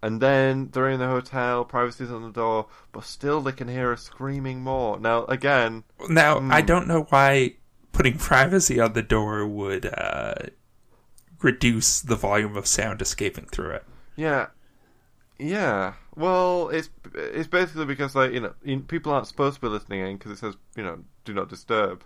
and 0.03 0.21
then 0.21 0.69
they're 0.73 0.89
in 0.91 1.01
the 1.01 1.07
hotel. 1.09 1.65
Privacy's 1.65 2.11
on 2.11 2.23
the 2.23 2.31
door, 2.31 2.67
but 2.93 3.05
still 3.05 3.41
they 3.41 3.53
can 3.53 3.69
hear 3.69 3.89
her 3.91 3.97
screaming 3.97 4.61
more. 4.63 4.99
Now 5.01 5.25
again, 5.25 5.85
Now, 6.09 6.39
I 6.51 6.61
Hmm. 6.61 6.67
don't 6.67 6.87
know 6.89 7.03
why 7.11 7.57
putting 7.93 8.17
privacy 8.19 8.79
on 8.79 8.93
the 8.93 9.03
door 9.03 9.47
would 9.47 9.87
uh, 9.87 10.35
reduce 11.43 12.01
the 12.01 12.17
volume 12.17 12.57
of 12.57 12.67
sound 12.67 13.01
escaping 13.03 13.47
through 13.47 13.71
it. 13.71 13.85
yeah, 14.17 14.47
yeah. 15.39 15.95
Well, 16.17 16.69
it's 16.71 16.91
it's 17.15 17.47
basically 17.49 17.85
because 17.85 18.15
like 18.17 18.33
you 18.33 18.41
know 18.41 18.55
you- 18.65 18.81
people 18.81 19.13
aren't 19.13 19.27
supposed 19.29 19.57
to 19.57 19.61
be 19.61 19.69
listening 19.69 20.01
in 20.01 20.17
because 20.17 20.33
it 20.33 20.39
says 20.39 20.57
you 20.77 20.83
know 20.83 20.99
do 21.25 21.33
not 21.33 21.49
disturb. 21.49 22.03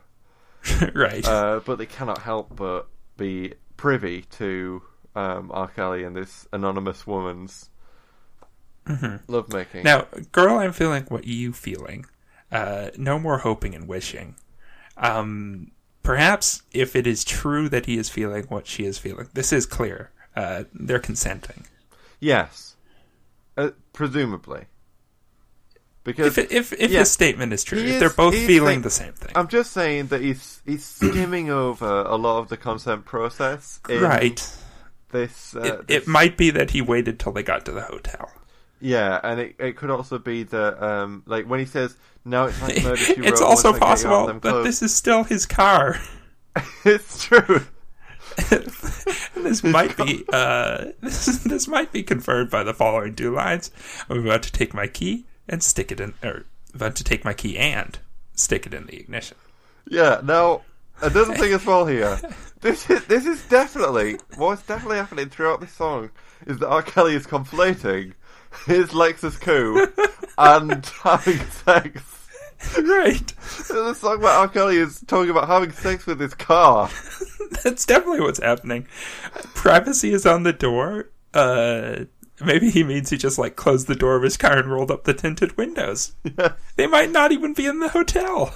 right. 0.94 1.26
Uh, 1.26 1.60
but 1.64 1.78
they 1.78 1.86
cannot 1.86 2.18
help 2.18 2.54
but 2.54 2.88
be 3.16 3.54
privy 3.76 4.22
to 4.22 4.82
um, 5.16 5.50
R. 5.52 5.68
Kelly 5.68 6.04
and 6.04 6.14
this 6.14 6.46
anonymous 6.52 7.06
woman's 7.06 7.70
lovemaking. 9.28 9.82
now, 9.84 10.06
girl, 10.32 10.58
I'm 10.58 10.72
feeling 10.72 11.04
what 11.08 11.24
you 11.24 11.52
feeling. 11.52 12.06
Uh, 12.50 12.90
no 12.96 13.18
more 13.18 13.38
hoping 13.38 13.74
and 13.74 13.88
wishing. 13.88 14.36
Um, 14.96 15.70
perhaps 16.02 16.62
if 16.72 16.94
it 16.96 17.06
is 17.06 17.24
true 17.24 17.68
that 17.68 17.86
he 17.86 17.96
is 17.98 18.08
feeling 18.08 18.44
what 18.44 18.66
she 18.66 18.84
is 18.84 18.98
feeling, 18.98 19.28
this 19.34 19.52
is 19.52 19.66
clear. 19.66 20.10
Uh, 20.34 20.64
they're 20.72 20.98
consenting. 20.98 21.64
yes, 22.20 22.76
uh, 23.56 23.70
presumably, 23.92 24.64
because 26.04 26.38
If 26.38 26.50
if 26.50 26.72
if 26.72 26.90
Yeah. 26.90 27.00
his 27.00 27.10
statement 27.10 27.52
is 27.52 27.62
true, 27.64 27.78
if 27.78 27.84
is- 27.86 28.00
they're 28.00 28.10
both 28.10 28.34
feeling 28.34 28.82
the 28.82 28.90
same 28.90 29.12
thing, 29.12 29.32
I'm 29.34 29.48
just 29.48 29.72
saying 29.72 30.06
that 30.08 30.20
he's 30.22 30.60
he's 30.64 30.84
skimming 30.84 31.50
over 31.50 31.86
a 32.02 32.16
lot 32.16 32.38
of 32.38 32.48
the 32.48 32.56
consent 32.56 33.04
process. 33.04 33.80
In 33.88 34.00
right? 34.00 34.40
This, 35.10 35.54
uh, 35.54 35.60
It, 35.60 35.86
this 35.88 35.96
it 36.04 36.08
might 36.08 36.38
be 36.38 36.50
that 36.50 36.70
he 36.70 36.80
waited 36.80 37.20
till 37.20 37.32
they 37.32 37.42
got 37.42 37.66
to 37.66 37.72
the 37.72 37.82
hotel. 37.82 38.30
Yeah, 38.82 39.20
and 39.22 39.40
it, 39.40 39.54
it 39.58 39.76
could 39.76 39.90
also 39.90 40.18
be 40.18 40.42
that 40.42 40.82
um, 40.82 41.22
like 41.26 41.46
when 41.46 41.60
he 41.60 41.66
says 41.66 41.96
now 42.24 42.46
it's 42.46 42.60
like 42.60 42.82
murder. 42.82 42.96
She 42.96 43.12
it's 43.18 43.40
also 43.40 43.70
once 43.70 43.82
I 43.82 43.86
get 43.86 44.02
you 44.02 44.08
out 44.08 44.26
possible 44.26 44.26
that 44.26 44.42
clothes." 44.42 44.64
this 44.64 44.82
is 44.82 44.94
still 44.94 45.24
his 45.24 45.46
car. 45.46 45.98
it's 46.84 47.24
true. 47.24 47.62
this 49.36 49.62
might 49.62 49.96
be 49.96 50.24
uh, 50.32 50.86
this, 51.00 51.38
this 51.44 51.68
might 51.68 51.92
be 51.92 52.02
confirmed 52.02 52.50
by 52.50 52.64
the 52.64 52.74
following 52.74 53.14
two 53.14 53.32
lines. 53.32 53.70
I'm 54.08 54.26
about 54.26 54.42
to 54.44 54.52
take 54.52 54.74
my 54.74 54.88
key 54.88 55.26
and 55.48 55.62
stick 55.62 55.92
it 55.92 56.00
in, 56.00 56.14
or 56.22 56.44
about 56.74 56.96
to 56.96 57.04
take 57.04 57.24
my 57.24 57.34
key 57.34 57.58
and 57.58 57.98
stick 58.34 58.66
it 58.66 58.74
in 58.74 58.86
the 58.86 58.98
ignition. 58.98 59.36
Yeah. 59.88 60.20
Now 60.24 60.62
another 61.00 61.34
thing 61.34 61.52
as 61.52 61.64
well 61.64 61.86
here. 61.86 62.18
This 62.62 62.88
is 62.90 63.04
this 63.06 63.26
is 63.26 63.44
definitely 63.48 64.18
what's 64.36 64.62
definitely 64.62 64.98
happening 64.98 65.28
throughout 65.28 65.60
this 65.60 65.72
song 65.72 66.10
is 66.46 66.58
that 66.58 66.68
R. 66.68 66.82
Kelly 66.82 67.14
is 67.14 67.26
conflating 67.26 68.14
his 68.66 68.90
Lexus 68.90 69.40
coupe 69.40 69.92
and 70.38 70.84
having 71.02 71.38
sex. 71.50 72.28
right, 72.78 73.34
So 73.40 73.84
The 73.88 73.94
song 73.94 74.18
about 74.18 74.40
R. 74.40 74.48
Kelly 74.48 74.76
is 74.76 75.02
talking 75.06 75.30
about 75.30 75.48
having 75.48 75.72
sex 75.72 76.06
with 76.06 76.20
his 76.20 76.34
car. 76.34 76.88
that's 77.64 77.84
definitely 77.86 78.20
what's 78.20 78.42
happening. 78.42 78.86
Privacy 79.54 80.12
is 80.12 80.26
on 80.26 80.42
the 80.44 80.52
door. 80.52 81.10
Uh, 81.34 82.04
maybe 82.40 82.70
he 82.70 82.84
means 82.84 83.10
he 83.10 83.16
just 83.16 83.38
like 83.38 83.56
closed 83.56 83.86
the 83.88 83.94
door 83.94 84.16
of 84.16 84.22
his 84.22 84.36
car 84.36 84.58
and 84.58 84.70
rolled 84.70 84.90
up 84.90 85.04
the 85.04 85.14
tinted 85.14 85.56
windows. 85.56 86.14
Yeah. 86.38 86.52
They 86.76 86.86
might 86.86 87.10
not 87.10 87.32
even 87.32 87.54
be 87.54 87.66
in 87.66 87.80
the 87.80 87.88
hotel. 87.88 88.54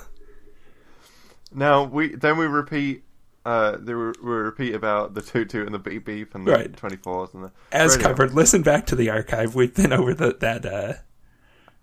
Now 1.53 1.85
we 1.85 2.15
then 2.15 2.37
we 2.39 2.47
repeat. 2.47 3.05
Uh, 3.47 3.77
they 3.79 3.95
we 3.95 4.07
we 4.25 4.31
repeat 4.33 4.75
about 4.75 5.15
the 5.15 5.23
toot 5.23 5.49
toot 5.49 5.67
and 5.67 5.73
the 5.75 5.79
beep 5.79 6.05
beep 6.05 6.35
and 6.35 6.45
the 6.45 6.51
Right. 6.51 6.77
twenty 6.77 6.97
fours 6.97 7.31
and 7.33 7.45
the 7.45 7.53
As 7.71 7.93
radio. 7.97 8.09
covered, 8.09 8.35
listen 8.35 8.63
back 8.63 8.87
to 8.87 8.97
the 8.97 9.09
archive. 9.09 9.55
We've 9.55 9.73
been 9.73 9.93
over 9.93 10.15
the, 10.15 10.37
that 10.41 10.67
uh, 10.67 10.95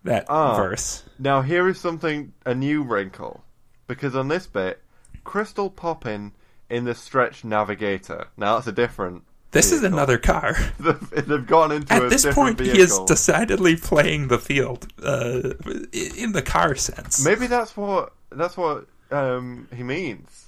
that 0.03 0.25
Ah. 0.27 0.57
verse. 0.57 1.03
Now 1.17 1.41
here 1.41 1.69
is 1.69 1.79
something 1.79 2.33
a 2.45 2.53
new 2.53 2.83
wrinkle 2.83 3.45
because 3.87 4.13
on 4.13 4.27
this 4.27 4.45
bit, 4.45 4.81
Cristal 5.23 5.69
Poppin 5.69 6.33
in 6.69 6.83
the 6.83 6.93
Stretch 6.93 7.45
Navigator. 7.45 8.27
Now 8.35 8.55
that's 8.55 8.67
a 8.67 8.73
different. 8.73 9.23
This 9.51 9.71
is 9.71 9.83
another 9.83 10.17
car. 10.17 10.57
They've, 10.79 11.45
gone 11.47 11.71
into 11.71 11.93
a 11.93 12.03
At 12.03 12.09
this 12.09 12.25
point, 12.25 12.57
vehicle. 12.57 12.75
he 12.75 12.81
is 12.81 12.99
decidedly 13.07 13.77
playing 13.77 14.27
the 14.27 14.39
field 14.39 14.87
uh, 15.01 15.51
in 15.93 16.33
the 16.33 16.41
car 16.43 16.75
sense. 16.75 17.23
Maybe 17.23 17.47
that's 17.47 17.77
what 17.77 18.11
that's 18.31 18.57
what 18.57 18.87
um, 19.11 19.69
he 19.73 19.83
means. 19.83 20.42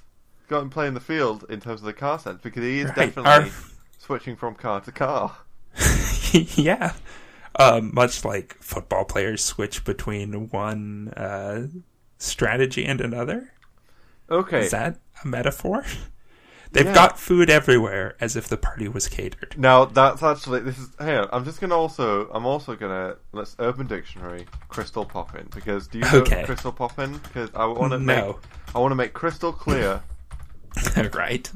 Got 0.47 0.61
him 0.61 0.69
playing 0.69 0.93
the 0.93 0.99
field 0.99 1.45
in 1.49 1.59
terms 1.59 1.81
of 1.81 1.85
the 1.85 1.93
car 1.93 2.19
sense 2.19 2.39
because 2.41 2.63
he 2.63 2.79
is 2.79 2.87
Right. 2.87 2.95
definitely 3.13 3.31
Our- 3.31 3.49
switching 3.97 4.35
from 4.35 4.55
car 4.55 4.81
to 4.81 4.91
car. 4.91 5.35
yeah. 6.31 6.93
Um, 7.57 7.91
much 7.93 8.23
like 8.25 8.55
football 8.59 9.05
players 9.05 9.43
switch 9.43 9.83
between 9.85 10.49
one 10.49 11.09
uh, 11.15 11.67
strategy 12.17 12.85
and 12.85 12.99
another. 13.01 13.53
Okay. 14.29 14.65
Is 14.65 14.71
that 14.71 14.99
a 15.23 15.27
metaphor? 15.27 15.85
They've 16.71 16.85
Yeah. 16.85 16.93
got 16.93 17.17
food 17.19 17.49
everywhere 17.49 18.15
as 18.19 18.35
if 18.35 18.49
the 18.49 18.57
party 18.57 18.89
was 18.89 19.07
catered. 19.07 19.55
Now 19.57 19.85
that's 19.85 20.21
actually 20.21 20.59
this 20.59 20.77
is 20.77 20.89
here. 20.99 21.25
I'm 21.31 21.45
just 21.45 21.61
gonna 21.61 21.75
also 21.75 22.27
I'm 22.31 22.45
also 22.45 22.75
gonna 22.75 23.15
let's 23.31 23.55
Urban 23.59 23.87
Dictionary 23.87 24.45
Cristal 24.67 25.05
Poppin 25.05 25.47
because 25.55 25.87
do 25.87 25.99
you 25.99 26.03
know 26.03 26.19
Okay. 26.19 26.43
Cristal 26.43 26.73
Poppin? 26.73 27.19
Because 27.19 27.49
I 27.55 27.65
want 27.65 27.93
to 27.93 27.99
No. 27.99 28.27
make 28.27 28.35
I 28.75 28.79
want 28.79 28.91
to 28.91 28.95
make 28.95 29.13
crystal 29.13 29.53
clear. 29.53 30.01
right. 31.13 31.51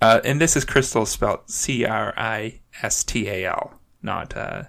Uh, 0.00 0.20
and 0.24 0.40
this 0.40 0.56
is 0.56 0.64
crystal 0.64 1.06
spelled 1.06 1.48
C 1.50 1.84
R 1.84 2.12
I 2.16 2.60
S 2.82 3.02
T 3.04 3.28
A 3.28 3.46
L, 3.46 3.80
not 4.02 4.36
uh, 4.36 4.64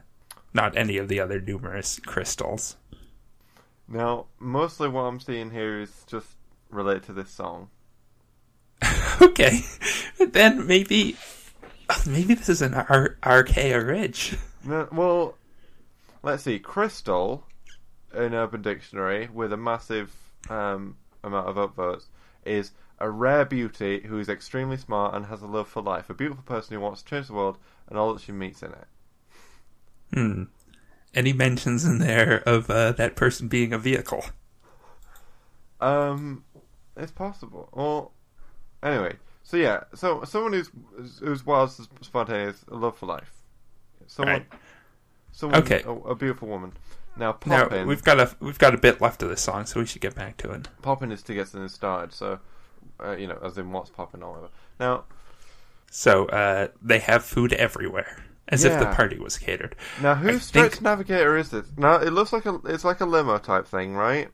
not 0.53 0.77
any 0.77 0.97
of 0.97 1.07
the 1.09 1.19
other 1.19 1.39
numerous 1.41 1.99
crystals. 1.99 2.77
now 3.87 4.25
mostly 4.39 4.87
what 4.87 5.01
I'm 5.01 5.19
seeing 5.19 5.51
here 5.51 5.81
is 5.81 6.03
just 6.07 6.27
related 6.69 7.03
to 7.03 7.13
this 7.13 7.29
song. 7.29 7.69
Okay, 9.19 9.61
then 10.19 10.67
maybe 10.67 11.17
maybe 12.05 12.35
this 12.35 12.49
is 12.49 12.61
an 12.61 12.75
R- 12.75 13.17
RK 13.25 13.55
Ridge. 13.55 14.37
No, 14.63 14.87
well, 14.91 15.35
let's 16.21 16.43
see. 16.43 16.59
Crystal 16.59 17.43
in 18.13 18.35
Urban 18.35 18.61
Dictionary 18.61 19.27
with 19.33 19.51
a 19.53 19.57
massive 19.57 20.13
um, 20.49 20.97
amount 21.23 21.47
of 21.47 21.55
upvotes 21.55 22.05
is 22.45 22.71
a 22.99 23.09
rare 23.09 23.45
beauty 23.45 24.01
who 24.07 24.19
is 24.19 24.29
extremely 24.29 24.77
smart 24.77 25.13
and 25.13 25.25
has 25.27 25.41
a 25.41 25.47
love 25.47 25.67
for 25.67 25.81
life. 25.81 26.09
A 26.09 26.13
beautiful 26.13 26.43
person 26.43 26.75
who 26.75 26.81
wants 26.81 27.01
to 27.03 27.09
change 27.09 27.27
the 27.27 27.33
world 27.33 27.57
and 27.87 27.97
all 27.97 28.13
that 28.13 28.21
she 28.21 28.31
meets 28.31 28.63
in 28.63 28.71
it. 28.71 28.87
Hmm. 30.13 30.43
Any 31.13 31.33
mentions 31.33 31.85
in 31.85 31.99
there 31.99 32.41
of 32.45 32.69
uh, 32.69 32.91
that 32.93 33.15
person 33.15 33.47
being 33.47 33.73
a 33.73 33.77
vehicle? 33.79 34.25
Um, 35.79 36.43
it's 36.95 37.11
possible. 37.11 37.69
Well, 37.73 38.11
anyway, 38.81 39.15
so 39.43 39.57
yeah, 39.57 39.83
so 39.93 40.23
someone 40.23 40.53
who's 40.53 40.71
who's 41.19 41.45
wild, 41.45 41.71
spontaneous, 42.01 42.63
a 42.69 42.75
love 42.75 42.97
for 42.97 43.05
life. 43.05 43.31
Someone, 44.07 44.33
Right. 44.35 44.47
someone, 45.31 45.61
Okay. 45.61 45.83
a, 45.85 45.91
a 45.91 46.15
beautiful 46.15 46.47
woman. 46.47 46.73
Now, 47.15 47.37
Now 47.45 47.67
we've 47.85 48.03
got 48.03 48.19
a 48.19 48.35
we've 48.39 48.59
got 48.59 48.75
a 48.75 48.77
bit 48.77 49.01
left 49.01 49.23
of 49.23 49.29
this 49.29 49.41
song, 49.41 49.65
so 49.65 49.79
we 49.79 49.85
should 49.87 50.01
get 50.01 50.15
back 50.15 50.37
to 50.37 50.51
it. 50.51 50.67
Poppin 50.81 51.11
is 51.11 51.23
to 51.23 51.33
get 51.33 51.47
something 51.47 51.67
started. 51.69 52.13
So, 52.13 52.39
uh, 53.03 53.11
you 53.15 53.27
know, 53.27 53.39
as 53.43 53.57
in 53.57 53.71
what's 53.71 53.89
popping 53.89 54.23
or 54.23 54.29
whatever. 54.31 54.49
Now, 54.79 55.03
So 55.89 56.25
uh, 56.27 56.67
they 56.81 56.99
have 56.99 57.23
food 57.23 57.53
everywhere, 57.53 58.23
as 58.47 58.63
if 58.63 58.77
the 58.79 58.85
party 58.87 59.19
was 59.19 59.37
catered. 59.37 59.75
now, 60.01 60.11
I 60.11 60.15
whose 60.15 60.49
think- 60.49 60.71
stretch 60.73 60.81
navigator 60.81 61.37
is 61.37 61.49
this? 61.51 61.65
Now, 61.77 61.95
it 61.95 62.11
looks 62.11 62.33
like 62.33 62.45
a 62.45 62.59
it's 62.65 62.83
like 62.85 63.01
a 63.01 63.05
limo 63.05 63.37
type 63.37 63.67
thing, 63.67 63.95
right? 63.95 64.29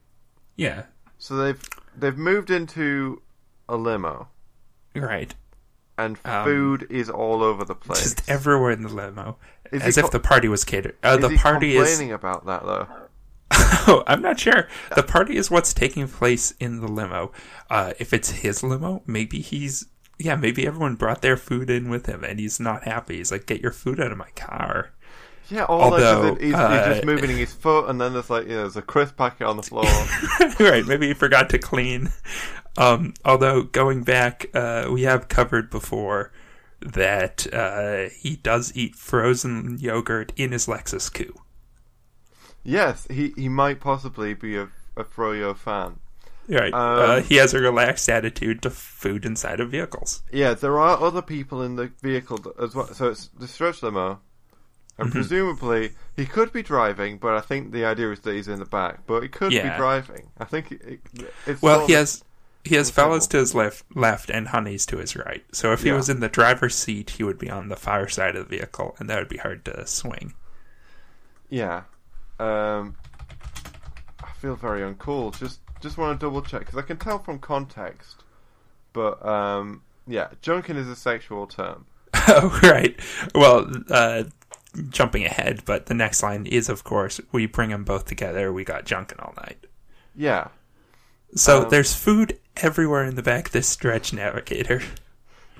Yeah, 0.56 0.84
So 1.18 1.36
they've 1.36 1.62
they've 1.97 2.18
moved 2.18 2.49
into 2.51 3.22
a 3.70 3.76
limo, 3.78 4.28
right. 4.95 5.34
and 5.97 6.18
Um, 6.26 6.43
food 6.45 6.88
is 6.89 7.10
all 7.10 7.41
over 7.43 7.64
the 7.66 7.76
place. 7.76 8.04
Just 8.04 8.30
everywhere 8.30 8.72
in 8.72 8.84
the 8.84 8.89
limo, 8.89 9.38
Is 9.72 9.82
he 9.82 9.88
as 9.88 9.97
if 9.97 10.06
co- 10.06 10.12
the 10.12 10.20
party 10.20 10.47
was 10.47 10.64
catered. 10.64 10.95
Uh, 11.04 11.16
is 11.16 11.22
the 11.22 11.30
he 11.30 11.38
party 11.38 11.76
is. 11.78 11.88
complaining 11.88 12.14
about 12.14 12.45
that 12.45 12.64
though? 12.66 12.88
Oh, 13.88 14.04
I'm 14.08 14.22
not 14.22 14.40
sure. 14.40 14.68
The 14.96 15.04
party 15.04 15.36
is 15.36 15.50
what's 15.50 15.74
taking 15.74 16.08
place 16.08 16.52
in 16.60 16.80
the 16.80 16.88
limo. 16.88 17.32
Uh, 17.70 17.94
if 18.00 18.14
it's 18.14 18.30
his 18.30 18.64
limo, 18.64 19.04
maybe 19.06 19.42
he's 19.42 19.88
yeah, 20.20 20.36
maybe 20.36 20.68
everyone 20.68 20.96
brought 20.96 21.22
their 21.22 21.38
food 21.38 21.70
in 21.70 21.90
with 21.90 22.06
him, 22.06 22.24
and 22.24 22.40
he's 22.40 22.60
not 22.60 22.84
happy. 22.84 23.18
He's 23.18 23.32
like, 23.32 23.46
"Get 23.46 23.62
your 23.62 23.72
food 23.72 24.00
out 24.00 24.12
of 24.12 24.18
my 24.18 24.30
car." 24.36 24.92
Yeah, 25.50 25.66
all 25.66 25.82
Although, 25.82 26.36
he's, 26.36 26.54
uh, 26.54 26.70
he's 26.70 26.96
just 26.96 27.06
moving 27.06 27.36
his 27.36 27.54
foot, 27.54 27.90
and 27.90 28.00
then 28.00 28.14
there's 28.14 28.30
like 28.30 28.46
you 28.46 28.52
know, 28.52 28.62
there's 28.62 28.78
a 28.78 28.82
crisp 28.82 29.18
packet 29.18 29.46
on 29.46 29.58
the 29.58 29.64
floor. 29.64 29.84
right, 30.60 30.86
maybe 30.86 31.08
he 31.08 31.14
forgot 31.14 31.50
to 31.50 31.60
clean. 31.60 32.12
Um, 32.78 33.14
although 33.26 33.64
going 33.64 34.04
back, 34.04 34.48
uh, 34.54 34.88
we 34.92 35.04
have 35.04 35.28
covered 35.28 35.70
before 35.70 36.32
that 36.80 37.46
uh, 37.54 38.10
he 38.16 38.36
does 38.38 38.72
eat 38.76 38.96
frozen 38.96 39.78
yogurt 39.80 40.32
in 40.36 40.52
his 40.52 40.68
Lexus 40.68 41.14
coupe. 41.14 41.40
Yes, 42.64 43.07
he 43.09 43.30
he 43.38 43.49
might 43.49 43.80
possibly 43.80 44.34
be 44.34 44.57
a, 44.57 44.70
a 44.97 45.03
Froyo 45.03 45.55
fan. 45.55 45.99
Right. 46.47 46.74
Um, 46.74 47.20
uh, 47.20 47.22
he 47.22 47.36
has 47.36 47.53
a 47.53 47.59
relaxed 47.59 48.07
attitude 48.09 48.61
to 48.64 48.70
food 48.70 49.26
inside 49.26 49.59
of 49.59 49.72
vehicles. 49.72 50.24
Yeah, 50.32 50.53
there 50.53 50.78
are 50.80 51.01
other 51.01 51.22
people 51.22 51.61
in 51.61 51.76
the 51.78 51.88
vehicle 52.01 52.53
as 52.59 52.76
well. 52.76 52.93
So 52.93 53.09
it's 53.11 53.28
the 53.30 53.47
stretch 53.47 53.82
limo, 53.82 54.20
and 54.99 55.09
Mm-hmm. 55.09 55.11
presumably 55.11 55.93
he 56.16 56.26
could 56.28 56.53
be 56.53 56.64
driving, 56.64 57.20
but 57.20 57.36
I 57.36 57.41
think 57.41 57.72
the 57.74 57.86
idea 57.86 58.11
is 58.11 58.22
that 58.22 58.36
he's 58.36 58.47
in 58.49 58.59
the 58.59 58.66
back. 58.66 59.05
But 59.07 59.24
he 59.24 59.30
could 59.30 59.53
Yeah. 59.55 59.61
be 59.61 59.72
driving. 59.72 60.32
I 60.39 60.45
think 60.45 60.72
it, 60.74 60.82
it, 60.84 61.36
it's 61.45 61.61
Well, 61.61 61.88
he 61.88 61.93
has 61.93 62.24
he 62.64 62.76
has 62.76 62.91
fellas 62.91 63.26
to 63.28 63.38
his 63.38 63.55
left, 63.55 63.84
left, 63.95 64.30
and 64.30 64.49
honeys 64.49 64.86
to 64.88 64.97
his 64.97 65.16
right. 65.16 65.43
So 65.51 65.74
if 65.74 65.84
he 65.84 65.91
Yeah. 65.91 65.93
was 65.93 66.09
in 66.09 66.20
the 66.20 66.30
driver's 66.30 66.76
seat, 66.76 67.09
he 67.11 67.24
would 67.24 67.39
be 67.39 67.49
on 67.49 67.70
the 67.70 67.76
far 67.76 68.07
side 68.07 68.36
of 68.36 68.49
the 68.49 68.57
vehicle, 68.57 68.95
and 68.99 69.09
that 69.09 69.18
would 69.20 69.30
be 69.30 69.38
hard 69.38 69.66
to 69.66 69.86
swing. 69.88 70.34
Yeah. 71.49 71.84
Um, 72.44 72.96
I 74.22 74.32
feel 74.34 74.56
very 74.56 74.82
uncool. 74.82 75.38
Just 75.38 75.62
just 75.82 75.98
want 75.98 76.20
to 76.20 76.26
double 76.26 76.41
check 76.41 76.62
because 76.62 76.78
I 76.78 76.82
can 76.82 76.98
tell 76.98 77.20
from 77.20 77.39
context. 77.39 78.24
But 78.94 79.26
um, 79.26 79.82
yeah, 80.08 80.30
junkin 80.41 80.78
is 80.78 80.88
a 80.88 80.96
sexual 80.96 81.48
term. 81.48 81.86
oh, 82.14 82.60
right. 82.64 83.00
Well, 83.34 83.72
uh, 83.89 84.26
jumping 84.89 85.26
ahead, 85.26 85.64
but 85.66 85.86
the 85.88 85.94
next 85.94 86.22
line 86.24 86.46
is, 86.46 86.70
of 86.70 86.84
course, 86.84 87.20
we 87.32 87.46
bring 87.46 87.70
them 87.70 87.84
both 87.84 88.06
together. 88.06 88.52
We 88.52 88.64
got 88.64 88.86
junkin 88.86 89.20
all 89.20 89.34
night. 89.38 89.66
Yeah. 90.16 90.50
So 91.36 91.64
Um, 91.64 91.70
there's 91.70 91.96
food 91.96 92.39
everywhere 92.58 93.04
in 93.06 93.16
the 93.16 93.24
back 93.24 93.48
of 93.48 93.52
this 93.54 93.68
stretch 93.68 94.14
navigator. 94.14 94.82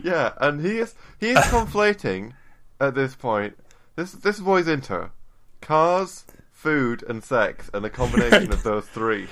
Yeah, 0.01 0.34
and 0.39 0.61
he 0.61 0.79
is 0.79 0.95
he 1.19 1.31
is 1.31 1.38
conflating 1.55 2.34
at 2.79 2.95
this 2.95 3.15
point. 3.15 3.57
This 3.95 4.11
this 4.11 4.39
he's 4.39 4.67
into: 4.67 5.11
cars, 5.61 6.25
food, 6.64 7.03
and 7.07 7.24
sex, 7.24 7.70
and 7.74 7.84
the 7.86 7.89
combination 8.01 8.51
of 8.51 8.64
those 8.64 8.86
three. 8.88 9.28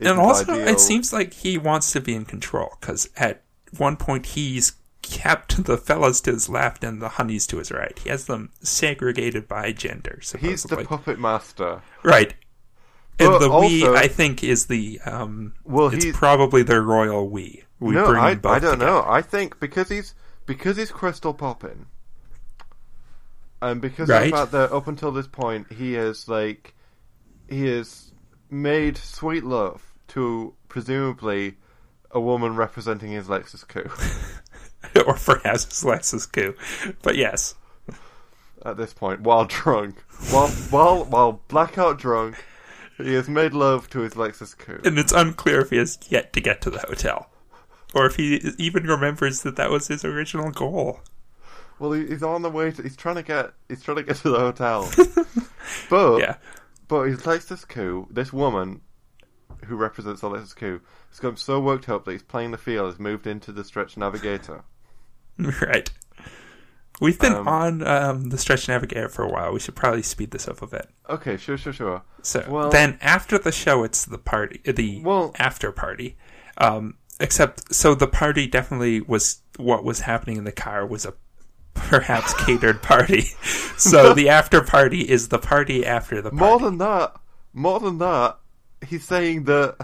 is 0.00 0.08
and 0.08 0.18
also, 0.18 0.52
ideal- 0.52 0.68
it 0.68 0.80
seems 0.80 1.12
like 1.12 1.32
he 1.34 1.58
wants 1.58 1.92
to 1.92 2.00
be 2.00 2.14
in 2.14 2.24
control 2.24 2.70
because 2.80 3.08
at 3.16 3.42
one 3.76 3.96
point 3.96 4.26
he's 4.26 4.72
kept 5.02 5.64
the 5.64 5.76
fellas 5.78 6.20
to 6.22 6.32
his 6.32 6.48
left 6.48 6.82
and 6.84 7.00
the 7.00 7.08
honeys 7.10 7.46
to 7.46 7.58
his 7.58 7.70
right. 7.70 7.98
He 7.98 8.08
has 8.10 8.26
them 8.26 8.50
segregated 8.60 9.46
by 9.48 9.72
gender. 9.72 10.20
he's 10.40 10.64
the 10.64 10.84
puppet 10.84 11.18
master. 11.18 11.82
right. 12.02 12.34
And 13.20 13.30
But 13.32 13.38
the 13.40 13.50
we, 13.50 13.84
I 13.86 14.06
think, 14.06 14.44
is 14.44 14.66
the 14.66 15.00
um. 15.04 15.54
Well, 15.64 15.88
it's 15.92 16.16
probably 16.16 16.62
the 16.62 16.80
royal 16.80 17.28
we. 17.28 17.64
We 17.80 17.94
no, 17.94 18.06
bring 18.06 18.20
I 18.22 18.28
I 18.30 18.34
don't 18.34 18.44
together. 18.60 18.76
know. 18.76 19.04
I 19.06 19.22
think 19.22 19.58
because 19.60 19.88
he's 19.88 20.14
because 20.46 20.76
he's 20.76 20.90
Cristal 20.92 21.34
popping, 21.34 21.86
and 23.62 23.80
because 23.80 24.08
Right. 24.08 24.24
of 24.24 24.30
the 24.30 24.36
fact 24.36 24.52
that 24.52 24.72
up 24.72 24.86
until 24.86 25.10
this 25.12 25.26
point 25.26 25.72
he 25.72 25.94
is 25.96 26.28
like 26.28 26.74
he 27.48 27.66
has 27.66 28.12
made 28.50 28.96
sweet 28.96 29.44
love 29.44 29.82
to 30.08 30.54
presumably 30.68 31.56
a 32.10 32.20
woman 32.20 32.56
representing 32.56 33.10
his 33.10 33.26
Lexus 33.28 33.66
coup. 33.66 33.90
or 35.06 35.14
perhaps 35.14 35.64
it's 35.64 35.84
Lexus 35.84 36.30
coup. 36.30 36.54
But 37.02 37.16
yes, 37.16 37.54
at 38.64 38.76
this 38.76 38.92
point 38.94 39.20
while 39.20 39.44
drunk. 39.44 39.96
While 40.30 40.48
while 40.70 41.04
while 41.04 41.42
blackout 41.48 41.98
drunk, 41.98 42.42
he 42.96 43.14
has 43.14 43.28
made 43.28 43.52
love 43.52 43.88
to 43.90 44.00
his 44.00 44.14
Lexus 44.14 44.56
coupe. 44.56 44.84
and 44.86 44.98
it's 44.98 45.12
unclear 45.12 45.60
if 45.60 45.70
he 45.70 45.76
has 45.76 45.98
yet 46.08 46.32
to 46.32 46.40
get 46.40 46.60
to 46.62 46.70
the 46.70 46.80
hotel, 46.80 47.30
or 47.94 48.06
if 48.06 48.16
he 48.16 48.36
even 48.58 48.84
remembers 48.84 49.42
that 49.42 49.56
that 49.56 49.70
was 49.70 49.88
his 49.88 50.04
original 50.04 50.50
goal. 50.50 51.00
Well, 51.78 51.92
he, 51.92 52.06
he's 52.06 52.22
on 52.22 52.42
the 52.42 52.50
way 52.50 52.70
to. 52.72 52.82
He's 52.82 52.96
trying 52.96 53.16
to 53.16 53.22
get. 53.22 53.52
He's 53.68 53.82
trying 53.82 53.98
to 53.98 54.02
get 54.02 54.16
to 54.16 54.30
the 54.30 54.38
hotel. 54.38 54.90
but 55.90 56.18
Yeah, 56.18 56.36
but 56.88 57.06
Lexus 57.06 57.66
coupe. 57.66 58.12
This 58.14 58.32
woman, 58.32 58.80
who 59.66 59.76
represents 59.76 60.22
Lexus 60.22 60.54
coupe, 60.56 60.84
has 61.10 61.20
got 61.20 61.38
so 61.38 61.60
worked 61.60 61.88
up 61.88 62.04
that 62.04 62.12
he's 62.12 62.22
playing 62.22 62.50
the 62.50 62.58
field. 62.58 62.90
Has 62.90 62.98
moved 62.98 63.26
into 63.26 63.52
the 63.52 63.64
stretch 63.64 63.96
navigator. 63.96 64.64
right. 65.38 65.90
We've 67.00 67.18
been 67.18 67.34
Um, 67.34 67.46
on 67.46 67.86
um, 67.86 68.30
the 68.30 68.38
stretch 68.38 68.66
navigator 68.66 69.08
for 69.08 69.22
a 69.24 69.28
while. 69.30 69.52
We 69.52 69.60
should 69.60 69.76
probably 69.76 70.02
speed 70.02 70.32
this 70.32 70.48
up 70.48 70.62
a 70.62 70.66
bit. 70.66 70.90
Okay, 71.08 71.36
sure, 71.36 71.56
sure, 71.56 71.72
sure. 71.72 72.02
So 72.22 72.44
Well- 72.48 72.70
then, 72.70 72.98
after 73.00 73.38
the 73.38 73.52
show, 73.52 73.84
it's 73.84 74.04
the 74.04 74.18
party, 74.18 74.60
the 74.64 75.00
Well- 75.04 75.32
after 75.38 75.70
party. 75.70 76.16
Um, 76.56 76.96
except, 77.20 77.72
so 77.72 77.94
the 77.94 78.08
party 78.08 78.48
definitely 78.48 79.00
was 79.00 79.42
what 79.58 79.84
was 79.84 80.00
happening 80.00 80.38
in 80.38 80.44
the 80.44 80.50
car 80.50 80.84
was 80.84 81.04
a 81.06 81.14
perhaps 81.80 82.34
catered 82.44 82.82
party. 82.82 83.24
So 83.78 84.12
the 84.12 84.28
after 84.40 84.60
party 84.62 85.02
is 85.08 85.28
the 85.28 85.38
party 85.38 85.86
after 85.86 86.20
the 86.20 86.30
party. 86.30 86.36
More 86.44 86.58
than 86.58 86.78
that, 86.78 87.14
more 87.54 87.78
than 87.78 87.98
that, 87.98 88.36
he's 88.86 89.04
saying 89.04 89.44
that 89.44 89.76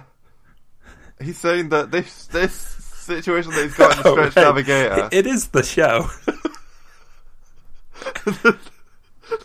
he's 1.22 1.38
saying 1.38 1.68
that 1.68 1.92
this 1.92 2.26
this 2.26 2.52
situation 2.52 3.52
that 3.52 3.62
he's 3.62 3.74
got 3.76 3.96
in 3.96 4.02
the 4.02 4.08
Oh, 4.08 4.12
stretch 4.14 4.36
right. 4.36 4.42
navigator. 4.42 5.08
It 5.12 5.26
is 5.28 5.48
the 5.48 5.62
show. 5.62 6.08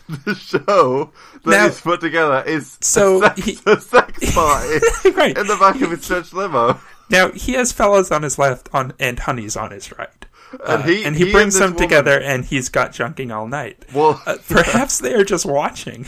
the 0.08 0.34
show 0.34 1.12
that 1.44 1.50
Now- 1.50 1.64
he's 1.68 1.80
put 1.80 2.00
together 2.00 2.42
is 2.46 2.76
So 2.80 3.22
a, 3.22 3.28
sex, 3.34 3.44
he- 3.44 3.58
a 3.66 3.80
sex 3.80 4.34
party 4.34 4.80
right. 5.12 5.36
in 5.38 5.46
the 5.46 5.56
back 5.60 5.80
of 5.80 5.90
his 5.90 6.02
stretch 6.04 6.32
limo. 6.32 6.80
Now 7.08 7.30
he 7.32 7.52
has 7.52 7.72
fellows 7.72 8.10
on 8.10 8.22
his 8.22 8.38
left 8.38 8.68
on 8.72 8.92
and 8.98 9.18
honeys 9.18 9.56
on 9.56 9.70
his 9.70 9.96
right. 9.98 10.19
And 10.52 10.60
Uh, 10.62 10.82
he- 10.82 11.04
and 11.04 11.16
he, 11.16 11.26
he 11.26 11.32
brings 11.32 11.54
and 11.56 11.62
them 11.64 11.74
woman- 11.74 11.88
together 11.88 12.20
and 12.20 12.44
he's 12.44 12.68
got 12.68 12.92
junking 12.92 13.34
all 13.34 13.46
night. 13.46 13.84
Well, 13.94 14.20
Uh, 14.26 14.36
perhaps 14.48 14.98
they 14.98 15.14
are 15.14 15.24
just 15.24 15.46
watching. 15.46 16.06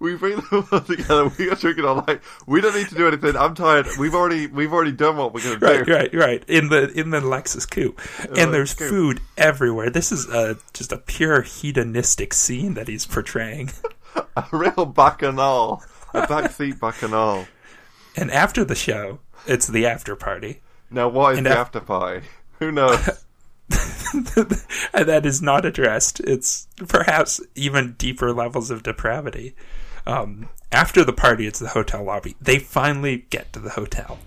we 0.00 0.14
bring 0.16 0.36
them 0.36 0.66
all 0.72 0.80
together. 0.80 1.30
We 1.38 1.50
are 1.50 1.54
drinking 1.54 1.84
all 1.84 1.96
night. 2.06 2.20
We 2.46 2.60
don't 2.60 2.74
need 2.74 2.88
to 2.88 2.94
do 2.94 3.06
anything. 3.08 3.36
I'm 3.36 3.54
tired. 3.54 3.86
We've 3.98 4.14
already 4.14 4.46
we've 4.46 4.72
already 4.72 4.92
done 4.92 5.16
what 5.18 5.34
we're 5.34 5.42
gonna 5.42 5.58
Right, 5.58 5.84
do. 5.84 5.92
right, 5.92 6.14
right. 6.14 6.14
right. 6.14 6.44
In 6.48 6.68
the 6.70 6.90
in 6.98 7.10
the 7.10 7.20
Lexus 7.20 7.68
coupe, 7.70 8.00
and 8.20 8.30
Lexus 8.36 8.52
there's 8.52 8.74
coupe. 8.74 8.88
food 8.88 9.20
everywhere. 9.36 9.90
This 9.90 10.10
is 10.10 10.28
a 10.28 10.56
just 10.72 10.92
a 10.92 10.98
pure 10.98 11.42
hedonistic 11.42 12.32
scene 12.32 12.74
that 12.74 12.88
he's 12.88 13.06
portraying. 13.06 13.70
A 14.36 14.44
real 14.52 14.84
bacchanal, 14.84 15.82
a 16.12 16.26
backseat 16.26 16.78
bacchanal. 16.78 17.46
And 18.14 18.30
after 18.30 18.62
the 18.62 18.74
show, 18.74 19.20
it's 19.46 19.66
the 19.66 19.86
after 19.86 20.14
party, 20.16 20.60
Now, 20.92 21.08
what 21.08 21.32
is 21.32 21.38
And 21.38 21.46
the 21.46 21.52
af- 21.52 21.58
after 21.58 21.80
party? 21.80 22.26
Who 22.58 22.72
knows? 22.72 23.08
and 24.92 25.08
that 25.08 25.22
is 25.24 25.40
not 25.40 25.64
addressed. 25.64 26.20
It's 26.20 26.68
perhaps 26.88 27.40
even 27.54 27.94
deeper 27.94 28.32
levels 28.32 28.70
of 28.70 28.82
depravity. 28.82 29.54
Um, 30.06 30.48
after 30.70 31.04
the 31.04 31.12
party, 31.12 31.46
it's 31.46 31.58
the 31.58 31.68
hotel 31.68 32.04
lobby. 32.04 32.36
They 32.40 32.58
finally 32.58 33.26
get 33.30 33.52
to 33.52 33.60
the 33.60 33.70
hotel. 33.70 34.18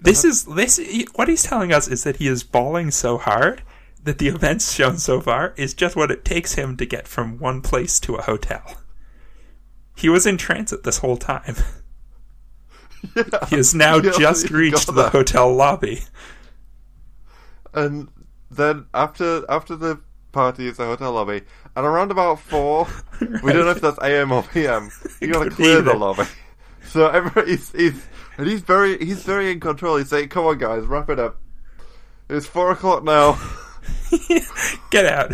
This 0.00 0.24
is 0.24 0.44
this. 0.44 0.80
What 1.14 1.28
he's 1.28 1.42
telling 1.44 1.72
us 1.72 1.88
is 1.88 2.04
that 2.04 2.16
he 2.16 2.26
is 2.26 2.42
bawling 2.42 2.90
so 2.90 3.16
hard 3.16 3.62
that 4.04 4.18
the 4.18 4.28
events 4.28 4.72
shown 4.72 4.98
so 4.98 5.20
far 5.20 5.54
is 5.56 5.74
just 5.74 5.96
what 5.96 6.10
it 6.10 6.24
takes 6.24 6.54
him 6.54 6.76
to 6.76 6.86
get 6.86 7.08
from 7.08 7.38
one 7.38 7.60
place 7.62 7.98
to 8.00 8.16
a 8.16 8.22
hotel. 8.22 8.62
He 9.96 10.08
was 10.08 10.26
in 10.26 10.36
transit 10.36 10.82
this 10.84 10.98
whole 10.98 11.16
time. 11.16 11.56
yeah. 13.16 13.46
He 13.48 13.56
has 13.56 13.74
now 13.74 13.96
Yeah, 14.02 14.12
just 14.18 14.50
reached 14.50 14.92
the 14.94 15.10
hotel 15.10 15.54
lobby. 15.54 16.02
And 17.74 18.08
then 18.50 18.86
after 18.94 19.44
after 19.48 19.76
the 19.76 20.00
party 20.32 20.66
is 20.66 20.76
the 20.76 20.84
hotel 20.84 21.12
lobby, 21.12 21.42
and 21.76 21.86
around 21.86 22.10
about 22.10 22.40
four, 22.40 22.86
we 23.20 23.52
don't 23.52 23.64
know 23.64 23.70
if 23.70 23.80
that's 23.80 23.98
AM 24.02 24.32
or 24.32 24.42
PM. 24.42 24.90
You 25.20 25.28
gotta 25.32 25.50
Could 25.50 25.56
be 25.58 25.64
clear 25.64 25.82
the 25.82 25.94
lobby. 25.94 26.24
So 26.84 27.08
everybody's 27.08 27.70
he's 27.72 28.06
and 28.36 28.46
he's 28.46 28.62
very 28.62 28.98
he's 28.98 29.22
very 29.22 29.50
in 29.52 29.60
control. 29.60 29.96
He's 29.96 30.08
saying, 30.08 30.28
"Come 30.30 30.46
on, 30.46 30.58
guys, 30.58 30.86
wrap 30.86 31.10
it 31.10 31.18
up. 31.18 31.38
It's 32.28 32.46
four 32.46 32.70
o'clock 32.70 33.04
now." 33.04 33.38
Get 34.90 35.06
out. 35.06 35.32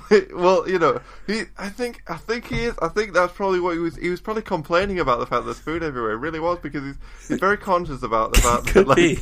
well, 0.34 0.68
you 0.68 0.78
know, 0.78 1.00
he. 1.26 1.42
I 1.58 1.68
think. 1.68 2.02
I 2.08 2.16
think 2.16 2.46
he 2.46 2.64
is. 2.64 2.74
I 2.80 2.88
think 2.88 3.12
that's 3.12 3.32
probably 3.32 3.60
what 3.60 3.72
he 3.74 3.78
was. 3.78 3.96
He 3.96 4.08
was 4.10 4.20
probably 4.20 4.42
complaining 4.42 5.00
about 5.00 5.18
the 5.18 5.26
fact 5.26 5.42
that 5.44 5.46
there's 5.46 5.58
food 5.58 5.82
everywhere. 5.82 6.12
It 6.12 6.16
really 6.18 6.40
was 6.40 6.58
because 6.60 6.82
he's 6.84 6.96
he's 7.28 7.38
very 7.40 7.56
conscious 7.58 8.02
about 8.02 8.32
the 8.32 8.40
fact 8.40 8.64
that 8.64 8.72
Could 8.72 8.86
like, 8.88 8.96
be. 8.96 9.18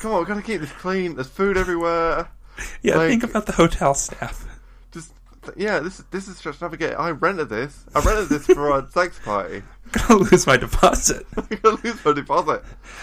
come 0.00 0.12
on, 0.12 0.18
we 0.18 0.26
have 0.26 0.28
gotta 0.28 0.42
keep 0.42 0.60
this 0.60 0.72
clean. 0.72 1.14
There's 1.14 1.28
food 1.28 1.56
everywhere. 1.56 2.28
Yeah, 2.82 2.96
Like- 2.96 3.08
think 3.10 3.24
about 3.24 3.46
the 3.46 3.52
hotel 3.52 3.94
staff. 3.94 4.46
Just 4.92 5.12
yeah, 5.56 5.80
this 5.80 5.98
this 6.10 6.28
is 6.28 6.36
Stretch 6.38 6.60
Navigator. 6.60 6.98
I 6.98 7.10
rented 7.10 7.48
this. 7.48 7.84
I 7.94 8.00
rented 8.00 8.28
this 8.28 8.46
for 8.46 8.72
our 8.72 8.88
sex 8.92 9.18
party. 9.24 9.62
gonna 9.92 10.22
lose 10.22 10.46
my 10.46 10.56
deposit. 10.56 11.26
I'm 11.36 11.46
gonna 11.62 11.78
lose 11.84 12.02
my 12.04 12.12
deposit. 12.12 12.62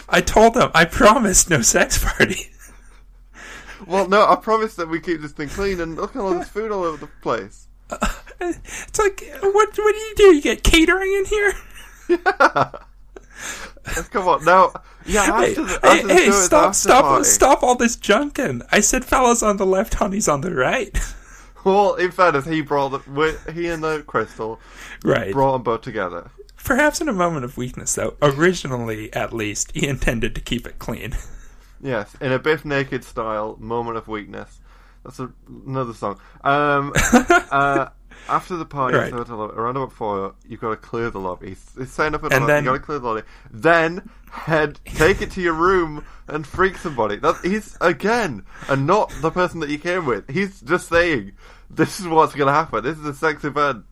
I 0.09 0.21
told 0.21 0.53
them 0.55 0.71
I 0.73 0.85
promised 0.85 1.49
no 1.49 1.61
sex 1.61 2.03
party. 2.03 2.49
Well, 3.91 4.07
no, 4.07 4.25
I 4.25 4.35
promise 4.37 4.75
that 4.75 4.87
we 4.87 4.99
keep 4.99 5.21
this 5.21 5.33
thing 5.33 5.49
clean. 5.49 5.79
And 5.81 5.95
look 5.95 6.15
at 6.15 6.21
all 6.21 6.33
this 6.33 6.47
food 6.49 6.71
all 6.71 6.83
over 6.83 6.97
the 6.97 7.11
place. 7.21 7.67
It's 8.43 8.97
like 8.97 9.23
what 9.41 9.53
what 9.53 9.75
do 9.75 9.99
you 9.99 10.13
do? 10.15 10.35
You 10.35 10.41
get 10.41 10.63
catering 10.63 11.11
in 11.13 11.25
here? 11.25 11.53
Yeah. 12.09 14.01
Come 14.11 14.27
on 14.27 14.45
now. 14.45 14.73
Yeah, 15.05 15.25
Hey, 15.25 15.49
after 15.49 15.63
the, 15.63 15.79
hey, 15.83 16.01
after 16.01 16.07
hey, 16.13 16.25
show, 16.27 16.31
stop 16.31 16.75
stop 16.75 17.03
party. 17.05 17.23
stop 17.25 17.63
all 17.63 17.75
this 17.75 17.97
junking. 17.97 18.61
I 18.71 18.79
said 18.79 19.03
fellas 19.05 19.41
on 19.43 19.57
the 19.57 19.65
left, 19.65 19.95
honeys 19.95 20.27
on 20.27 20.41
the 20.41 20.53
right. 20.53 20.97
Well, 21.63 21.93
in 21.93 22.09
fairness, 22.09 22.45
he 22.45 22.61
brought 22.61 22.89
the, 22.89 23.51
he 23.53 23.67
and 23.67 23.83
the 23.83 24.01
crystal 24.07 24.59
right. 25.05 25.31
brought 25.31 25.51
them 25.53 25.61
both 25.61 25.81
together. 25.81 26.31
Perhaps 26.63 27.01
in 27.01 27.07
a 27.07 27.13
moment 27.13 27.45
of 27.45 27.55
weakness, 27.55 27.93
though. 27.93 28.15
Originally, 28.19 29.13
at 29.13 29.31
least, 29.31 29.71
he 29.75 29.87
intended 29.87 30.33
to 30.33 30.41
keep 30.41 30.65
it 30.65 30.79
clean. 30.79 31.15
Yes, 31.81 32.13
in 32.21 32.31
a 32.31 32.39
Bif 32.39 32.63
Naked 32.65 33.03
style, 33.03 33.57
moment 33.59 33.97
of 33.97 34.07
weakness. 34.07 34.59
That's 35.03 35.19
a, 35.19 35.31
another 35.65 35.93
song. 35.93 36.19
Um, 36.43 36.93
uh, 37.51 37.87
after 38.29 38.55
the 38.55 38.65
party, 38.65 38.97
Right. 38.97 39.09
so 39.11 39.23
to- 39.23 39.33
around 39.33 39.77
about 39.77 39.91
four, 39.91 40.35
you've 40.47 40.59
got 40.61 40.69
to 40.69 40.75
clear 40.77 41.09
the 41.09 41.19
lobby. 41.19 41.49
He's, 41.49 41.71
he's 41.75 41.91
saying 41.91 42.13
up 42.13 42.23
at 42.23 42.29
the 42.29 42.39
lobby, 42.39 42.53
then- 42.53 42.63
you 42.65 42.69
got 42.69 42.77
to 42.77 42.83
clear 42.83 42.99
the 42.99 43.07
lobby. 43.07 43.23
Then 43.49 44.09
head, 44.31 44.79
take 44.85 45.21
it 45.23 45.31
to 45.31 45.41
your 45.41 45.53
room 45.55 46.05
and 46.27 46.45
freak 46.45 46.77
somebody. 46.77 47.15
That 47.17 47.37
he's 47.43 47.75
again, 47.81 48.45
and 48.69 48.85
not 48.85 49.11
the 49.21 49.31
person 49.31 49.59
that 49.61 49.69
you 49.69 49.79
came 49.79 50.05
with. 50.05 50.29
He's 50.29 50.61
just 50.61 50.87
saying, 50.87 51.31
"This 51.69 51.99
is 51.99 52.07
what's 52.07 52.35
going 52.35 52.47
to 52.47 52.53
happen. 52.53 52.83
This 52.83 52.97
is 52.99 53.05
a 53.05 53.13
sex 53.15 53.43
event." 53.43 53.85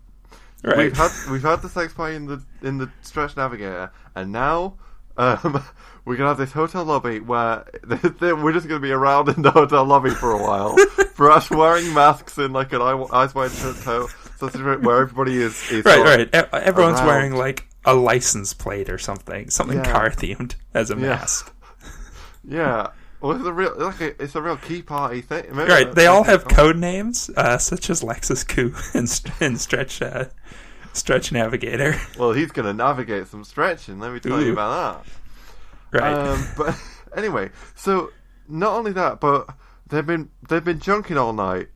Right. 0.64 0.78
We've 0.78 0.96
had 0.98 1.12
we've 1.32 1.42
had 1.42 1.62
the 1.64 1.70
sex 1.70 1.94
party 1.94 2.16
in 2.16 2.28
the 2.28 2.44
in 2.62 2.78
the 2.78 2.92
Stretch 3.02 3.36
Navigator, 3.36 3.92
and 4.16 4.32
now 4.32 4.76
um, 5.18 5.64
we're 6.10 6.16
gonna 6.18 6.30
have 6.30 6.38
this 6.40 6.52
hotel 6.52 6.84
lobby 6.84 7.20
where 7.20 7.64
we're 8.20 8.52
just 8.52 8.68
gonna 8.68 8.80
be 8.80 8.92
around 8.92 9.30
in 9.30 9.44
the 9.44 9.52
hotel 9.52 9.86
lobby 9.86 10.10
for 10.10 10.32
a 10.32 10.42
while. 10.42 10.76
for 11.14 11.30
us 11.32 11.52
wearing 11.52 11.94
masks 11.94 12.40
in 12.40 12.52
like 12.52 12.74
an 12.74 12.82
eyes 12.82 13.36
wide 13.36 13.52
shut 13.52 13.76
toe, 13.84 14.08
where 14.40 15.02
everybody 15.04 15.40
is. 15.40 15.70
is 15.72 15.86
right, 15.86 16.04
right. 16.34 16.36
Everyone's 16.54 16.98
around. 17.00 17.08
wearing 17.08 17.36
like 17.36 17.68
a 17.86 17.94
license 17.94 18.56
plate 18.56 18.90
or 18.90 18.98
something, 18.98 19.52
something 19.52 19.78
Yeah. 19.78 19.92
car 19.92 20.10
themed 20.10 20.56
as 20.74 20.90
a 20.90 20.96
Yeah. 20.96 21.00
mask. 21.02 21.54
Yeah. 22.44 22.88
Well, 23.22 23.34
it's 23.34 23.46
a 23.46 23.54
real 23.54 23.76
like 23.78 24.02
a, 24.02 24.24
it's 24.24 24.34
a 24.34 24.42
real 24.42 24.58
key 24.58 24.82
party 24.82 25.22
thing. 25.22 25.46
Maybe 25.54 25.70
Right. 25.70 25.94
They 25.94 26.08
all 26.08 26.24
have 26.24 26.48
code 26.48 26.78
names, 26.78 27.30
uh, 27.38 27.60
such 27.60 27.92
as 27.92 28.02
Lexus 28.02 28.48
Coupe 28.48 28.78
and, 28.96 29.08
and 29.40 29.62
Stretch 29.62 30.02
uh, 30.02 30.26
Stretch 30.94 31.32
Navigator. 31.32 31.96
Well, 32.18 32.32
he's 32.32 32.52
gonna 32.52 32.74
navigate 32.74 33.28
some 33.28 33.44
stretching. 33.44 34.00
Let 34.00 34.12
me 34.14 34.20
tell 34.20 34.42
you 34.42 34.54
about 34.54 35.04
that. 35.06 35.12
Right. 35.92 36.14
Um, 36.14 36.48
but 36.58 36.76
anyway, 37.16 37.50
so 37.76 38.12
not 38.48 38.74
only 38.74 38.92
that, 38.94 39.20
but 39.20 39.50
they've 39.88 40.06
been 40.06 40.30
they've 40.48 40.64
been 40.64 40.80
junking 40.80 41.18
all 41.18 41.34
night. 41.34 41.70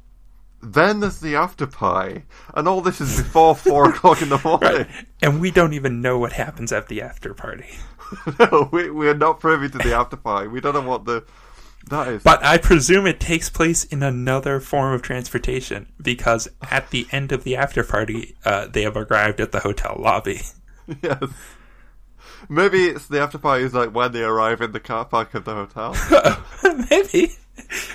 Then 0.61 1.01
there's 1.01 1.19
the 1.19 1.35
after 1.35 1.67
pie, 1.67 2.23
and 2.53 2.67
all 2.69 2.79
this 2.79 3.01
is 3.01 3.17
before 3.17 3.55
four 3.55 3.89
o'clock 3.89 4.21
in 4.21 4.29
the 4.29 4.39
morning. 4.43 4.71
right. 4.71 4.87
And 5.21 5.41
we 5.41 5.51
don't 5.51 5.73
even 5.73 6.01
know 6.01 6.17
what 6.17 6.33
happens 6.33 6.71
at 6.71 6.87
the 6.87 7.01
after 7.01 7.33
party. 7.33 7.75
no, 8.39 8.69
we 8.71 8.89
we 8.89 9.09
are 9.09 9.15
not 9.15 9.39
privy 9.39 9.69
to 9.69 9.77
the 9.77 9.93
after 9.93 10.15
pie. 10.15 10.47
We 10.47 10.61
don't 10.61 10.73
know 10.73 10.81
what 10.81 11.05
the 11.05 11.25
that 11.89 12.07
is. 12.07 12.23
But 12.23 12.43
I 12.45 12.57
presume 12.57 13.05
it 13.07 13.19
takes 13.19 13.49
place 13.49 13.83
in 13.83 14.03
another 14.03 14.59
form 14.59 14.93
of 14.93 15.01
transportation 15.01 15.91
because 16.01 16.47
at 16.71 16.89
the 16.91 17.07
end 17.11 17.31
of 17.31 17.43
the 17.43 17.57
after 17.57 17.83
party, 17.83 18.35
uh, 18.45 18.67
they 18.67 18.83
have 18.83 18.95
arrived 18.95 19.41
at 19.41 19.51
the 19.51 19.59
hotel 19.59 19.97
lobby. 19.99 20.41
yes, 21.01 21.23
maybe 22.49 22.85
it's 22.85 23.07
the 23.07 23.19
after 23.21 23.37
pie 23.37 23.57
is 23.59 23.73
like 23.73 23.93
when 23.93 24.11
they 24.11 24.23
arrive 24.23 24.61
in 24.61 24.71
the 24.71 24.79
car 24.79 25.05
park 25.05 25.33
of 25.33 25.45
the 25.45 25.53
hotel. 25.53 25.95
Maybe. 26.89 27.33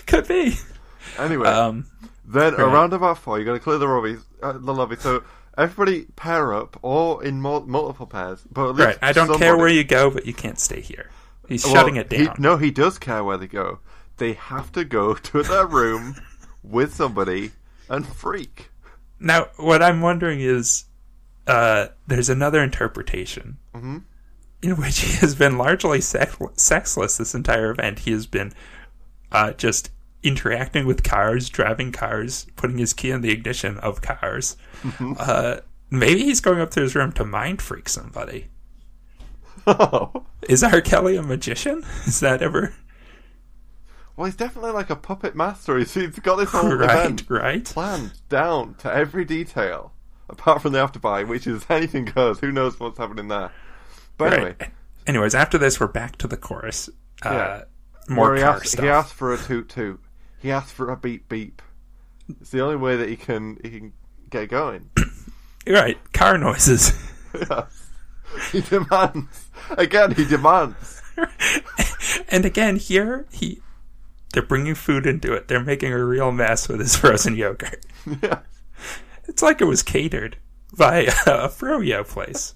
Could 0.07 0.29
be. 0.29 0.57
Anyway, 1.19 1.49
Um, 1.49 1.87
Then 2.25 2.55
around 2.55 2.93
about 2.93 3.19
four, 3.19 3.39
you're 3.39 3.45
going 3.47 3.59
to 3.59 3.63
clear 3.65 3.79
the 3.79 3.87
lobby. 3.87 4.17
Uh, 4.43 4.53
the 4.53 4.73
lobby. 4.75 4.97
So 4.97 5.23
everybody 5.57 6.05
pair 6.17 6.53
up, 6.55 6.79
or 6.83 7.25
in 7.25 7.41
mul- 7.41 7.67
multiple 7.67 8.07
pairs. 8.07 8.41
But 8.51 8.69
at 8.71 8.75
least 8.77 8.87
right. 8.87 8.99
I 9.03 9.13
don't 9.13 9.37
care 9.39 9.57
where 9.57 9.69
you 9.69 9.85
go, 9.85 10.11
but 10.11 10.27
you 10.27 10.35
can't 10.35 10.59
stay 10.61 10.81
here. 10.81 11.11
He's 11.49 11.65
Well, 11.65 11.75
shutting 11.75 11.97
it 11.97 12.13
he- 12.13 12.27
down. 12.27 12.37
no, 12.39 12.57
he 12.57 12.71
does 12.71 12.99
care 12.99 13.25
where 13.25 13.39
they 13.39 13.47
go. 13.49 13.81
They 14.19 14.35
have 14.35 14.71
to 14.73 14.85
go 14.85 15.15
to 15.29 15.43
their 15.43 15.67
room 15.67 16.15
with 16.63 16.95
somebody 16.95 17.53
and 17.89 18.07
freak. 18.07 18.71
Now, 19.19 19.49
what 19.57 19.83
I'm 19.83 20.01
wondering 20.01 20.41
is, 20.41 20.85
uh, 21.47 21.89
there's 22.07 22.29
another 22.29 22.63
interpretation 22.63 23.57
Mhm. 23.75 24.03
In 24.63 24.77
which 24.77 25.01
he 25.01 25.13
has 25.19 25.35
been 25.35 25.57
largely 25.59 26.01
sex- 26.01 26.37
sexless 26.57 27.17
this 27.17 27.35
entire 27.35 27.71
event. 27.71 28.01
He 28.01 28.13
has 28.13 28.27
been 28.27 28.53
uh, 29.31 29.53
just 29.53 29.91
interacting 30.23 30.85
with 30.87 31.05
cars, 31.05 31.49
driving 31.49 31.93
cars, 31.93 32.47
putting 32.57 32.79
his 32.79 32.93
key 32.93 33.11
in 33.11 33.21
the 33.21 33.31
ignition 33.31 33.79
of 33.79 34.03
cars. 34.03 34.57
Mm-hmm. 34.83 35.13
Uh, 35.19 35.57
maybe 35.91 36.25
he's 36.25 36.41
going 36.41 36.61
up 36.61 36.71
to 36.73 36.81
his 36.81 36.95
room 36.95 37.13
to 37.13 37.25
mind 37.25 37.63
freak 37.63 37.89
somebody. 37.89 38.49
well, 39.67 40.27
Is 40.49 40.63
R. 40.63 40.81
Kelly 40.81 41.17
a 41.17 41.23
magician? 41.23 41.85
Is 42.07 42.21
that 42.21 42.43
ever 42.43 42.75
Well, 44.17 44.25
he's 44.27 44.37
definitely 44.37 44.73
like 44.73 44.91
a 44.91 44.97
puppet 44.97 45.37
master. 45.37 45.79
He's, 45.79 45.95
he's 45.95 46.19
got 46.19 46.37
this 46.37 46.51
whole 46.51 46.75
right? 46.75 46.91
event 47.07 47.25
Right? 47.29 47.65
planned 47.65 48.13
down 48.29 48.75
to 48.77 48.93
every 48.93 49.25
detail, 49.25 49.93
apart 50.29 50.63
from 50.63 50.73
the 50.73 50.79
afterbuy, 50.79 51.29
which 51.29 51.47
is 51.47 51.65
anything 51.71 52.07
goes. 52.07 52.41
Who 52.41 52.51
knows 52.51 52.81
what's 52.81 52.99
happening 52.99 53.29
there? 53.29 53.53
But 54.19 54.35
anyway, 54.35 54.55
Anyways, 55.07 55.35
after 55.35 55.57
this, 55.57 55.81
we're 55.81 55.87
back 55.87 56.17
to 56.19 56.27
the 56.29 56.37
chorus. 56.37 56.89
Uh, 57.25 57.31
Yeah. 57.33 57.63
More 58.11 58.35
he 58.35 58.41
car 58.43 58.57
asked, 58.57 58.67
stuff. 58.73 58.85
he 58.85 58.91
asked 58.91 59.15
for 59.15 59.33
a 59.33 59.39
toot 59.39 59.69
toot. 59.69 60.01
He 60.41 60.51
asked 60.51 60.73
for 60.73 60.91
a 60.91 60.97
beep 60.97 61.29
beep. 61.29 61.61
It's 62.41 62.51
the 62.51 62.61
only 62.61 62.77
way 62.77 62.97
that 62.97 63.09
he 63.09 63.17
can 63.17 63.59
he 63.63 63.71
can 63.71 63.93
get 64.31 64.49
going. 64.51 64.91
Right, 65.67 65.99
car 66.15 66.39
noises. 66.39 66.93
yes. 67.35 67.91
He 68.53 68.61
demands 68.63 69.49
again. 69.71 70.13
He 70.15 70.25
demands. 70.25 71.03
and 72.31 72.45
again, 72.47 72.77
here 72.77 73.27
he 73.33 73.61
they're 74.33 74.43
bringing 74.43 74.75
food 74.75 75.07
into 75.07 75.33
it. 75.35 75.49
They're 75.49 75.63
making 75.63 75.93
a 75.93 76.03
real 76.05 76.33
mess 76.33 76.69
with 76.69 76.81
his 76.81 76.97
frozen 76.97 77.37
yogurt. 77.37 77.85
yeah, 78.23 78.41
It's 79.27 79.43
like 79.43 79.61
it 79.61 79.65
was 79.67 79.83
catered 79.83 80.37
by 80.77 81.01
a 81.27 81.49
froyo 81.49 82.07
place. 82.07 82.55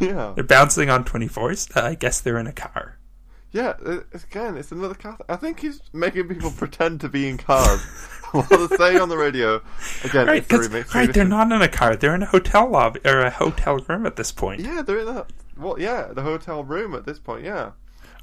Yeah, 0.00 0.32
They're 0.34 0.44
bouncing 0.44 0.90
on 0.90 1.04
24s. 1.04 1.76
Uh, 1.76 1.80
I 1.86 1.94
guess 1.94 2.20
they're 2.20 2.38
in 2.38 2.46
a 2.46 2.52
car. 2.52 2.98
yeah. 3.52 3.74
It's, 4.12 4.24
again, 4.24 4.56
it's 4.56 4.72
another 4.72 4.94
car. 4.94 5.18
I 5.28 5.36
think 5.36 5.60
he's 5.60 5.80
making 5.92 6.28
people 6.28 6.50
pretend 6.50 7.00
to 7.02 7.08
be 7.08 7.28
in 7.28 7.36
cars 7.38 7.82
while 8.32 8.42
they're 8.44 8.78
saying 8.78 9.00
on 9.00 9.08
the 9.08 9.16
radio. 9.18 9.60
Again, 10.04 10.26
Right, 10.26 10.38
it's 10.38 10.48
'cause- 10.48 10.68
remix. 10.68 10.94
right, 10.94 11.12
they're 11.12 11.24
not 11.24 11.50
in 11.52 11.60
a 11.62 11.68
car. 11.68 11.96
They're 11.96 12.14
in 12.14 12.22
a 12.22 12.26
hotel 12.26 12.68
lobby 12.70 13.00
or 13.04 13.20
a 13.20 13.30
hotel 13.30 13.78
room 13.88 14.06
at 14.06 14.16
this 14.16 14.32
point. 14.32 14.60
Yeah, 14.60 14.82
they're 14.82 15.00
in 15.00 15.08
a 15.08 15.26
well. 15.56 15.78
Yeah, 15.78 16.08
the 16.12 16.22
hotel 16.22 16.64
room 16.64 16.94
at 16.94 17.04
this 17.06 17.18
point. 17.18 17.44
Yeah. 17.44 17.72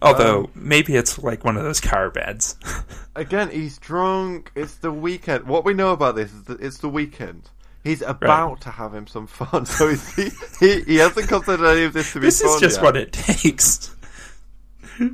Although 0.02 0.42
Um, 0.46 0.52
maybe 0.54 0.96
it's 0.96 1.18
like 1.20 1.44
one 1.44 1.58
of 1.58 1.64
those 1.64 1.80
car 1.82 2.10
beds. 2.12 2.56
Again, 3.16 3.50
he's 3.50 3.78
drunk. 3.80 4.52
It's 4.56 4.76
the 4.76 4.92
weekend. 4.92 5.46
What 5.46 5.66
we 5.66 5.74
know 5.74 5.92
about 5.92 6.16
this 6.16 6.32
is 6.34 6.44
that 6.44 6.62
it's 6.62 6.78
the 6.78 6.90
weekend. 6.90 7.50
He's 7.88 8.02
about 8.02 8.62
to 8.62 8.70
have 8.72 8.94
him 8.94 9.08
some 9.08 9.28
fun, 9.28 9.66
so 9.66 9.88
he's, 9.90 10.16
he, 10.16 10.30
he 10.60 10.82
he 10.82 10.96
hasn't 10.98 11.28
considered 11.28 11.66
any 11.68 11.84
of 11.86 11.94
this 11.94 12.14
to 12.14 12.20
be 12.20 12.28
this 12.28 12.42
is 12.42 12.60
just 12.60 12.78
yet. 12.78 12.84
what 12.84 12.98
it 12.98 13.12
takes 13.14 13.96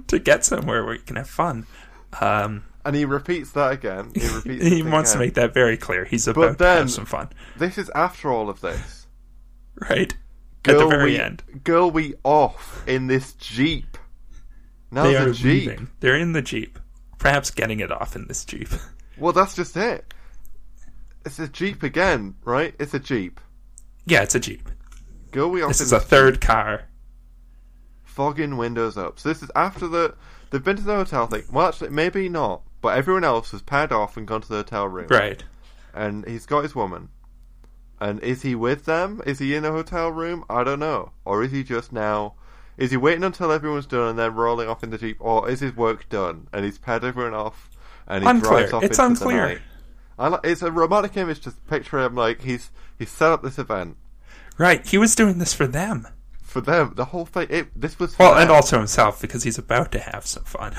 to 0.08 0.20
get 0.20 0.46
somewhere 0.46 0.84
where 0.86 0.96
you 0.96 1.02
can 1.02 1.16
have 1.18 1.30
fun. 1.30 1.66
Um, 2.22 2.64
And 2.86 2.96
he 2.96 3.06
repeats 3.06 3.52
that 3.52 3.72
again. 3.74 4.12
He 4.16 4.28
repeats. 4.36 4.66
he 4.66 4.84
wants 4.84 5.14
to 5.14 5.20
make 5.20 5.34
that 5.36 5.54
very 5.54 5.78
clear. 5.78 6.06
He's 6.06 6.28
about 6.28 6.54
to 6.54 6.64
then- 6.64 6.78
have 6.78 6.92
some 6.92 7.06
fun, 7.06 7.30
This 7.58 7.78
is 7.78 7.90
after 7.94 8.32
all 8.32 8.50
of 8.50 8.62
this. 8.62 9.08
right? 9.90 10.14
At 10.66 10.74
the 10.76 10.80
Girl, 10.80 10.90
very 10.90 11.04
we, 11.12 11.20
end, 11.20 11.44
Girl, 11.66 11.92
we 11.92 12.14
off 12.24 12.84
in 12.88 13.08
this 13.08 13.34
jeep. 13.34 13.98
Now 14.92 15.04
they 15.04 15.14
the 15.14 15.30
are 15.30 15.34
jeep. 15.34 15.68
leaving. 15.68 15.90
They're 16.00 16.16
in 16.18 16.32
the 16.32 16.42
jeep, 16.42 16.80
perhaps 17.20 17.52
getting 17.52 17.82
it 17.82 17.92
off 17.92 18.16
in 18.16 18.28
this 18.28 18.46
jeep. 18.46 18.70
Well, 19.18 19.32
that's 19.34 19.56
just 19.56 19.78
it. 19.78 20.12
It's 21.26 21.40
a 21.40 21.48
jeep 21.48 21.84
again, 21.84 22.36
right? 22.44 22.76
It's 22.80 22.94
a 22.94 23.00
jeep. 23.00 23.40
yeah, 24.06 24.24
it's 24.24 24.36
a 24.36 24.40
jeep. 24.40 24.70
Girl, 25.32 25.50
we. 25.50 25.62
This 25.62 25.82
is 25.82 25.92
a 25.94 26.00
third 26.00 26.42
car. 26.42 26.84
fogging 28.04 28.58
windows 28.58 28.98
up. 28.98 29.20
So 29.20 29.30
this 29.30 29.42
is 29.42 29.50
after 29.56 29.88
the 29.88 30.16
they've 30.50 30.64
been 30.64 30.76
to 30.78 30.84
the 30.84 30.96
hotel 30.96 31.28
thing. 31.28 31.44
Well, 31.52 31.68
actually, 31.68 31.90
maybe 31.90 32.30
not. 32.30 32.62
But 32.82 32.98
everyone 32.98 33.24
else 33.24 33.52
has 33.52 33.62
paired 33.62 33.92
off 33.94 34.18
and 34.18 34.28
gone 34.28 34.42
to 34.42 34.48
the 34.50 34.56
hotel 34.58 34.88
room. 34.88 35.08
Right. 35.10 35.44
And 35.94 36.28
he's 36.28 36.46
got 36.46 36.64
his 36.64 36.76
woman. 36.76 37.10
And 38.02 38.20
is 38.20 38.42
he 38.42 38.56
with 38.56 38.84
them? 38.86 39.22
Is 39.26 39.40
he 39.40 39.56
in 39.56 39.64
a 39.64 39.72
hotel 39.72 40.10
room? 40.10 40.44
I 40.50 40.66
don't 40.66 40.80
know. 40.80 41.14
Or 41.24 41.44
is 41.44 41.52
he 41.54 41.64
just 41.64 41.94
now? 41.94 42.34
Is 42.76 42.92
he 42.92 42.98
waiting 42.98 43.24
until 43.24 43.52
everyone's 43.54 43.86
done 43.86 44.10
and 44.10 44.20
then 44.20 44.36
rolling 44.36 44.68
off 44.68 44.84
in 44.84 44.90
the 44.90 44.98
jeep? 44.98 45.18
Or 45.22 45.50
is 45.50 45.62
his 45.62 45.76
work 45.78 46.10
done 46.10 46.48
and 46.52 46.66
he's 46.66 46.78
paired 46.78 47.06
everyone 47.06 47.34
off 47.34 47.70
and 48.08 48.24
he 48.24 48.30
Unclear. 48.30 48.52
drives 48.68 48.74
off 48.74 48.84
It's 48.84 49.00
into 49.00 49.12
unclear. 49.24 49.42
the 49.48 49.54
night? 49.54 49.62
I 50.20 50.28
like, 50.28 50.42
it's 50.44 50.62
a 50.62 50.72
romantic 50.72 51.18
image 51.18 51.40
to 51.42 51.52
picture 51.52 52.00
him 52.00 52.16
like 52.16 52.42
he's 52.42 52.72
he's 53.00 53.10
set 53.10 53.32
up 53.32 53.42
this 53.44 53.58
event 53.60 53.98
Right. 54.58 54.86
He 54.86 55.00
was 55.00 55.16
doing 55.16 55.40
this 55.40 55.54
for 55.54 55.66
them. 55.66 56.08
for 56.44 56.62
them. 56.62 56.94
The 56.96 57.06
whole 57.06 57.26
thing. 57.26 57.48
It, 57.50 57.68
this 57.82 57.98
was 57.98 58.18
Well, 58.20 58.38
and 58.38 58.52
also 58.52 58.78
himself 58.78 59.20
because 59.20 59.42
he's 59.44 59.58
about 59.58 59.92
to 59.94 60.00
have 60.00 60.28
some 60.28 60.44
fun. 60.44 60.76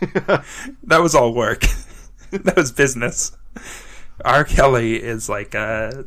that 0.84 0.98
was 1.00 1.14
all 1.14 1.32
work. 1.32 1.64
that 2.30 2.56
was 2.56 2.72
business. 2.72 3.32
R. 4.24 4.44
Kelly 4.44 5.02
is 5.02 5.28
like 5.30 5.54
uh 5.54 6.02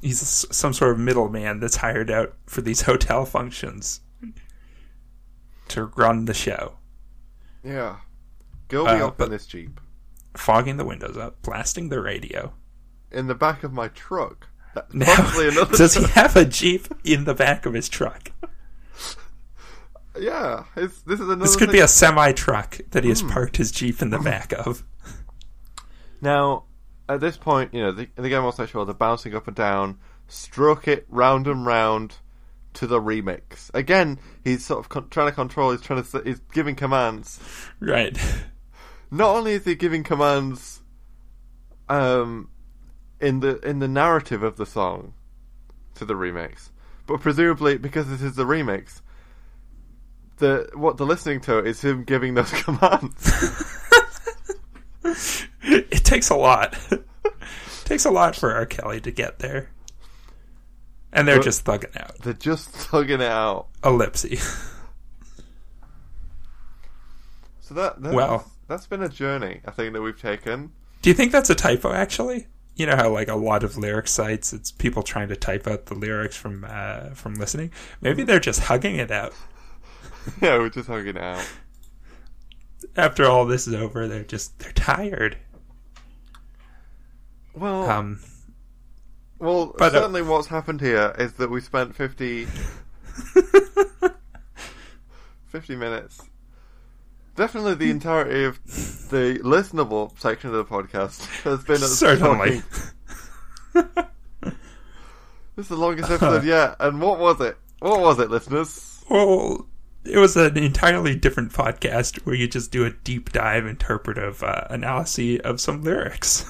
he's 0.00 0.46
some 0.54 0.72
sort 0.72 0.92
of 0.92 0.98
middleman 1.00 1.58
that's 1.58 1.76
hired 1.76 2.08
out 2.10 2.34
for 2.46 2.60
these 2.60 2.82
hotel 2.82 3.24
functions 3.24 4.00
to 5.68 5.86
run 5.96 6.26
the 6.26 6.34
show, 6.34 6.74
Yeah. 7.64 7.96
Go 8.68 8.84
be 8.84 8.90
Uh, 9.02 9.08
up 9.08 9.18
but- 9.18 9.24
in 9.26 9.30
this 9.32 9.46
Jeep. 9.46 9.80
Fogging 10.38 10.76
the 10.76 10.84
windows 10.84 11.16
up, 11.16 11.42
blasting 11.42 11.88
the 11.88 12.00
radio. 12.00 12.52
In 13.10 13.26
the 13.26 13.34
back 13.34 13.64
of 13.64 13.72
my 13.72 13.88
truck. 13.88 14.48
Now, 14.92 15.06
Possibly 15.06 15.48
another 15.48 15.76
does 15.76 15.94
he 15.94 16.04
have 16.12 16.36
a 16.36 16.44
jeep 16.44 16.86
in 17.04 17.24
the 17.24 17.34
back 17.34 17.66
of 17.66 17.74
his 17.74 17.88
truck? 17.88 18.30
Yeah, 20.18 20.64
it's, 20.76 21.00
this 21.02 21.20
is 21.20 21.26
another. 21.26 21.42
This 21.42 21.56
could 21.56 21.70
be 21.72 21.78
a 21.80 21.88
semi 21.88 22.32
truck 22.32 22.78
that 22.90 23.04
he 23.04 23.10
has 23.10 23.20
Hmm. 23.20 23.28
parked 23.30 23.56
his 23.56 23.70
jeep 23.70 24.02
in 24.02 24.10
the 24.10 24.18
back 24.18 24.52
of. 24.52 24.82
Now, 26.20 26.64
at 27.08 27.20
this 27.20 27.36
point, 27.36 27.72
you 27.72 27.80
know, 27.80 27.92
the, 27.92 28.08
the 28.16 28.28
game 28.28 28.50
sexual, 28.52 28.84
they're 28.84 28.94
bouncing 28.94 29.34
up 29.34 29.46
and 29.46 29.56
down, 29.56 29.98
stroke 30.26 30.88
it 30.88 31.06
round 31.08 31.46
and 31.46 31.64
round 31.64 32.16
to 32.74 32.86
the 32.86 33.00
remix. 33.00 33.70
Again, 33.74 34.18
he's 34.44 34.64
sort 34.64 34.80
of 34.80 34.88
con- 34.88 35.08
trying 35.08 35.28
to 35.28 35.32
control. 35.34 35.70
He's 35.70 35.80
trying 35.80 36.02
to. 36.02 36.22
He's 36.24 36.40
giving 36.52 36.74
commands. 36.74 37.40
Right. 37.80 38.18
Not 39.10 39.34
only 39.36 39.52
is 39.52 39.64
he 39.64 39.74
giving 39.74 40.02
commands, 40.02 40.80
um, 41.88 42.50
in 43.20 43.40
the 43.40 43.58
in 43.60 43.78
the 43.78 43.88
narrative 43.88 44.42
of 44.42 44.56
the 44.56 44.66
song, 44.66 45.14
to 45.94 46.04
the 46.04 46.14
remix, 46.14 46.70
but 47.06 47.20
presumably 47.20 47.78
because 47.78 48.08
this 48.08 48.22
is 48.22 48.36
the 48.36 48.44
remix, 48.44 49.00
the 50.36 50.68
what 50.74 50.96
they're 50.98 51.06
listening 51.06 51.40
to 51.42 51.58
is 51.64 51.80
him 51.82 52.04
giving 52.04 52.34
those 52.34 52.50
commands. 52.62 53.32
It 55.70 56.04
takes 56.04 56.28
a 56.30 56.36
lot. 56.36 56.76
it 56.90 57.04
takes 57.84 58.04
a 58.04 58.10
lot 58.10 58.36
for 58.36 58.52
R. 58.54 58.66
Kelly 58.66 59.00
to 59.02 59.10
get 59.10 59.38
there. 59.38 59.70
And 61.12 61.26
they're 61.26 61.36
But- 61.38 61.44
just 61.44 61.64
thugging 61.64 61.96
out. 62.00 62.18
they're 62.22 62.32
just 62.34 62.70
thugging 62.72 63.22
out. 63.22 63.68
Ellipsy. 63.82 64.36
So 67.60 67.74
that 67.74 68.00
Well- 68.00 68.50
that's 68.68 68.86
been 68.86 69.02
a 69.02 69.08
journey 69.08 69.60
I 69.66 69.70
think 69.72 69.92
that 69.94 70.02
we've 70.02 70.20
taken. 70.20 70.72
Do 71.02 71.10
you 71.10 71.14
think 71.14 71.32
that's 71.32 71.50
a 71.50 71.54
typo, 71.54 71.92
actually? 71.92 72.46
You 72.76 72.86
know 72.86 72.96
how, 72.96 73.10
like, 73.10 73.28
a 73.28 73.34
lot 73.34 73.64
of 73.64 73.76
lyric 73.76 74.06
sites, 74.06 74.52
it's 74.52 74.70
people 74.70 75.02
trying 75.02 75.28
to 75.28 75.36
type 75.36 75.66
out 75.66 75.86
the 75.86 75.94
lyrics 75.94 76.36
from 76.36 76.64
uh, 76.68 77.10
from 77.10 77.34
listening? 77.34 77.72
Maybe 78.00 78.22
they're 78.22 78.38
just 78.38 78.60
hugging 78.60 78.96
it 78.96 79.10
out. 79.10 79.32
yeah, 80.42 80.58
we're 80.58 80.68
just 80.68 80.88
hugging 80.88 81.16
it 81.16 81.22
out. 81.22 81.44
After 82.96 83.24
all 83.24 83.46
this 83.46 83.66
is 83.66 83.74
over, 83.74 84.06
they're 84.06 84.22
just, 84.22 84.58
they're 84.60 84.70
tired. 84.72 85.36
Well, 87.54 87.90
Um, 87.90 88.20
well, 89.40 89.74
but, 89.76 89.94
uh, 89.94 90.00
certainly 90.00 90.22
what's 90.22 90.46
happened 90.48 90.80
here 90.80 91.14
is 91.18 91.32
that 91.34 91.50
we 91.50 91.60
spent 91.60 91.94
50, 91.94 92.46
50 95.48 95.76
minutes. 95.76 96.22
Definitely 97.38 97.74
the 97.76 97.90
entirety 97.90 98.42
of 98.42 98.62
the 99.10 99.38
listenable 99.44 100.10
section 100.18 100.50
of 100.52 100.56
the 100.56 100.64
podcast 100.64 101.24
has 101.44 101.62
been 101.62 101.78
Certainly. 101.78 102.62
This 105.54 105.64
is 105.66 105.68
the 105.68 105.76
longest 105.76 106.10
episode 106.10 106.42
yet, 106.56 106.74
and 106.80 107.00
what 107.00 107.18
was 107.20 107.40
it? 107.40 107.56
What 107.78 108.00
was 108.00 108.18
it, 108.18 108.28
listeners? 108.30 109.04
Well, 109.08 109.66
it 110.04 110.18
was 110.18 110.36
an 110.36 110.56
entirely 110.58 111.14
different 111.16 111.52
podcast 111.52 112.24
where 112.26 112.34
you 112.34 112.46
just 112.48 112.70
do 112.72 112.84
a 112.84 112.90
deep 112.90 113.30
dive 113.32 113.66
interpretive 113.66 114.42
uh, 114.42 114.66
analysis 114.70 115.40
of 115.44 115.60
some 115.60 115.82
lyrics. 115.82 116.44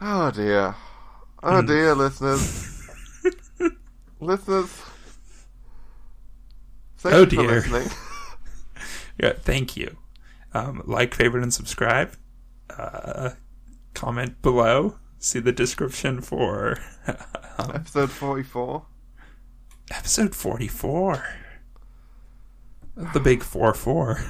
Oh 0.00 0.30
dear. 0.32 0.74
Oh 1.42 1.60
Hmm. 1.60 1.66
dear, 1.66 1.94
listeners. 1.94 2.88
listeners. 4.20 4.82
Thank 6.98 7.14
Oh, 7.14 7.24
dear. 7.24 7.62
Yeah, 9.18 9.32
thank 9.32 9.76
you. 9.76 9.96
Um, 10.54 10.82
like, 10.86 11.14
favorite, 11.14 11.42
and 11.42 11.52
subscribe. 11.52 12.16
Uh, 12.70 13.30
comment 13.94 14.40
below. 14.42 14.96
See 15.18 15.40
the 15.40 15.52
description 15.52 16.20
for 16.20 16.78
um, 17.58 17.72
Episode 17.74 18.10
44. 18.10 18.84
episode 19.90 20.34
44. 20.34 21.24
The 23.12 23.20
big 23.20 23.42
4 23.42 23.74
4. 23.74 24.20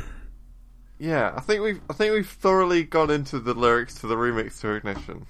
Yeah, 0.99 1.33
I 1.37 1.41
think 1.41 1.63
we've 1.63 1.81
I 1.91 1.93
think 1.93 2.15
we've 2.15 2.29
thoroughly 2.29 2.83
gone 2.83 3.11
into 3.11 3.39
the 3.39 3.55
lyrics 3.55 3.95
to 4.01 4.07
the 4.07 4.17
remix 4.17 4.61
to 4.61 4.71
Ignition. 4.71 5.27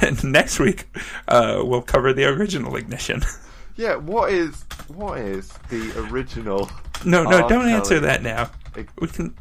And 0.00 0.22
next 0.32 0.60
week, 0.60 0.86
uh, 1.26 1.62
we'll 1.64 1.82
cover 1.82 2.12
the 2.12 2.24
original 2.26 2.76
Ignition. 2.76 3.22
Yeah, 3.76 3.96
what 3.96 4.32
is 4.32 4.64
what 4.88 5.18
is 5.18 5.48
the 5.70 5.92
original? 6.08 6.70
No, 7.04 7.24
no, 7.24 7.42
R. 7.42 7.48
don't 7.48 7.68
answer 7.68 8.00
that 8.00 8.22
now. 8.22 8.50
Ig- 8.76 8.90
We 9.00 9.08
can 9.08 9.34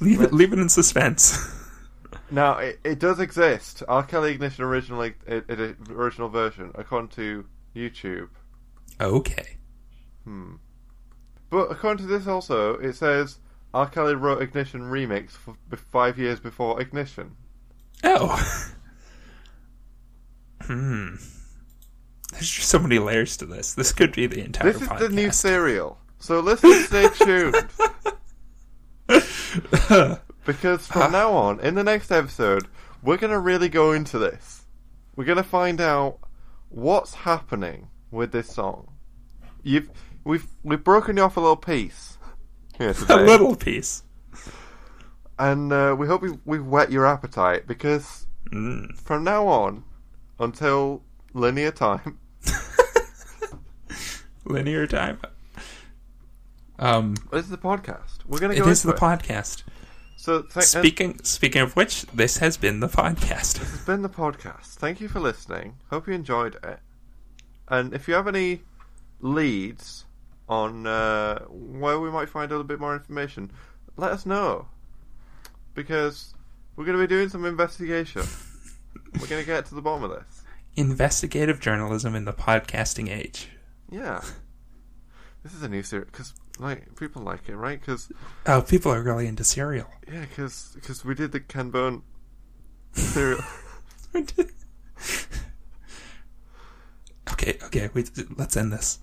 leave 0.00 0.20
it, 0.20 0.32
leave 0.32 0.52
it 0.52 0.58
in 0.58 0.68
suspense. 0.68 1.54
Now 2.30 2.58
it, 2.58 2.78
it 2.84 2.98
does 2.98 3.20
exist. 3.20 3.82
R. 3.88 4.02
Kelly 4.02 4.32
Ignition 4.32 4.62
original 4.62 5.00
it, 5.00 5.16
it, 5.26 5.76
original 5.90 6.28
version 6.28 6.72
according 6.74 7.08
to 7.10 7.46
YouTube. 7.74 8.28
okay. 9.00 9.56
Hmm. 10.24 10.56
But 11.48 11.70
according 11.70 12.06
to 12.06 12.12
this 12.12 12.26
also, 12.26 12.74
it 12.74 12.92
says 12.96 13.38
R. 13.72 13.88
Kelly 13.88 14.14
wrote 14.14 14.42
Ignition 14.42 14.82
remix 14.82 15.36
f- 15.46 15.56
b- 15.70 15.78
five 15.90 16.18
years 16.18 16.38
before 16.38 16.78
Ignition. 16.82 17.34
Oh. 18.04 18.36
hmm. 20.62 21.14
There's 22.32 22.50
just 22.50 22.68
so 22.68 22.78
many 22.78 22.98
layers 22.98 23.36
to 23.38 23.46
this. 23.46 23.74
This 23.74 23.92
could 23.92 24.12
be 24.12 24.26
the 24.26 24.44
entire 24.44 24.72
This 24.72 24.82
is 24.82 24.88
podcast. 24.88 24.98
the 25.00 25.08
new 25.10 25.30
serial. 25.30 25.98
So 26.18 26.40
listen, 26.40 26.72
stay 26.84 27.08
tuned. 27.18 27.56
Because 30.44 30.86
from 30.86 31.12
now 31.12 31.32
on, 31.32 31.60
in 31.60 31.74
the 31.74 31.84
next 31.84 32.10
episode, 32.10 32.68
we're 33.02 33.18
going 33.18 33.32
to 33.32 33.38
really 33.38 33.68
go 33.68 33.92
into 33.92 34.18
this. 34.18 34.64
We're 35.14 35.26
going 35.26 35.36
to 35.36 35.42
find 35.42 35.78
out 35.78 36.20
what's 36.70 37.12
happening 37.12 37.88
with 38.10 38.32
this 38.32 38.48
song. 38.48 38.88
You've 39.62 39.90
we've 40.24 40.46
we've 40.62 40.82
broken 40.82 41.18
you 41.18 41.22
off 41.24 41.36
a 41.36 41.40
little 41.40 41.56
piece 41.56 42.16
here 42.78 42.94
a 43.10 43.16
little 43.16 43.56
piece. 43.56 44.04
and 45.38 45.70
uh, 45.70 45.94
we 45.98 46.06
hope 46.06 46.22
we've, 46.22 46.38
we've 46.46 46.64
whet 46.64 46.90
your 46.90 47.06
appetite 47.06 47.66
because 47.66 48.26
Mm. 48.50 48.96
from 48.98 49.24
now 49.24 49.46
on, 49.46 49.84
until 50.40 51.02
linear 51.38 51.70
time, 51.70 52.18
Linear 54.44 54.86
time. 54.86 55.18
Um, 56.78 57.16
this 57.32 57.44
is 57.44 57.50
the 57.50 57.58
podcast. 57.58 58.24
We're 58.26 58.38
going 58.38 58.52
to 58.52 58.58
it 58.58 58.64
go 58.64 58.70
is 58.70 58.82
the 58.82 58.92
it. 58.94 58.98
podcast. 58.98 59.64
So 60.16 60.42
th- 60.42 60.64
Speaking 60.64 61.20
speaking 61.22 61.62
of 61.62 61.76
which, 61.76 62.02
this 62.06 62.38
has 62.38 62.56
been 62.56 62.80
the 62.80 62.88
podcast. 62.88 63.60
It's 63.60 63.84
been 63.84 64.02
the 64.02 64.08
podcast. 64.08 64.74
Thank 64.74 65.00
you 65.00 65.08
for 65.08 65.20
listening. 65.20 65.76
Hope 65.90 66.06
you 66.06 66.14
enjoyed 66.14 66.56
it. 66.64 66.80
And 67.68 67.92
if 67.94 68.08
you 68.08 68.14
have 68.14 68.26
any 68.26 68.62
leads 69.20 70.04
on 70.48 70.86
uh, 70.86 71.40
where 71.48 72.00
we 72.00 72.10
might 72.10 72.28
find 72.28 72.50
a 72.50 72.54
little 72.54 72.66
bit 72.66 72.80
more 72.80 72.94
information, 72.94 73.50
let 73.96 74.12
us 74.12 74.24
know. 74.24 74.66
Because 75.74 76.34
we're 76.74 76.86
going 76.86 76.96
to 76.98 77.02
be 77.02 77.06
doing 77.08 77.28
some 77.28 77.44
investigation. 77.44 78.22
we're 79.20 79.26
going 79.26 79.42
to 79.42 79.46
get 79.46 79.66
to 79.66 79.74
the 79.74 79.82
bottom 79.82 80.04
of 80.04 80.10
this. 80.10 80.37
Investigative 80.78 81.58
journalism 81.58 82.14
in 82.14 82.24
the 82.24 82.32
podcasting 82.32 83.10
age. 83.10 83.48
Yeah. 83.90 84.22
This 85.42 85.52
is 85.52 85.62
a 85.64 85.68
new 85.68 85.82
series 85.82 86.06
because 86.06 86.32
like 86.60 86.94
people 86.94 87.22
like 87.22 87.48
it, 87.48 87.56
right? 87.56 87.80
Because 87.80 88.12
Oh, 88.46 88.62
people 88.62 88.92
are 88.92 89.02
really 89.02 89.26
into 89.26 89.42
Serial. 89.42 89.88
yeah, 90.06 90.20
because 90.20 90.70
because 90.76 91.04
we 91.04 91.16
did 91.16 91.32
the 91.32 91.40
Ken 91.40 91.70
Bone 91.70 92.02
serial. 92.92 93.40
okay, 97.32 97.58
okay, 97.64 97.90
wait, 97.92 98.10
let's 98.36 98.56
end 98.56 98.72
this. 98.72 99.00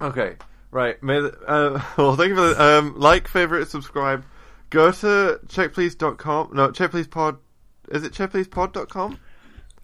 Okay, 0.00 0.36
right. 0.70 1.02
May 1.02 1.20
the, 1.20 1.38
uh, 1.46 1.82
well, 1.96 2.16
thank 2.16 2.28
you 2.30 2.36
for 2.36 2.48
the, 2.54 2.62
um, 2.62 2.98
like, 2.98 3.28
favorite, 3.28 3.68
subscribe. 3.68 4.24
Go 4.70 4.90
to 4.92 5.40
checkplease.com. 5.46 6.50
No, 6.52 6.68
checkpleasepod. 6.70 7.38
Is 7.90 8.02
it 8.02 8.12
checkpleasepod.com? 8.12 9.18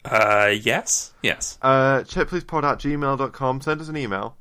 Uh, 0.04 0.52
yes, 0.60 1.12
yes. 1.22 1.58
Uh, 1.62 2.00
checkpleasepod 2.00 2.64
at 2.64 2.78
gmail.com. 2.78 3.60
Send 3.60 3.80
us 3.80 3.88
an 3.88 3.96
email. 3.96 4.36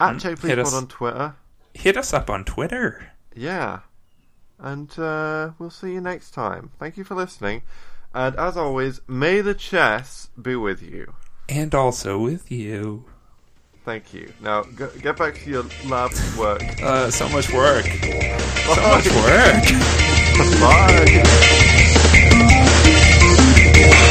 At 0.00 0.16
mm, 0.16 0.20
checkpleasepod 0.20 0.72
on 0.72 0.86
Twitter. 0.86 1.34
Hit 1.74 1.96
us 1.96 2.12
up 2.12 2.30
on 2.30 2.44
Twitter. 2.44 3.10
Yeah. 3.34 3.80
And 4.58 4.96
uh, 4.98 5.50
we'll 5.58 5.70
see 5.70 5.92
you 5.92 6.00
next 6.00 6.30
time. 6.30 6.70
Thank 6.78 6.96
you 6.96 7.04
for 7.04 7.14
listening. 7.14 7.62
And 8.14 8.36
as 8.36 8.56
always, 8.56 9.00
may 9.08 9.40
the 9.40 9.54
chess 9.54 10.28
be 10.40 10.54
with 10.54 10.80
you. 10.82 11.14
And 11.48 11.74
also 11.74 12.18
with 12.18 12.50
you. 12.52 13.04
Thank 13.84 14.14
you. 14.14 14.32
Now, 14.40 14.62
get 14.62 15.18
back 15.18 15.34
to 15.34 15.50
your 15.50 15.64
lab 15.86 16.12
work. 16.38 16.62
uh, 16.82 17.10
so 17.10 17.28
much 17.28 17.52
work. 17.52 17.84
Bye. 17.84 18.38
So 18.74 18.80
much 18.80 19.06
work. 19.10 19.64
Bye. 23.80 24.10